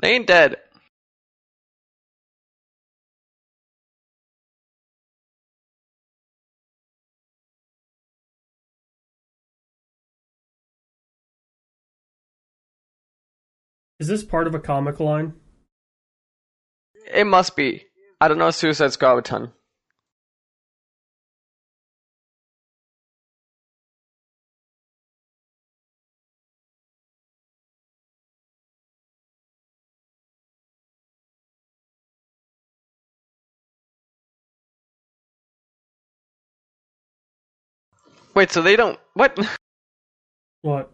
They 0.00 0.12
ain't 0.12 0.26
dead. 0.26 0.56
Is 13.98 14.06
this 14.06 14.22
part 14.22 14.46
of 14.46 14.54
a 14.54 14.60
comic 14.60 15.00
line? 15.00 15.34
It 17.12 17.26
must 17.26 17.56
be. 17.56 17.86
I 18.20 18.28
don't 18.28 18.38
know 18.38 18.50
Suicide 18.50 18.92
Squad 18.92 19.18
a 19.18 19.22
ton. 19.22 19.52
Wait, 38.38 38.52
so 38.52 38.62
they 38.62 38.76
don't 38.76 38.96
what? 39.14 39.36
What? 40.62 40.92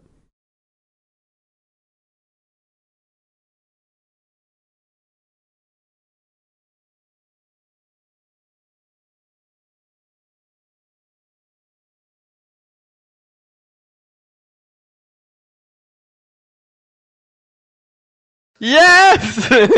Yes! 18.59 19.69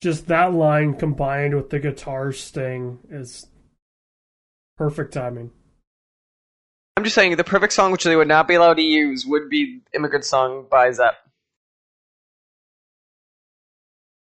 Just 0.00 0.28
that 0.28 0.54
line 0.54 0.94
combined 0.94 1.54
with 1.54 1.68
the 1.68 1.78
guitar 1.78 2.32
sting 2.32 3.00
is 3.10 3.48
perfect 4.76 5.12
timing. 5.12 5.50
I'm 6.96 7.04
just 7.04 7.14
saying 7.14 7.36
the 7.36 7.44
perfect 7.44 7.72
song 7.72 7.92
which 7.92 8.04
they 8.04 8.16
would 8.16 8.28
not 8.28 8.48
be 8.48 8.54
allowed 8.54 8.78
to 8.78 8.82
use 8.82 9.26
would 9.26 9.50
be 9.50 9.80
Immigrant 9.94 10.24
Song 10.24 10.66
by 10.70 10.90
Zepp. 10.92 11.14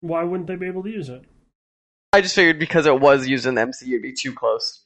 Why 0.01 0.23
wouldn't 0.23 0.47
they 0.47 0.55
be 0.55 0.67
able 0.67 0.83
to 0.83 0.89
use 0.89 1.09
it? 1.09 1.23
I 2.11 2.21
just 2.21 2.35
figured 2.35 2.59
because 2.59 2.85
it 2.85 2.99
was 2.99 3.27
used 3.27 3.45
in 3.45 3.55
the 3.55 3.61
MCU 3.61 3.87
it'd 3.87 4.01
be 4.01 4.13
too 4.13 4.33
close. 4.33 4.83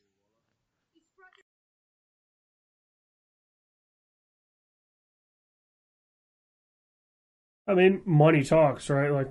I 7.67 7.73
mean, 7.75 8.01
money 8.05 8.43
talks, 8.43 8.89
right? 8.89 9.09
Like, 9.09 9.29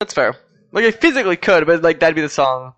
That's 0.00 0.14
fair. 0.14 0.34
Like 0.72 0.84
I 0.84 0.90
physically 0.90 1.36
could, 1.36 1.66
but 1.66 1.82
like 1.82 2.00
that'd 2.00 2.16
be 2.16 2.22
the 2.22 2.28
song. 2.28 2.74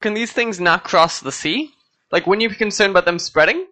Can 0.00 0.14
these 0.14 0.32
things 0.32 0.58
not 0.58 0.84
cross 0.84 1.20
the 1.20 1.32
sea? 1.32 1.74
Like, 2.10 2.26
wouldn't 2.26 2.42
you 2.42 2.48
be 2.48 2.54
concerned 2.54 2.90
about 2.90 3.04
them 3.04 3.18
spreading? 3.18 3.66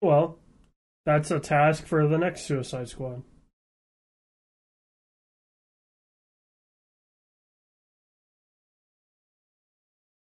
well, 0.00 0.38
that's 1.04 1.30
a 1.30 1.40
task 1.40 1.86
for 1.86 2.06
the 2.06 2.18
next 2.18 2.46
Suicide 2.46 2.88
Squad. 2.88 3.22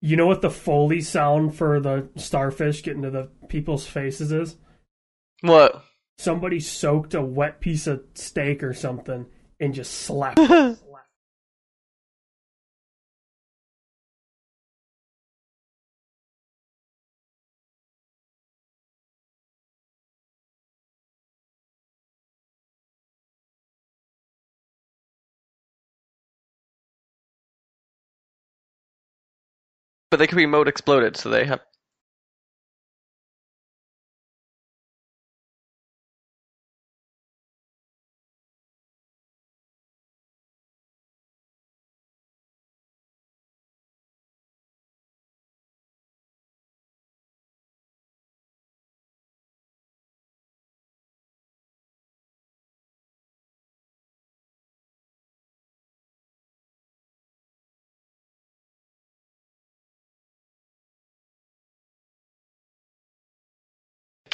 You 0.03 0.17
know 0.17 0.25
what 0.25 0.41
the 0.41 0.49
Foley 0.49 1.01
sound 1.01 1.55
for 1.55 1.79
the 1.79 2.09
starfish 2.15 2.81
getting 2.81 3.03
to 3.03 3.11
the 3.11 3.29
people's 3.49 3.85
faces 3.85 4.31
is? 4.31 4.57
What? 5.41 5.83
Somebody 6.17 6.59
soaked 6.59 7.13
a 7.13 7.21
wet 7.21 7.61
piece 7.61 7.85
of 7.85 8.03
steak 8.15 8.63
or 8.63 8.73
something 8.73 9.27
and 9.59 9.75
just 9.75 9.93
slapped 9.93 10.39
But 30.11 30.17
they 30.17 30.27
could 30.27 30.35
be 30.35 30.45
mode 30.45 30.67
exploded, 30.67 31.17
so 31.17 31.29
they 31.29 31.45
have. 31.45 31.61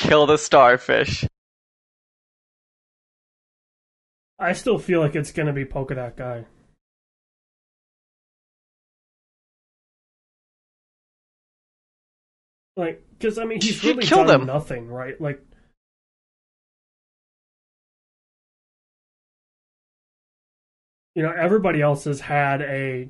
Kill 0.08 0.26
the 0.26 0.38
starfish. 0.38 1.26
I 4.40 4.54
still 4.54 4.80
feel 4.80 5.02
like 5.02 5.16
it's 5.18 5.34
gonna 5.34 5.52
be 5.52 5.66
Polka 5.66 5.96
Dot 5.96 6.16
Guy. 6.16 6.46
Like, 12.78 13.04
because 13.18 13.38
I 13.38 13.44
mean, 13.46 13.60
he's 13.60 13.84
really 13.84 14.04
kill 14.06 14.20
done 14.20 14.28
them. 14.28 14.46
nothing, 14.46 14.88
right? 14.88 15.20
Like, 15.20 15.42
you 21.16 21.24
know, 21.24 21.32
everybody 21.32 21.82
else 21.82 22.06
has 22.06 22.22
had 22.22 22.62
a 22.62 23.10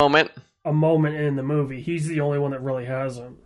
Moment. 0.00 0.30
a 0.64 0.72
moment 0.72 1.16
in 1.16 1.36
the 1.36 1.42
movie. 1.42 1.80
He's 1.80 2.06
the 2.06 2.20
only 2.20 2.38
one 2.38 2.52
that 2.52 2.62
really 2.62 2.84
hasn't. 2.86 3.38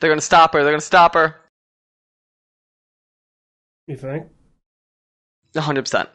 They're 0.00 0.10
gonna 0.10 0.20
stop 0.20 0.52
her. 0.52 0.62
They're 0.62 0.72
gonna 0.72 0.80
stop 0.80 1.14
her. 1.14 1.36
You 3.86 3.96
think? 3.96 4.26
hundred 5.56 5.82
percent. 5.82 6.10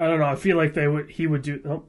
I 0.00 0.06
don't 0.06 0.20
know. 0.20 0.26
I 0.26 0.36
feel 0.36 0.56
like 0.56 0.74
they 0.74 0.86
would. 0.86 1.10
He 1.10 1.26
would 1.26 1.42
do. 1.42 1.60
Oh. 1.64 1.84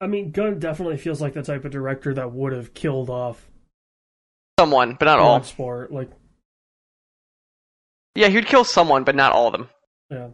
I 0.00 0.06
mean, 0.06 0.32
Gunn 0.32 0.58
definitely 0.58 0.98
feels 0.98 1.20
like 1.22 1.32
the 1.32 1.42
type 1.42 1.64
of 1.64 1.72
director 1.72 2.12
that 2.14 2.32
would 2.32 2.52
have 2.52 2.74
killed 2.74 3.08
off 3.08 3.50
Someone, 4.58 4.96
but 4.98 5.06
not 5.06 5.18
all. 5.18 5.40
Bloodsport. 5.40 5.90
Like, 5.90 6.10
Yeah, 8.14 8.28
he 8.28 8.36
would 8.36 8.46
kill 8.46 8.64
someone, 8.64 9.02
but 9.04 9.16
not 9.16 9.32
all 9.32 9.48
of 9.48 9.52
them. 9.52 9.68
yeah. 10.10 10.28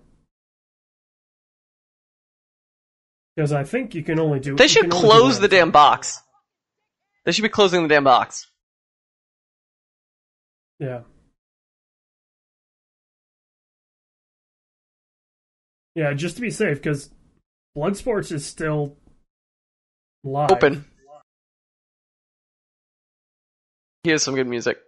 Because 3.37 3.53
I 3.53 3.65
think 3.65 3.95
you 3.95 4.03
can 4.03 4.19
only 4.19 4.41
do. 4.41 4.55
They 4.57 4.69
should 4.69 4.83
can 4.83 4.93
only 4.93 5.09
do 5.09 5.09
close 5.09 5.39
the 5.41 5.49
damn 5.49 5.71
box. 5.71 6.21
They 7.25 7.33
should 7.33 7.43
be 7.43 7.49
closing 7.49 7.83
the 7.83 7.89
damn 7.89 8.05
box. 8.05 8.47
Yeah. 10.79 11.03
Yeah, 15.95 16.13
just 16.13 16.37
to 16.37 16.43
be 16.43 16.51
safe, 16.51 16.79
because 16.79 17.11
Bloodsports 17.77 18.33
is 18.33 18.45
still 18.45 18.97
live. 20.23 20.51
Open. 20.51 20.85
Here's 24.03 24.23
some 24.23 24.35
good 24.35 24.47
music. 24.47 24.79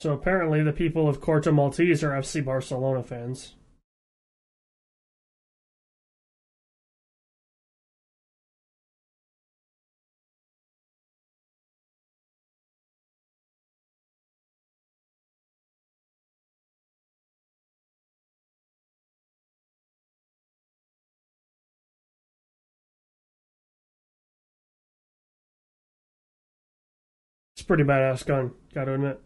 So 0.00 0.14
apparently, 0.14 0.62
the 0.62 0.72
people 0.72 1.06
of 1.06 1.20
Corto 1.20 1.52
Maltese 1.52 2.02
are 2.02 2.12
FC 2.12 2.42
Barcelona 2.42 3.02
fans. 3.02 3.56
Pretty 27.70 27.84
badass 27.84 28.26
gun, 28.26 28.50
gotta 28.74 28.94
admit. 28.94 29.20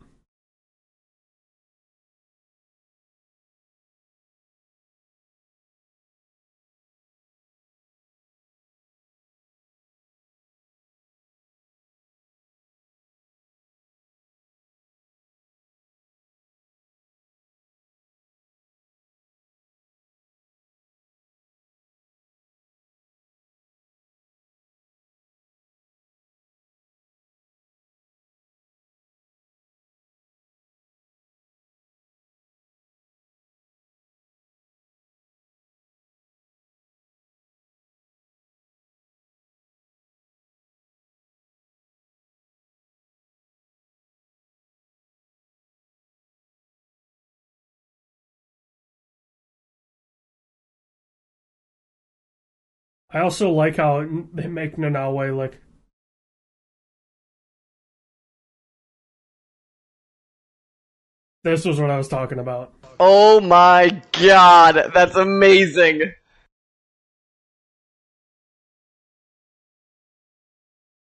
I 53.14 53.20
also 53.20 53.50
like 53.52 53.76
how 53.76 54.04
they 54.34 54.48
make 54.48 54.76
Nanaue 54.76 55.36
like 55.36 55.60
This 61.44 61.64
was 61.64 61.78
what 61.78 61.90
I 61.90 61.98
was 61.98 62.08
talking 62.08 62.38
about. 62.38 62.72
Oh 62.98 63.38
my 63.38 64.02
god, 64.12 64.90
that's 64.94 65.14
amazing. 65.14 66.12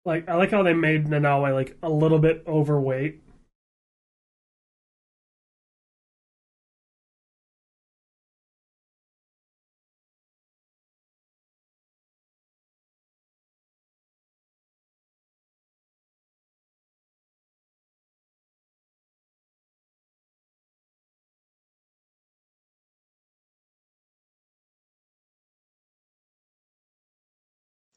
Like 0.06 0.27
I 0.28 0.36
like 0.36 0.52
how 0.52 0.62
they 0.62 0.72
made 0.72 1.06
Nanaue 1.06 1.52
like 1.52 1.77
a 1.82 1.90
little 1.90 2.18
bit 2.18 2.44
overweight. 2.47 3.22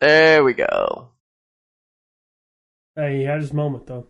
There 0.03 0.43
we 0.43 0.53
go. 0.53 1.11
Hey, 2.97 3.19
he 3.19 3.23
had 3.23 3.39
his 3.39 3.53
moment 3.53 3.88
though. 3.88 4.05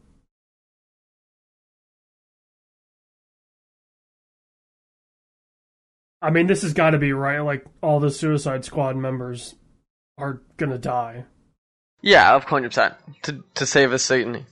I 6.19 6.31
mean, 6.31 6.47
this 6.47 6.63
has 6.63 6.73
got 6.73 6.91
to 6.91 6.97
be 6.97 7.13
right. 7.13 7.41
Like 7.41 7.67
all 7.83 7.99
the 7.99 8.09
Suicide 8.09 8.65
Squad 8.65 8.95
members 8.95 9.53
are 10.17 10.41
gonna 10.57 10.79
die. 10.79 11.25
Yeah, 12.01 12.35
of 12.35 12.45
hundred 12.45 12.69
percent. 12.69 12.95
To 13.25 13.43
to 13.53 13.67
save 13.67 13.93
us 13.93 14.01
Satan. 14.01 14.47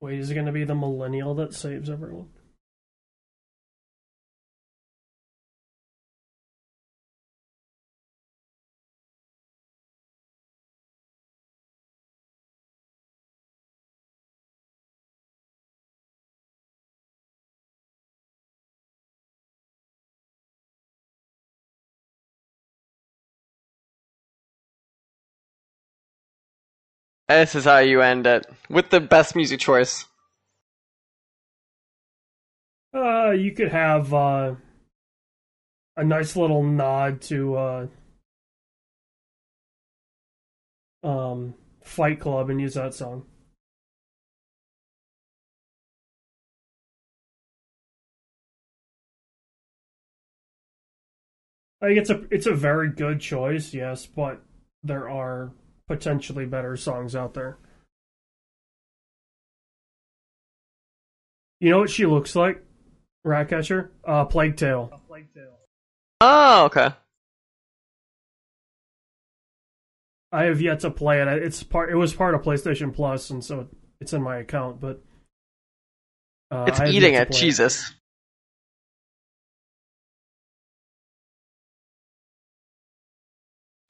Wait, 0.00 0.18
is 0.18 0.30
it 0.30 0.34
gonna 0.34 0.50
be 0.50 0.64
the 0.64 0.74
millennial 0.74 1.34
that 1.34 1.52
saves 1.52 1.90
everyone? 1.90 2.28
This 27.30 27.54
is 27.54 27.64
how 27.64 27.78
you 27.78 28.02
end 28.02 28.26
it 28.26 28.44
with 28.68 28.90
the 28.90 28.98
best 28.98 29.36
music 29.36 29.60
choice. 29.60 30.04
Uh, 32.92 33.30
you 33.30 33.52
could 33.52 33.68
have 33.68 34.12
uh, 34.12 34.56
a 35.96 36.02
nice 36.02 36.34
little 36.34 36.64
nod 36.64 37.20
to 37.22 37.54
uh, 37.56 37.86
um, 41.04 41.54
Fight 41.84 42.18
Club 42.18 42.50
and 42.50 42.60
use 42.60 42.74
that 42.74 42.94
song. 42.94 43.24
Think 51.80 51.96
it's 51.96 52.10
a 52.10 52.24
it's 52.32 52.46
a 52.46 52.54
very 52.54 52.88
good 52.90 53.20
choice, 53.20 53.72
yes, 53.72 54.04
but 54.04 54.42
there 54.82 55.08
are 55.08 55.52
potentially 55.90 56.46
better 56.46 56.76
songs 56.76 57.16
out 57.16 57.34
there. 57.34 57.58
You 61.58 61.70
know 61.70 61.80
what 61.80 61.90
she 61.90 62.06
looks 62.06 62.36
like? 62.36 62.62
Ratcatcher? 63.24 63.90
Uh 64.04 64.24
Plague 64.24 64.56
Tale. 64.56 64.88
Oh, 66.20 66.66
okay. 66.66 66.90
I 70.30 70.44
have 70.44 70.60
yet 70.60 70.78
to 70.80 70.92
play 70.92 71.20
it. 71.20 71.26
It's 71.26 71.64
part. 71.64 71.90
It 71.90 71.96
was 71.96 72.14
part 72.14 72.36
of 72.36 72.42
PlayStation 72.42 72.94
Plus, 72.94 73.30
and 73.30 73.44
so 73.44 73.66
it's 74.00 74.12
in 74.12 74.22
my 74.22 74.36
account. 74.36 74.80
But 74.80 75.02
uh, 76.52 76.66
it's 76.68 76.80
eating 76.82 77.14
it. 77.14 77.32
Jesus. 77.32 77.90
It. 77.90 77.96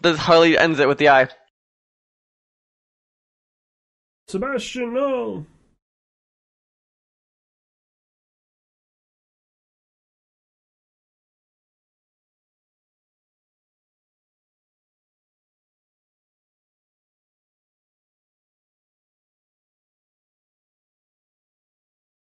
The 0.00 0.16
Harley 0.16 0.56
ends 0.56 0.80
it 0.80 0.88
with 0.88 0.96
the 0.96 1.10
eye. 1.10 1.28
Sebastian, 4.30 4.94
no. 4.94 5.44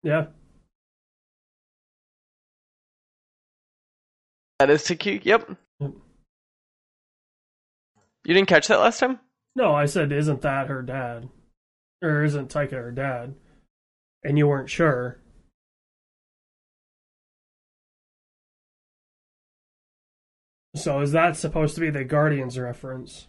Yeah. 0.01 0.27
That 4.57 4.71
is 4.71 4.83
too 4.83 4.95
cute. 4.95 5.25
Yep. 5.27 5.49
yep. 5.79 5.91
You 8.25 8.33
didn't 8.33 8.47
catch 8.47 8.67
that 8.67 8.79
last 8.79 8.99
time? 8.99 9.19
No, 9.55 9.75
I 9.75 9.85
said, 9.85 10.11
isn't 10.11 10.41
that 10.41 10.67
her 10.69 10.81
dad? 10.81 11.29
Or 12.01 12.23
isn't 12.23 12.49
Taika 12.49 12.71
her 12.71 12.91
dad? 12.91 13.35
And 14.23 14.37
you 14.37 14.47
weren't 14.47 14.69
sure. 14.69 15.19
So 20.75 21.01
is 21.01 21.11
that 21.11 21.35
supposed 21.35 21.75
to 21.75 21.81
be 21.81 21.89
the 21.89 22.03
Guardians 22.03 22.57
reference? 22.57 23.27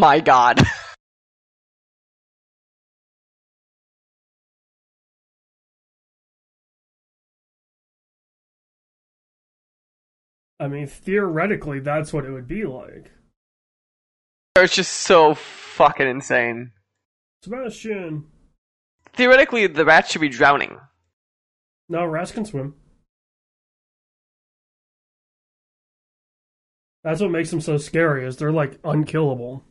My 0.00 0.18
god. 0.18 0.58
I 10.58 10.68
mean, 10.68 10.86
theoretically, 10.86 11.80
that's 11.80 12.14
what 12.14 12.24
it 12.24 12.30
would 12.30 12.48
be 12.48 12.64
like. 12.64 13.10
It's 14.56 14.74
just 14.74 14.92
so 14.92 15.34
fucking 15.34 16.08
insane. 16.08 16.72
Sebastian. 17.42 18.24
Theoretically, 19.12 19.66
the 19.66 19.84
rats 19.84 20.12
should 20.12 20.22
be 20.22 20.30
drowning. 20.30 20.78
No, 21.90 22.06
rats 22.06 22.32
can 22.32 22.46
swim. 22.46 22.74
That's 27.04 27.20
what 27.20 27.30
makes 27.30 27.50
them 27.50 27.60
so 27.60 27.76
scary, 27.76 28.26
is 28.26 28.38
they're 28.38 28.50
like 28.50 28.78
unkillable. 28.82 29.62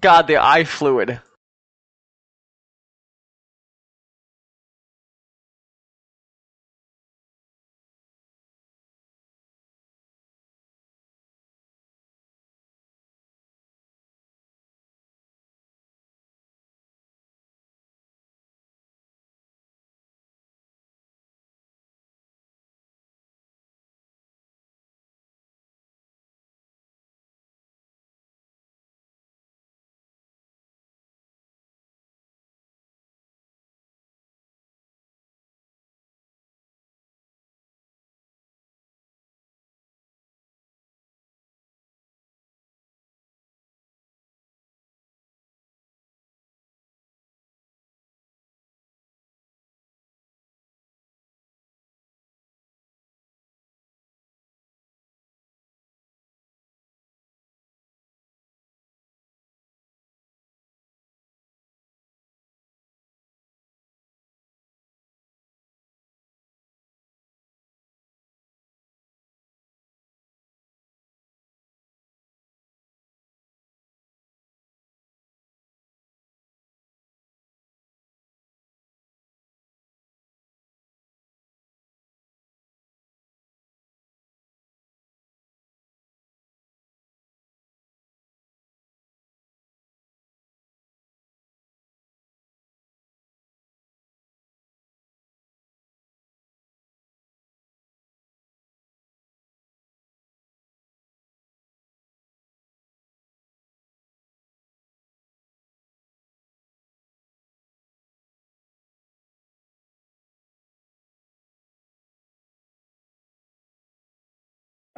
God, 0.00 0.26
the 0.26 0.38
eye 0.38 0.64
fluid. 0.64 1.20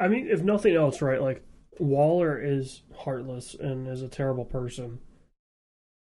I 0.03 0.09
mean, 0.09 0.27
if 0.29 0.43
nothing 0.43 0.75
else, 0.75 1.01
right? 1.01 1.21
Like 1.21 1.41
Waller 1.79 2.37
is 2.37 2.83
heartless 2.93 3.55
and 3.57 3.87
is 3.87 4.01
a 4.01 4.09
terrible 4.09 4.43
person, 4.43 4.99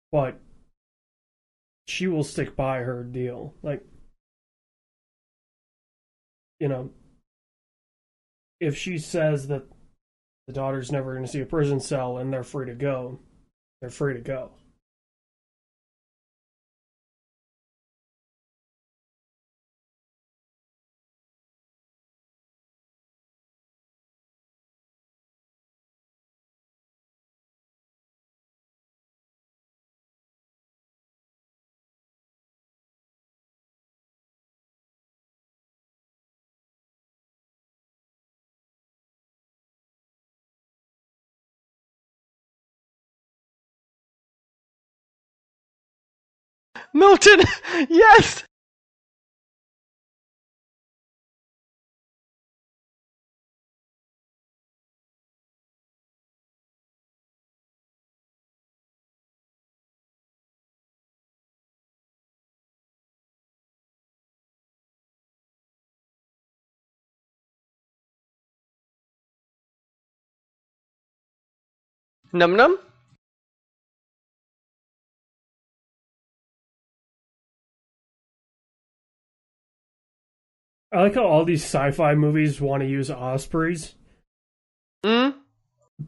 but 0.09 0.39
she 1.85 2.07
will 2.07 2.23
stick 2.23 2.55
by 2.55 2.77
her 2.77 3.03
deal. 3.03 3.55
Like, 3.61 3.83
you 6.61 6.69
know, 6.69 6.91
if 8.61 8.77
she 8.77 8.99
says 8.99 9.49
that 9.49 9.65
the 10.47 10.53
daughter's 10.53 10.93
never 10.93 11.11
going 11.11 11.25
to 11.25 11.31
see 11.31 11.41
a 11.41 11.45
prison 11.45 11.81
cell 11.81 12.19
and 12.19 12.31
they're 12.31 12.43
free 12.43 12.67
to 12.67 12.75
go, 12.75 13.19
they're 13.81 13.89
free 13.89 14.13
to 14.13 14.21
go. 14.21 14.51
Milton! 46.99 47.41
Yes! 47.89 48.43
Num 72.33 72.55
num? 72.55 72.88
I 80.91 81.01
like 81.01 81.13
how 81.15 81.25
all 81.25 81.45
these 81.45 81.63
sci-fi 81.63 82.15
movies 82.15 82.59
want 82.59 82.81
to 82.83 82.89
use 82.89 83.09
ospreys 83.11 83.95
Mm? 85.05 85.35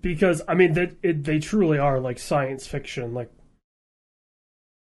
because 0.01 0.41
I 0.47 0.53
mean 0.55 0.73
they 0.73 0.87
they 1.13 1.39
truly 1.39 1.77
are 1.77 1.99
like 1.99 2.19
science 2.19 2.65
fiction. 2.67 3.13
Like 3.13 3.31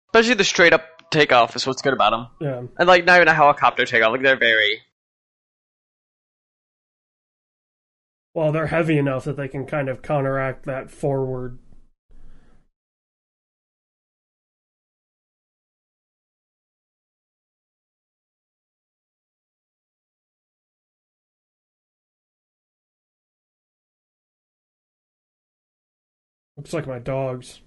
Especially 0.09 0.35
the 0.35 0.45
straight 0.45 0.73
up 0.73 1.11
takeoff 1.11 1.55
is 1.55 1.67
what's 1.67 1.83
good 1.83 1.93
about 1.93 2.11
them. 2.11 2.27
yeah, 2.41 2.63
And 2.79 2.89
like 2.89 3.05
not 3.05 3.17
even 3.17 3.29
a 3.29 3.35
helicopter 3.35 3.85
takeoff, 3.85 4.13
like 4.13 4.23
they're 4.23 4.37
very 4.39 4.81
well 8.35 8.51
they're 8.53 8.67
heavy 8.69 8.99
enough 8.99 9.25
that 9.25 9.37
they 9.37 9.49
can 9.49 9.65
kind 9.67 9.89
of 9.89 10.03
counteract 10.03 10.65
that 10.67 10.91
forward. 10.91 11.59
Looks 26.65 26.73
like 26.73 26.87
my 26.87 26.99
dogs. 26.99 27.61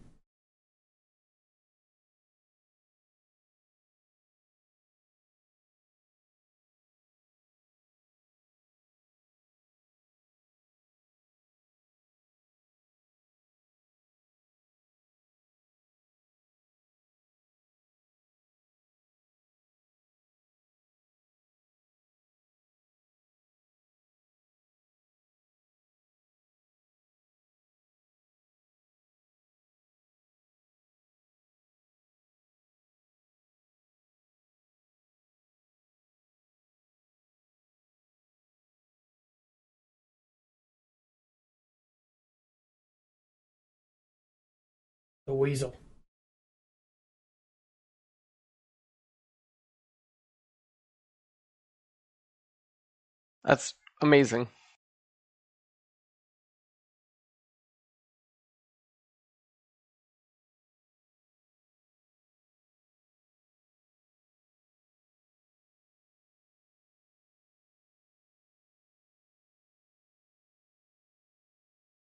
Weasel. 45.33 45.75
that's 53.47 53.73
amazing. 54.01 54.49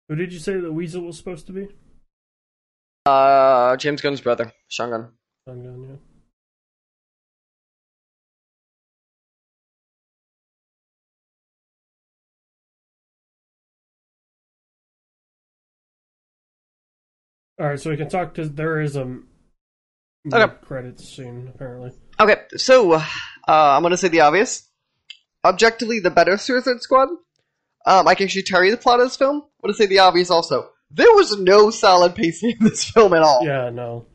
Who 0.08 0.16
did 0.16 0.32
you 0.32 0.38
say 0.38 0.60
the 0.60 0.72
weasel 0.72 1.02
was 1.02 1.16
supposed 1.16 1.46
to 1.46 1.52
be? 1.52 1.68
Uh 3.04 3.76
James 3.76 4.00
Gunn's 4.00 4.20
brother, 4.20 4.52
Sean 4.68 4.90
Gunn. 4.90 5.08
Sean 5.46 5.62
Gunn, 5.62 5.82
yeah. 5.88 5.96
All 17.64 17.70
right, 17.70 17.80
so 17.80 17.90
we 17.90 17.96
can 17.96 18.08
talk 18.08 18.34
because 18.34 18.52
there 18.52 18.80
is 18.80 18.96
a 18.96 19.18
Okay. 20.32 20.54
credits 20.62 21.04
scene 21.08 21.50
apparently. 21.54 21.92
Okay, 22.20 22.36
so 22.56 22.92
uh, 22.94 23.02
I'm 23.48 23.82
gonna 23.82 23.96
say 23.96 24.08
the 24.08 24.20
obvious. 24.20 24.68
Objectively, 25.44 25.98
the 25.98 26.10
better 26.10 26.36
Suicide 26.36 26.80
Squad. 26.80 27.08
Um, 27.84 28.06
I 28.06 28.14
can 28.14 28.24
actually 28.24 28.44
tell 28.44 28.62
you 28.64 28.70
the 28.70 28.76
plot 28.76 29.00
of 29.00 29.06
this 29.06 29.16
film. 29.16 29.36
I'm 29.42 29.50
gonna 29.62 29.74
say 29.74 29.86
the 29.86 29.98
obvious 29.98 30.30
also. 30.30 30.71
There 30.94 31.12
was 31.14 31.38
no 31.38 31.70
solid 31.70 32.14
pacing 32.14 32.56
in 32.60 32.64
this 32.66 32.84
film 32.84 33.14
at 33.14 33.22
all. 33.22 33.40
Yeah, 33.44 33.70
no. 33.70 34.06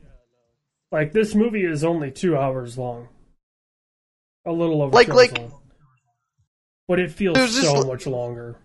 Like 0.92 1.12
this 1.12 1.34
movie 1.36 1.66
is 1.66 1.84
only 1.84 2.12
two 2.12 2.38
hours 2.38 2.78
long, 2.78 3.10
a 4.46 4.52
little 4.52 4.82
over 4.82 4.94
Like- 4.94 5.08
like- 5.10 5.38
long. 5.38 5.60
but 6.88 7.00
it 7.00 7.12
feels 7.12 7.36
There's 7.36 7.56
just 7.56 7.68
so 7.72 7.84
much 7.84 8.06
longer. 8.08 8.60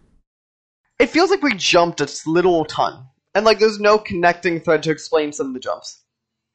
It 1.00 1.06
feels 1.06 1.30
like 1.30 1.42
we 1.42 1.54
jumped 1.54 2.00
a 2.00 2.08
little 2.26 2.64
ton, 2.64 3.06
and 3.34 3.44
like 3.44 3.58
there's 3.58 3.80
no 3.80 3.98
connecting 3.98 4.60
thread 4.60 4.82
to 4.84 4.90
explain 4.90 5.32
some 5.32 5.48
of 5.48 5.54
the 5.54 5.60
jumps. 5.60 6.04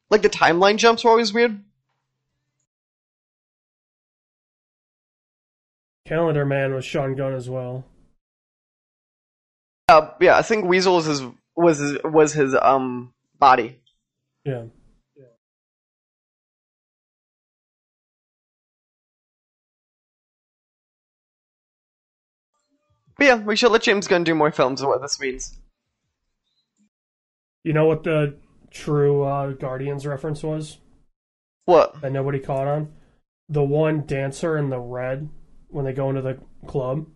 Like 0.10 0.22
the 0.22 0.30
timeline 0.30 0.78
jumps 0.78 1.04
were 1.04 1.10
always 1.12 1.34
weird. 1.34 1.62
Calendar 6.06 6.46
Man 6.46 6.74
was 6.74 6.86
Sean 6.86 7.16
Gunn 7.16 7.34
as 7.34 7.50
well. 7.50 7.84
Uh, 9.90 10.12
yeah, 10.22 10.38
I 10.38 10.42
think 10.42 10.66
Weasel 10.66 11.00
is 11.00 11.06
his 11.06 11.22
was 11.58 11.80
his, 11.80 11.98
was 12.04 12.34
his 12.34 12.56
um 12.62 13.14
body. 13.40 13.80
Yeah. 14.46 14.66
But 23.18 23.26
yeah, 23.26 23.36
we 23.36 23.56
should 23.56 23.72
let 23.72 23.82
James 23.82 24.08
Gunn 24.08 24.24
do 24.24 24.36
more 24.36 24.52
films. 24.52 24.82
of 24.82 24.88
what 24.88 25.02
this 25.02 25.20
means. 25.20 25.58
You 27.64 27.74
know 27.74 27.86
what 27.86 28.04
the 28.04 28.36
true 28.72 29.24
uh, 29.24 29.52
Guardians 29.52 30.06
reference 30.06 30.44
was 30.44 30.78
What? 31.66 32.00
that 32.02 32.12
nobody 32.12 32.40
caught 32.40 32.68
on? 32.68 32.94
The 33.50 33.64
one 33.64 34.02
dancer 34.06 34.58
in 34.58 34.70
the 34.70 34.80
red 34.80 35.30
when 35.70 35.84
they 35.86 35.94
go 35.94 36.10
into 36.10 36.22
the 36.22 36.38
club 36.68 37.08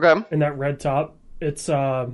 Okay. 0.00 0.24
in 0.30 0.40
that 0.40 0.58
red 0.58 0.78
top. 0.78 1.16
It's 1.40 1.68
uh, 1.68 2.10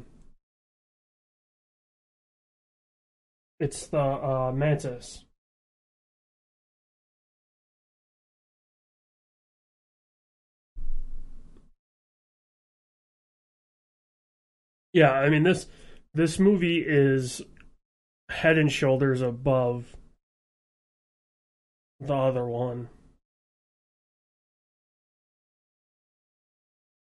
it's 3.62 3.86
the 3.86 4.00
uh, 4.00 4.50
mantis. 4.52 5.24
Yeah, 14.92 15.12
I 15.12 15.28
mean 15.28 15.44
this 15.44 15.68
this 16.12 16.40
movie 16.40 16.84
is 16.84 17.40
head 18.30 18.58
and 18.58 18.70
shoulders 18.70 19.20
above 19.20 19.94
the 22.00 22.14
other 22.14 22.44
one. 22.44 22.88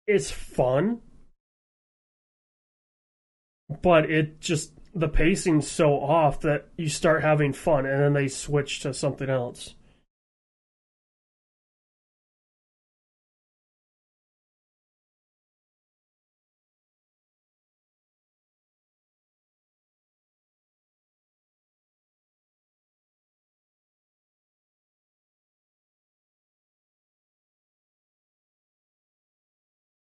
It's 0.06 0.30
fun, 0.30 1.02
but 3.82 4.12
it 4.12 4.40
just 4.40 4.74
the 4.94 5.08
pacing's 5.08 5.70
so 5.70 6.00
off 6.00 6.40
that 6.42 6.68
you 6.78 6.88
start 6.88 7.24
having 7.24 7.54
fun 7.54 7.86
and 7.86 8.00
then 8.02 8.14
they 8.14 8.28
switch 8.28 8.80
to 8.82 8.94
something 8.94 9.30
else. 9.30 9.76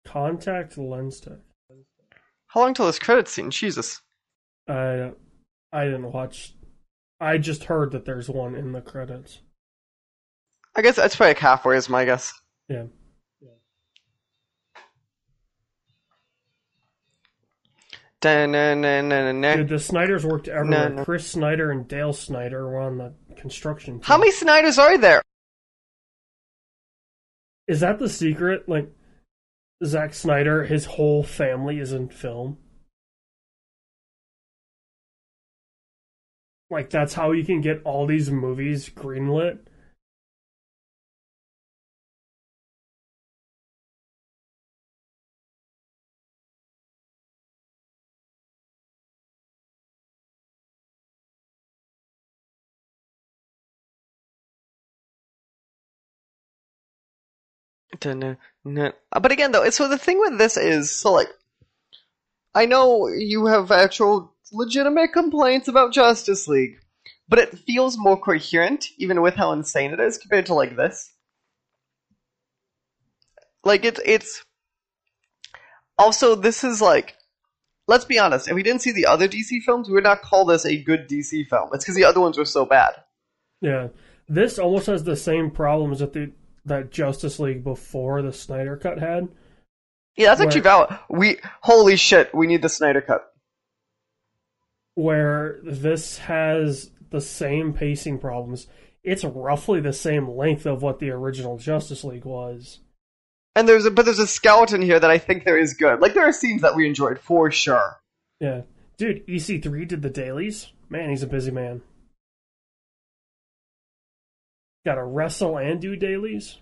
Contact 0.05 0.77
lens 0.77 1.19
tech. 1.19 1.39
How 2.47 2.61
long 2.61 2.73
till 2.73 2.85
this 2.85 2.97
credit 2.97 3.27
scene? 3.27 3.51
Jesus. 3.51 4.01
I 4.67 5.11
I 5.71 5.85
didn't 5.85 6.11
watch. 6.11 6.53
I 7.19 7.37
just 7.37 7.65
heard 7.65 7.91
that 7.91 8.05
there's 8.05 8.29
one 8.29 8.55
in 8.55 8.71
the 8.71 8.81
credits. 8.81 9.39
I 10.75 10.81
guess 10.81 10.95
that's 10.95 11.15
probably 11.15 11.31
like 11.31 11.39
halfway 11.39 11.77
is 11.77 11.89
my 11.89 12.05
guess. 12.05 12.33
Yeah. 12.69 12.83
Da-na-na-na-na-na. 18.19 19.55
Dude, 19.57 19.69
the 19.69 19.79
Snyders 19.79 20.25
worked 20.25 20.47
everywhere. 20.47 20.89
No, 20.89 20.95
no. 20.95 21.05
Chris 21.05 21.27
Snyder 21.27 21.69
and 21.69 21.87
Dale 21.87 22.13
Snyder 22.13 22.67
were 22.67 22.79
on 22.79 22.97
the 22.97 23.13
construction 23.35 23.95
team. 23.95 24.03
How 24.03 24.17
many 24.17 24.31
Snyders 24.31 24.79
are 24.79 24.97
there? 24.97 25.21
Is 27.67 27.81
that 27.81 27.99
the 27.99 28.09
secret? 28.09 28.67
Like, 28.67 28.91
Zack 29.85 30.15
Snyder, 30.15 30.63
his 30.63 30.85
whole 30.85 31.21
family 31.21 31.79
is 31.79 31.93
in 31.93 32.09
film. 32.09 32.57
Like, 36.69 36.89
that's 36.89 37.13
how 37.13 37.31
you 37.33 37.43
can 37.43 37.59
get 37.61 37.81
all 37.83 38.07
these 38.07 38.31
movies 38.31 38.89
greenlit. 38.89 39.59
Uh, 59.11 59.19
But 59.19 59.31
again, 59.31 59.51
though, 59.51 59.69
so 59.69 59.87
the 59.87 59.97
thing 59.97 60.19
with 60.19 60.37
this 60.37 60.57
is, 60.57 60.91
so 60.91 61.13
like, 61.13 61.29
I 62.53 62.65
know 62.65 63.07
you 63.07 63.45
have 63.45 63.71
actual 63.71 64.33
legitimate 64.51 65.13
complaints 65.13 65.67
about 65.67 65.93
Justice 65.93 66.47
League, 66.47 66.77
but 67.27 67.39
it 67.39 67.57
feels 67.59 67.97
more 67.97 68.19
coherent, 68.19 68.87
even 68.97 69.21
with 69.21 69.35
how 69.35 69.51
insane 69.51 69.91
it 69.91 69.99
is, 69.99 70.17
compared 70.17 70.45
to 70.47 70.53
like 70.53 70.75
this. 70.75 71.13
Like 73.63 73.85
it's 73.85 73.99
it's. 74.05 74.43
Also, 75.99 76.35
this 76.35 76.63
is 76.63 76.79
like, 76.79 77.15
let's 77.87 78.05
be 78.05 78.19
honest. 78.19 78.47
If 78.47 78.53
we 78.53 78.61
didn't 78.61 78.83
see 78.83 78.91
the 78.91 79.07
other 79.07 79.27
DC 79.27 79.63
films, 79.63 79.87
we 79.87 79.95
would 79.95 80.03
not 80.03 80.21
call 80.21 80.45
this 80.45 80.63
a 80.63 80.77
good 80.77 81.09
DC 81.09 81.47
film. 81.47 81.69
It's 81.73 81.83
because 81.83 81.95
the 81.95 82.05
other 82.05 82.21
ones 82.21 82.37
were 82.37 82.45
so 82.45 82.65
bad. 82.65 82.93
Yeah. 83.61 83.87
This 84.29 84.59
almost 84.59 84.85
has 84.87 85.03
the 85.03 85.15
same 85.15 85.49
problems 85.49 85.99
that 85.99 86.13
the 86.13 86.31
that 86.65 86.91
Justice 86.91 87.39
League 87.39 87.63
before 87.63 88.21
the 88.21 88.33
Snyder 88.33 88.77
Cut 88.77 88.99
had. 88.99 89.29
Yeah, 90.15 90.29
that's 90.29 90.41
actually 90.41 90.61
valid. 90.61 90.97
We 91.09 91.37
holy 91.61 91.95
shit, 91.95 92.33
we 92.33 92.47
need 92.47 92.61
the 92.61 92.69
Snyder 92.69 93.01
cut. 93.01 93.31
Where 94.97 95.59
this 95.63 96.17
has 96.17 96.89
the 97.11 97.21
same 97.21 97.71
pacing 97.71 98.17
problems. 98.17 98.65
It's 99.03 99.23
roughly 99.23 99.79
the 99.79 99.93
same 99.93 100.27
length 100.27 100.65
of 100.65 100.81
what 100.81 100.97
the 100.97 101.11
original 101.11 101.59
Justice 101.59 102.03
League 102.03 102.25
was. 102.25 102.79
And 103.55 103.69
there's 103.69 103.85
a 103.85 103.91
but 103.91 104.05
there's 104.05 104.17
a 104.17 104.25
skeleton 104.25 104.81
here 104.81 104.99
that 104.99 105.11
I 105.11 105.19
think 105.19 105.43
there 105.43 105.57
is 105.57 105.75
good. 105.75 105.99
Like 105.99 106.15
there 106.15 106.27
are 106.27 106.33
scenes 106.33 106.63
that 106.63 106.75
we 106.75 106.87
enjoyed 106.87 107.19
for 107.19 107.51
sure. 107.51 107.99
Yeah. 108.39 108.61
Dude, 108.97 109.25
EC3 109.27 109.87
did 109.87 110.01
the 110.01 110.09
dailies. 110.09 110.71
Man, 110.89 111.11
he's 111.11 111.21
a 111.21 111.27
busy 111.27 111.51
man. 111.51 111.83
Got 114.83 114.95
to 114.95 115.03
wrestle 115.03 115.57
and 115.57 115.79
do 115.79 115.95
dailies. 115.95 116.57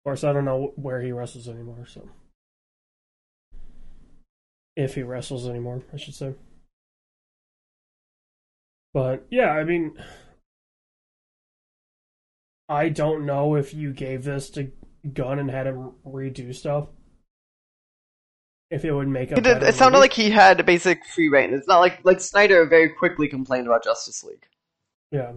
Of 0.00 0.04
course, 0.04 0.22
I 0.22 0.34
don't 0.34 0.44
know 0.44 0.74
where 0.76 1.00
he 1.00 1.12
wrestles 1.12 1.48
anymore, 1.48 1.86
so. 1.88 2.10
If 4.76 4.94
he 4.94 5.02
wrestles 5.02 5.46
anymore, 5.48 5.82
I 5.92 5.96
should 5.96 6.14
say. 6.14 6.34
But, 8.94 9.26
yeah, 9.30 9.50
I 9.50 9.64
mean. 9.64 9.96
I 12.68 12.88
don't 12.88 13.26
know 13.26 13.54
if 13.56 13.74
you 13.74 13.92
gave 13.92 14.24
this 14.24 14.48
to 14.50 14.70
Gunn 15.12 15.38
and 15.38 15.50
had 15.50 15.66
him 15.66 15.92
redo 16.06 16.54
stuff. 16.54 16.88
If 18.70 18.86
it 18.86 18.92
would 18.92 19.08
make 19.08 19.30
a 19.30 19.36
It, 19.36 19.44
did, 19.44 19.62
it 19.62 19.74
sounded 19.74 19.98
like 19.98 20.14
he 20.14 20.30
had 20.30 20.64
basic 20.64 21.04
free 21.04 21.28
reign. 21.28 21.52
It's 21.52 21.68
not 21.68 21.80
like 21.80 22.02
like 22.04 22.20
Snyder 22.20 22.64
very 22.64 22.88
quickly 22.88 23.28
complained 23.28 23.66
about 23.66 23.84
Justice 23.84 24.24
League. 24.24 24.46
Yeah. 25.10 25.32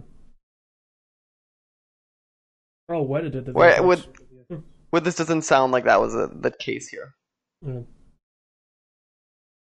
Oh, 2.88 3.02
what 3.02 3.30
did 3.30 3.44
the 3.44 3.52
Where- 3.52 3.74
VFX. 3.82 4.62
with- 4.92 5.04
this 5.04 5.16
doesn't 5.16 5.42
sound 5.42 5.72
like 5.72 5.84
that 5.84 6.00
was 6.00 6.14
a, 6.14 6.28
the 6.32 6.50
case 6.50 6.88
here. 6.88 7.14
Yeah. 7.60 7.80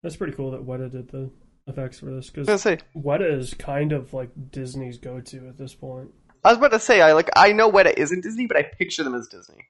That's 0.02 0.16
pretty 0.16 0.32
cool 0.35 0.52
that 0.52 0.66
Weta 0.66 0.90
did 0.90 1.10
the 1.10 1.31
effects 1.66 1.98
for 2.01 2.06
this 2.06 2.31
I 2.35 2.40
was 2.40 2.47
gonna 2.47 2.56
because 2.56 2.62
say 2.62 2.78
Weta 2.97 3.39
is 3.39 3.55
kind 3.55 3.93
of 3.93 4.12
like 4.14 4.31
Disney's 4.51 4.98
go-to 4.98 5.47
at 5.48 5.59
this 5.59 5.74
point. 5.74 6.10
I 6.43 6.48
was 6.51 6.59
about 6.59 6.72
to 6.72 6.81
say 6.81 7.01
I 7.02 7.12
like 7.12 7.28
I 7.36 7.52
know 7.52 7.70
Weta 7.70 7.93
isn't 7.97 8.22
Disney, 8.22 8.47
but 8.47 8.56
I 8.56 8.62
picture 8.62 9.05
them 9.05 9.14
as 9.14 9.28
Disney. 9.28 9.68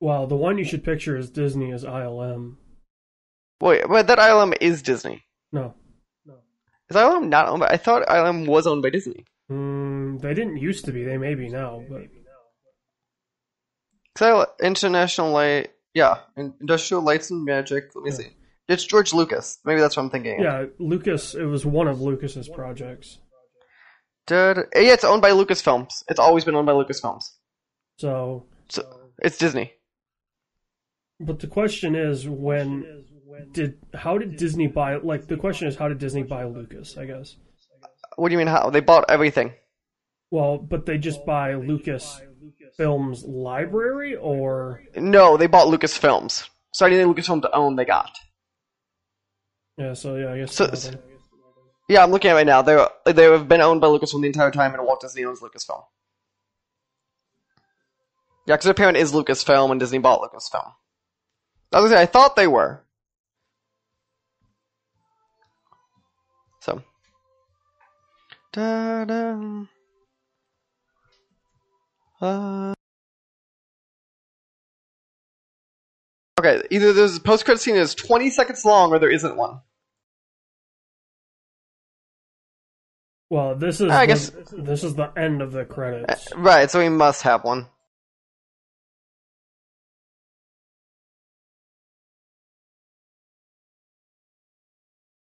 Well, 0.00 0.26
the 0.28 0.36
one 0.36 0.58
you 0.58 0.64
should 0.64 0.84
picture 0.84 1.16
as 1.16 1.28
Disney 1.28 1.70
is 1.72 1.84
ILM. 1.84 2.56
Wait, 3.60 3.82
but 3.88 4.06
that 4.06 4.18
ILM 4.18 4.54
is 4.60 4.80
Disney. 4.82 5.24
No, 5.50 5.74
no. 6.24 6.34
Is 6.88 6.96
ILM 6.96 7.28
not 7.28 7.48
owned 7.48 7.60
by? 7.60 7.66
I 7.66 7.76
thought 7.78 8.06
ILM 8.06 8.46
was 8.46 8.66
owned 8.68 8.82
by 8.82 8.90
Disney. 8.90 9.24
mm, 9.50 10.20
they 10.20 10.34
didn't 10.34 10.58
used 10.58 10.84
to 10.84 10.92
be. 10.92 11.02
They 11.02 11.18
may 11.18 11.34
be 11.34 11.48
now, 11.48 11.82
but 11.90 12.02
Cause 14.14 14.46
I, 14.60 14.64
International 14.66 15.30
Light, 15.30 15.70
yeah, 15.94 16.18
Industrial 16.36 17.02
Lights 17.02 17.30
and 17.30 17.44
Magic. 17.44 17.94
Let 17.94 18.04
me 18.04 18.10
Yeah. 18.10 18.16
see. 18.16 18.26
It's 18.68 18.84
George 18.84 19.12
Lucas. 19.14 19.58
Maybe 19.64 19.80
that's 19.80 19.96
what 19.96 20.02
I'm 20.04 20.10
thinking. 20.10 20.40
yeah, 20.40 20.66
Lucas. 20.78 21.34
It 21.34 21.44
was 21.44 21.64
one 21.64 21.88
of 21.88 22.00
Lucas's 22.00 22.48
projects. 22.48 23.18
Did, 24.26 24.58
yeah, 24.74 24.92
it's 24.92 25.04
owned 25.04 25.22
by 25.22 25.30
Lucasfilms. 25.30 26.04
It's 26.08 26.20
always 26.20 26.44
been 26.44 26.54
owned 26.54 26.66
by 26.66 26.72
Lucasfilms. 26.74 27.24
So, 27.96 28.44
So 28.68 29.10
it's 29.22 29.38
Disney. 29.38 29.72
but 31.18 31.40
the 31.40 31.46
question 31.46 31.96
is, 31.96 32.28
when 32.28 33.04
did 33.52 33.78
how 33.94 34.18
did 34.18 34.36
Disney 34.36 34.66
buy? 34.66 34.96
Like, 34.96 35.26
the 35.28 35.36
question 35.38 35.66
is, 35.66 35.76
how 35.76 35.88
did 35.88 35.98
Disney 35.98 36.22
buy 36.24 36.44
Lucas? 36.44 36.96
I 36.98 37.06
guess. 37.06 37.36
What 38.16 38.28
do 38.28 38.32
you 38.34 38.38
mean? 38.38 38.48
How 38.48 38.68
they 38.70 38.80
bought 38.80 39.06
everything? 39.08 39.54
Well, 40.30 40.58
but 40.58 40.84
they 40.84 40.98
just 40.98 41.24
buy 41.24 41.54
Lucas 41.54 42.20
Films 42.76 43.24
library, 43.24 44.14
or 44.14 44.82
No, 44.94 45.38
they 45.38 45.46
bought 45.46 45.68
Lucasfilms. 45.68 46.48
So 46.74 46.84
anything 46.84 47.06
Lucasfilm 47.12 47.40
to 47.42 47.54
own, 47.56 47.76
they 47.76 47.86
got. 47.86 48.10
Yeah. 49.78 49.92
So 49.94 50.16
yeah, 50.16 50.32
I 50.32 50.38
guess. 50.38 50.54
So- 50.54 50.70
so. 50.74 50.94
Yeah, 51.88 52.02
I'm 52.02 52.10
looking 52.10 52.30
at 52.30 52.34
it 52.34 52.36
right 52.36 52.46
now. 52.46 52.60
They 52.60 52.86
they 53.12 53.24
have 53.24 53.48
been 53.48 53.62
owned 53.62 53.80
by 53.80 53.86
Lucasfilm 53.86 54.20
the 54.20 54.26
entire 54.26 54.50
time, 54.50 54.74
and 54.74 54.84
Walt 54.84 55.00
Disney 55.00 55.24
owns 55.24 55.40
Lucasfilm. 55.40 55.82
Yeah, 58.46 58.54
because 58.56 58.64
their 58.64 58.74
parent 58.74 58.98
is 58.98 59.12
Lucasfilm, 59.12 59.70
and 59.70 59.80
Disney 59.80 59.98
bought 59.98 60.20
Lucasfilm. 60.20 60.72
I 61.72 61.80
was 61.80 61.90
gonna 61.90 61.96
say, 61.96 62.02
I 62.02 62.06
thought 62.06 62.36
they 62.36 62.46
were. 62.46 62.82
So. 66.60 66.82
Da-da. 68.52 69.64
Uh. 72.20 72.74
Okay, 76.38 76.62
either 76.70 76.92
there's 76.92 77.16
a 77.16 77.20
post-credit 77.20 77.60
scene 77.60 77.76
is 77.76 77.94
20 77.94 78.30
seconds 78.30 78.64
long, 78.64 78.92
or 78.92 78.98
there 78.98 79.10
isn't 79.10 79.36
one. 79.36 79.60
Well, 83.30 83.54
this 83.56 83.80
is 83.80 83.90
I 83.90 84.06
the, 84.06 84.06
guess- 84.06 84.32
this 84.52 84.84
is 84.84 84.94
the 84.94 85.12
end 85.16 85.42
of 85.42 85.52
the 85.52 85.64
credits. 85.64 86.32
Eh, 86.32 86.34
right, 86.36 86.70
so 86.70 86.78
we 86.78 86.88
must 86.88 87.22
have 87.22 87.44
one. 87.44 87.66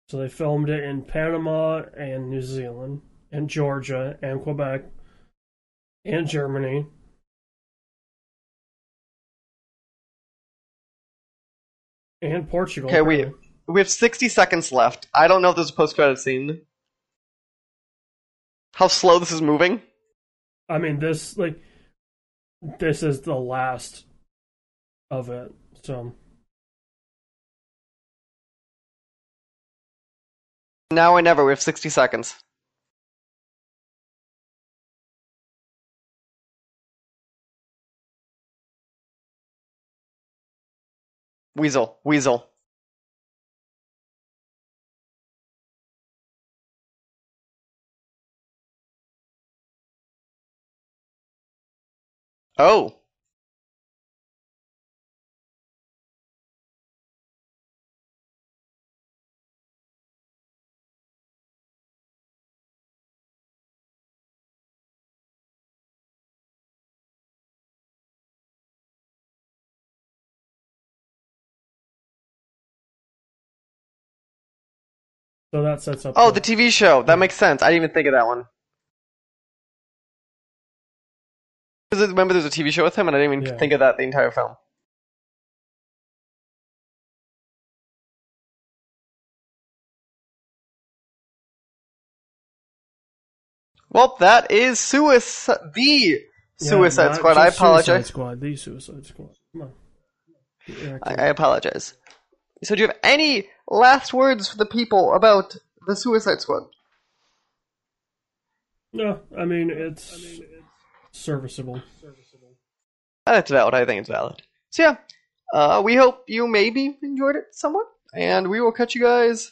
So 0.10 0.18
they 0.18 0.30
filmed 0.30 0.70
it 0.70 0.84
in 0.84 1.02
Panama 1.02 1.84
and 1.98 2.30
New 2.30 2.42
Zealand 2.42 3.02
and 3.32 3.50
Georgia 3.50 4.18
and 4.22 4.42
Quebec 4.42 4.84
and 6.06 6.28
Germany. 6.28 6.86
And 12.22 12.48
Portugal. 12.48 12.90
Okay, 12.90 13.02
we 13.02 13.32
we 13.68 13.80
have 13.80 13.90
60 13.90 14.30
seconds 14.30 14.72
left. 14.72 15.08
I 15.14 15.28
don't 15.28 15.42
know 15.42 15.50
if 15.50 15.56
there's 15.56 15.72
a 15.72 15.74
post 15.74 15.96
credit 15.96 16.20
scene. 16.20 16.62
How 18.76 18.90
slow 18.90 19.20
this 19.20 19.32
is 19.32 19.42
moving. 19.42 19.82
I 20.68 20.80
mean, 20.80 21.00
this 21.00 21.38
like 21.38 21.62
this 22.78 23.04
is 23.04 23.22
the 23.22 23.34
last 23.34 24.04
of 25.10 25.30
it. 25.30 25.54
So 25.84 26.14
Now 30.92 31.14
or 31.14 31.22
never. 31.22 31.46
We 31.46 31.54
have 31.54 31.62
60 31.62 31.88
seconds. 31.88 32.36
Weasel. 41.56 41.98
Weasel. 42.04 42.50
Oh. 52.58 52.96
so 75.56 75.62
that 75.64 75.82
sets 75.82 76.06
up. 76.06 76.14
Oh, 76.18 76.32
the 76.32 76.42
TV 76.42 76.70
show. 76.70 77.02
That 77.04 77.18
makes 77.18 77.36
sense. 77.36 77.62
I 77.62 77.68
didn't 77.72 77.84
even 77.84 77.94
think 77.94 78.08
of 78.08 78.14
that 78.14 78.28
one. 78.28 78.46
'Cause 81.96 82.10
Remember, 82.10 82.34
there's 82.34 82.46
a 82.46 82.50
TV 82.50 82.72
show 82.72 82.84
with 82.84 82.96
him, 82.96 83.08
and 83.08 83.16
I 83.16 83.20
didn't 83.22 83.34
even 83.42 83.54
Yeah. 83.54 83.58
think 83.58 83.74
of 83.74 83.80
that 83.80 83.98
the 83.98 84.04
entire 84.04 84.32
film. 84.32 84.56
Well, 93.90 94.18
that 94.20 94.52
is 94.52 94.80
Suicide, 94.80 95.58
the 95.74 96.22
Suicide 96.58 97.08
not 97.08 97.16
Squad. 97.16 97.38
I 97.38 97.46
just 97.46 97.58
Suicide. 97.60 98.06
Squad, 98.06 98.42
the 98.42 98.56
Suicide 98.56 99.06
Squad. 99.06 99.30
Come 99.54 99.62
on. 99.62 99.74
Yeah, 100.68 100.98
I, 101.04 101.14
I 101.14 101.26
apologize. 101.28 101.94
So, 102.64 102.76
do 102.76 102.82
you 102.82 102.88
have 102.88 102.98
any 103.04 103.48
last 103.70 104.14
words 104.14 104.50
for 104.50 104.58
the 104.58 104.66
people 104.66 105.14
about 105.14 105.56
the 105.88 105.96
Suicide 105.96 106.42
Squad? 106.42 106.64
No, 108.92 109.20
I 109.38 109.46
mean 109.46 109.70
it's 109.70 110.40
serviceable. 111.16 111.82
That's 113.26 113.50
valid. 113.50 113.74
I 113.74 113.86
think 113.86 114.02
it's 114.02 114.10
valid. 114.10 114.42
So 114.70 114.84
yeah, 114.84 114.98
uh, 115.54 115.82
we 115.84 115.96
hope 115.96 116.24
you 116.28 116.48
maybe 116.48 116.98
enjoyed 117.02 117.36
it 117.36 117.46
somewhat, 117.52 117.88
and 118.14 118.50
we 118.50 118.62
will 118.62 118.72
catch 118.72 118.96
you 118.96 119.02
guys 119.02 119.52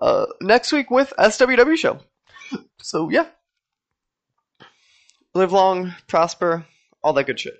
uh, 0.00 0.26
next 0.40 0.72
week 0.72 0.90
with 0.90 1.12
SWW 1.18 1.76
show. 1.76 1.98
So 2.80 3.10
yeah, 3.10 3.26
live 5.34 5.50
long, 5.50 5.94
prosper, 6.06 6.64
all 7.02 7.12
that 7.14 7.24
good 7.24 7.40
shit. 7.40 7.56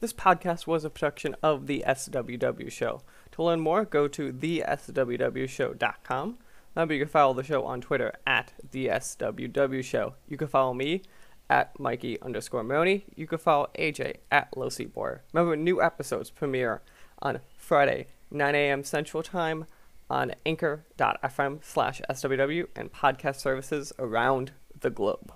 This 0.00 0.12
podcast 0.12 0.66
was 0.66 0.84
a 0.84 0.90
production 0.90 1.36
of 1.42 1.66
the 1.66 1.84
SWW 1.86 2.72
Show. 2.72 3.02
To 3.32 3.42
learn 3.42 3.60
more, 3.60 3.84
go 3.84 4.08
to 4.08 4.32
theswwshow.com. 4.32 6.38
Remember, 6.74 6.94
you 6.94 7.00
can 7.00 7.08
follow 7.08 7.34
the 7.34 7.42
show 7.42 7.64
on 7.64 7.80
Twitter 7.80 8.12
at 8.26 8.52
the 8.70 8.86
SWW 8.86 9.82
Show. 9.82 10.14
You 10.28 10.36
can 10.36 10.48
follow 10.48 10.72
me 10.72 11.02
at 11.48 11.78
Mikey 11.80 12.20
underscore 12.22 12.62
Morrone. 12.62 13.02
You 13.16 13.26
can 13.26 13.38
follow 13.38 13.70
AJ 13.76 14.16
at 14.30 14.56
Low 14.56 14.68
Boy. 14.94 15.18
Remember, 15.32 15.56
new 15.56 15.82
episodes 15.82 16.30
premiere 16.30 16.82
on 17.20 17.40
Friday, 17.58 18.06
9 18.30 18.54
a.m. 18.54 18.84
Central 18.84 19.22
Time 19.22 19.66
on 20.08 20.32
anchor.fm 20.46 21.64
slash 21.64 22.00
SWW 22.08 22.66
and 22.76 22.92
podcast 22.92 23.36
services 23.36 23.92
around 23.98 24.52
the 24.78 24.90
globe. 24.90 25.32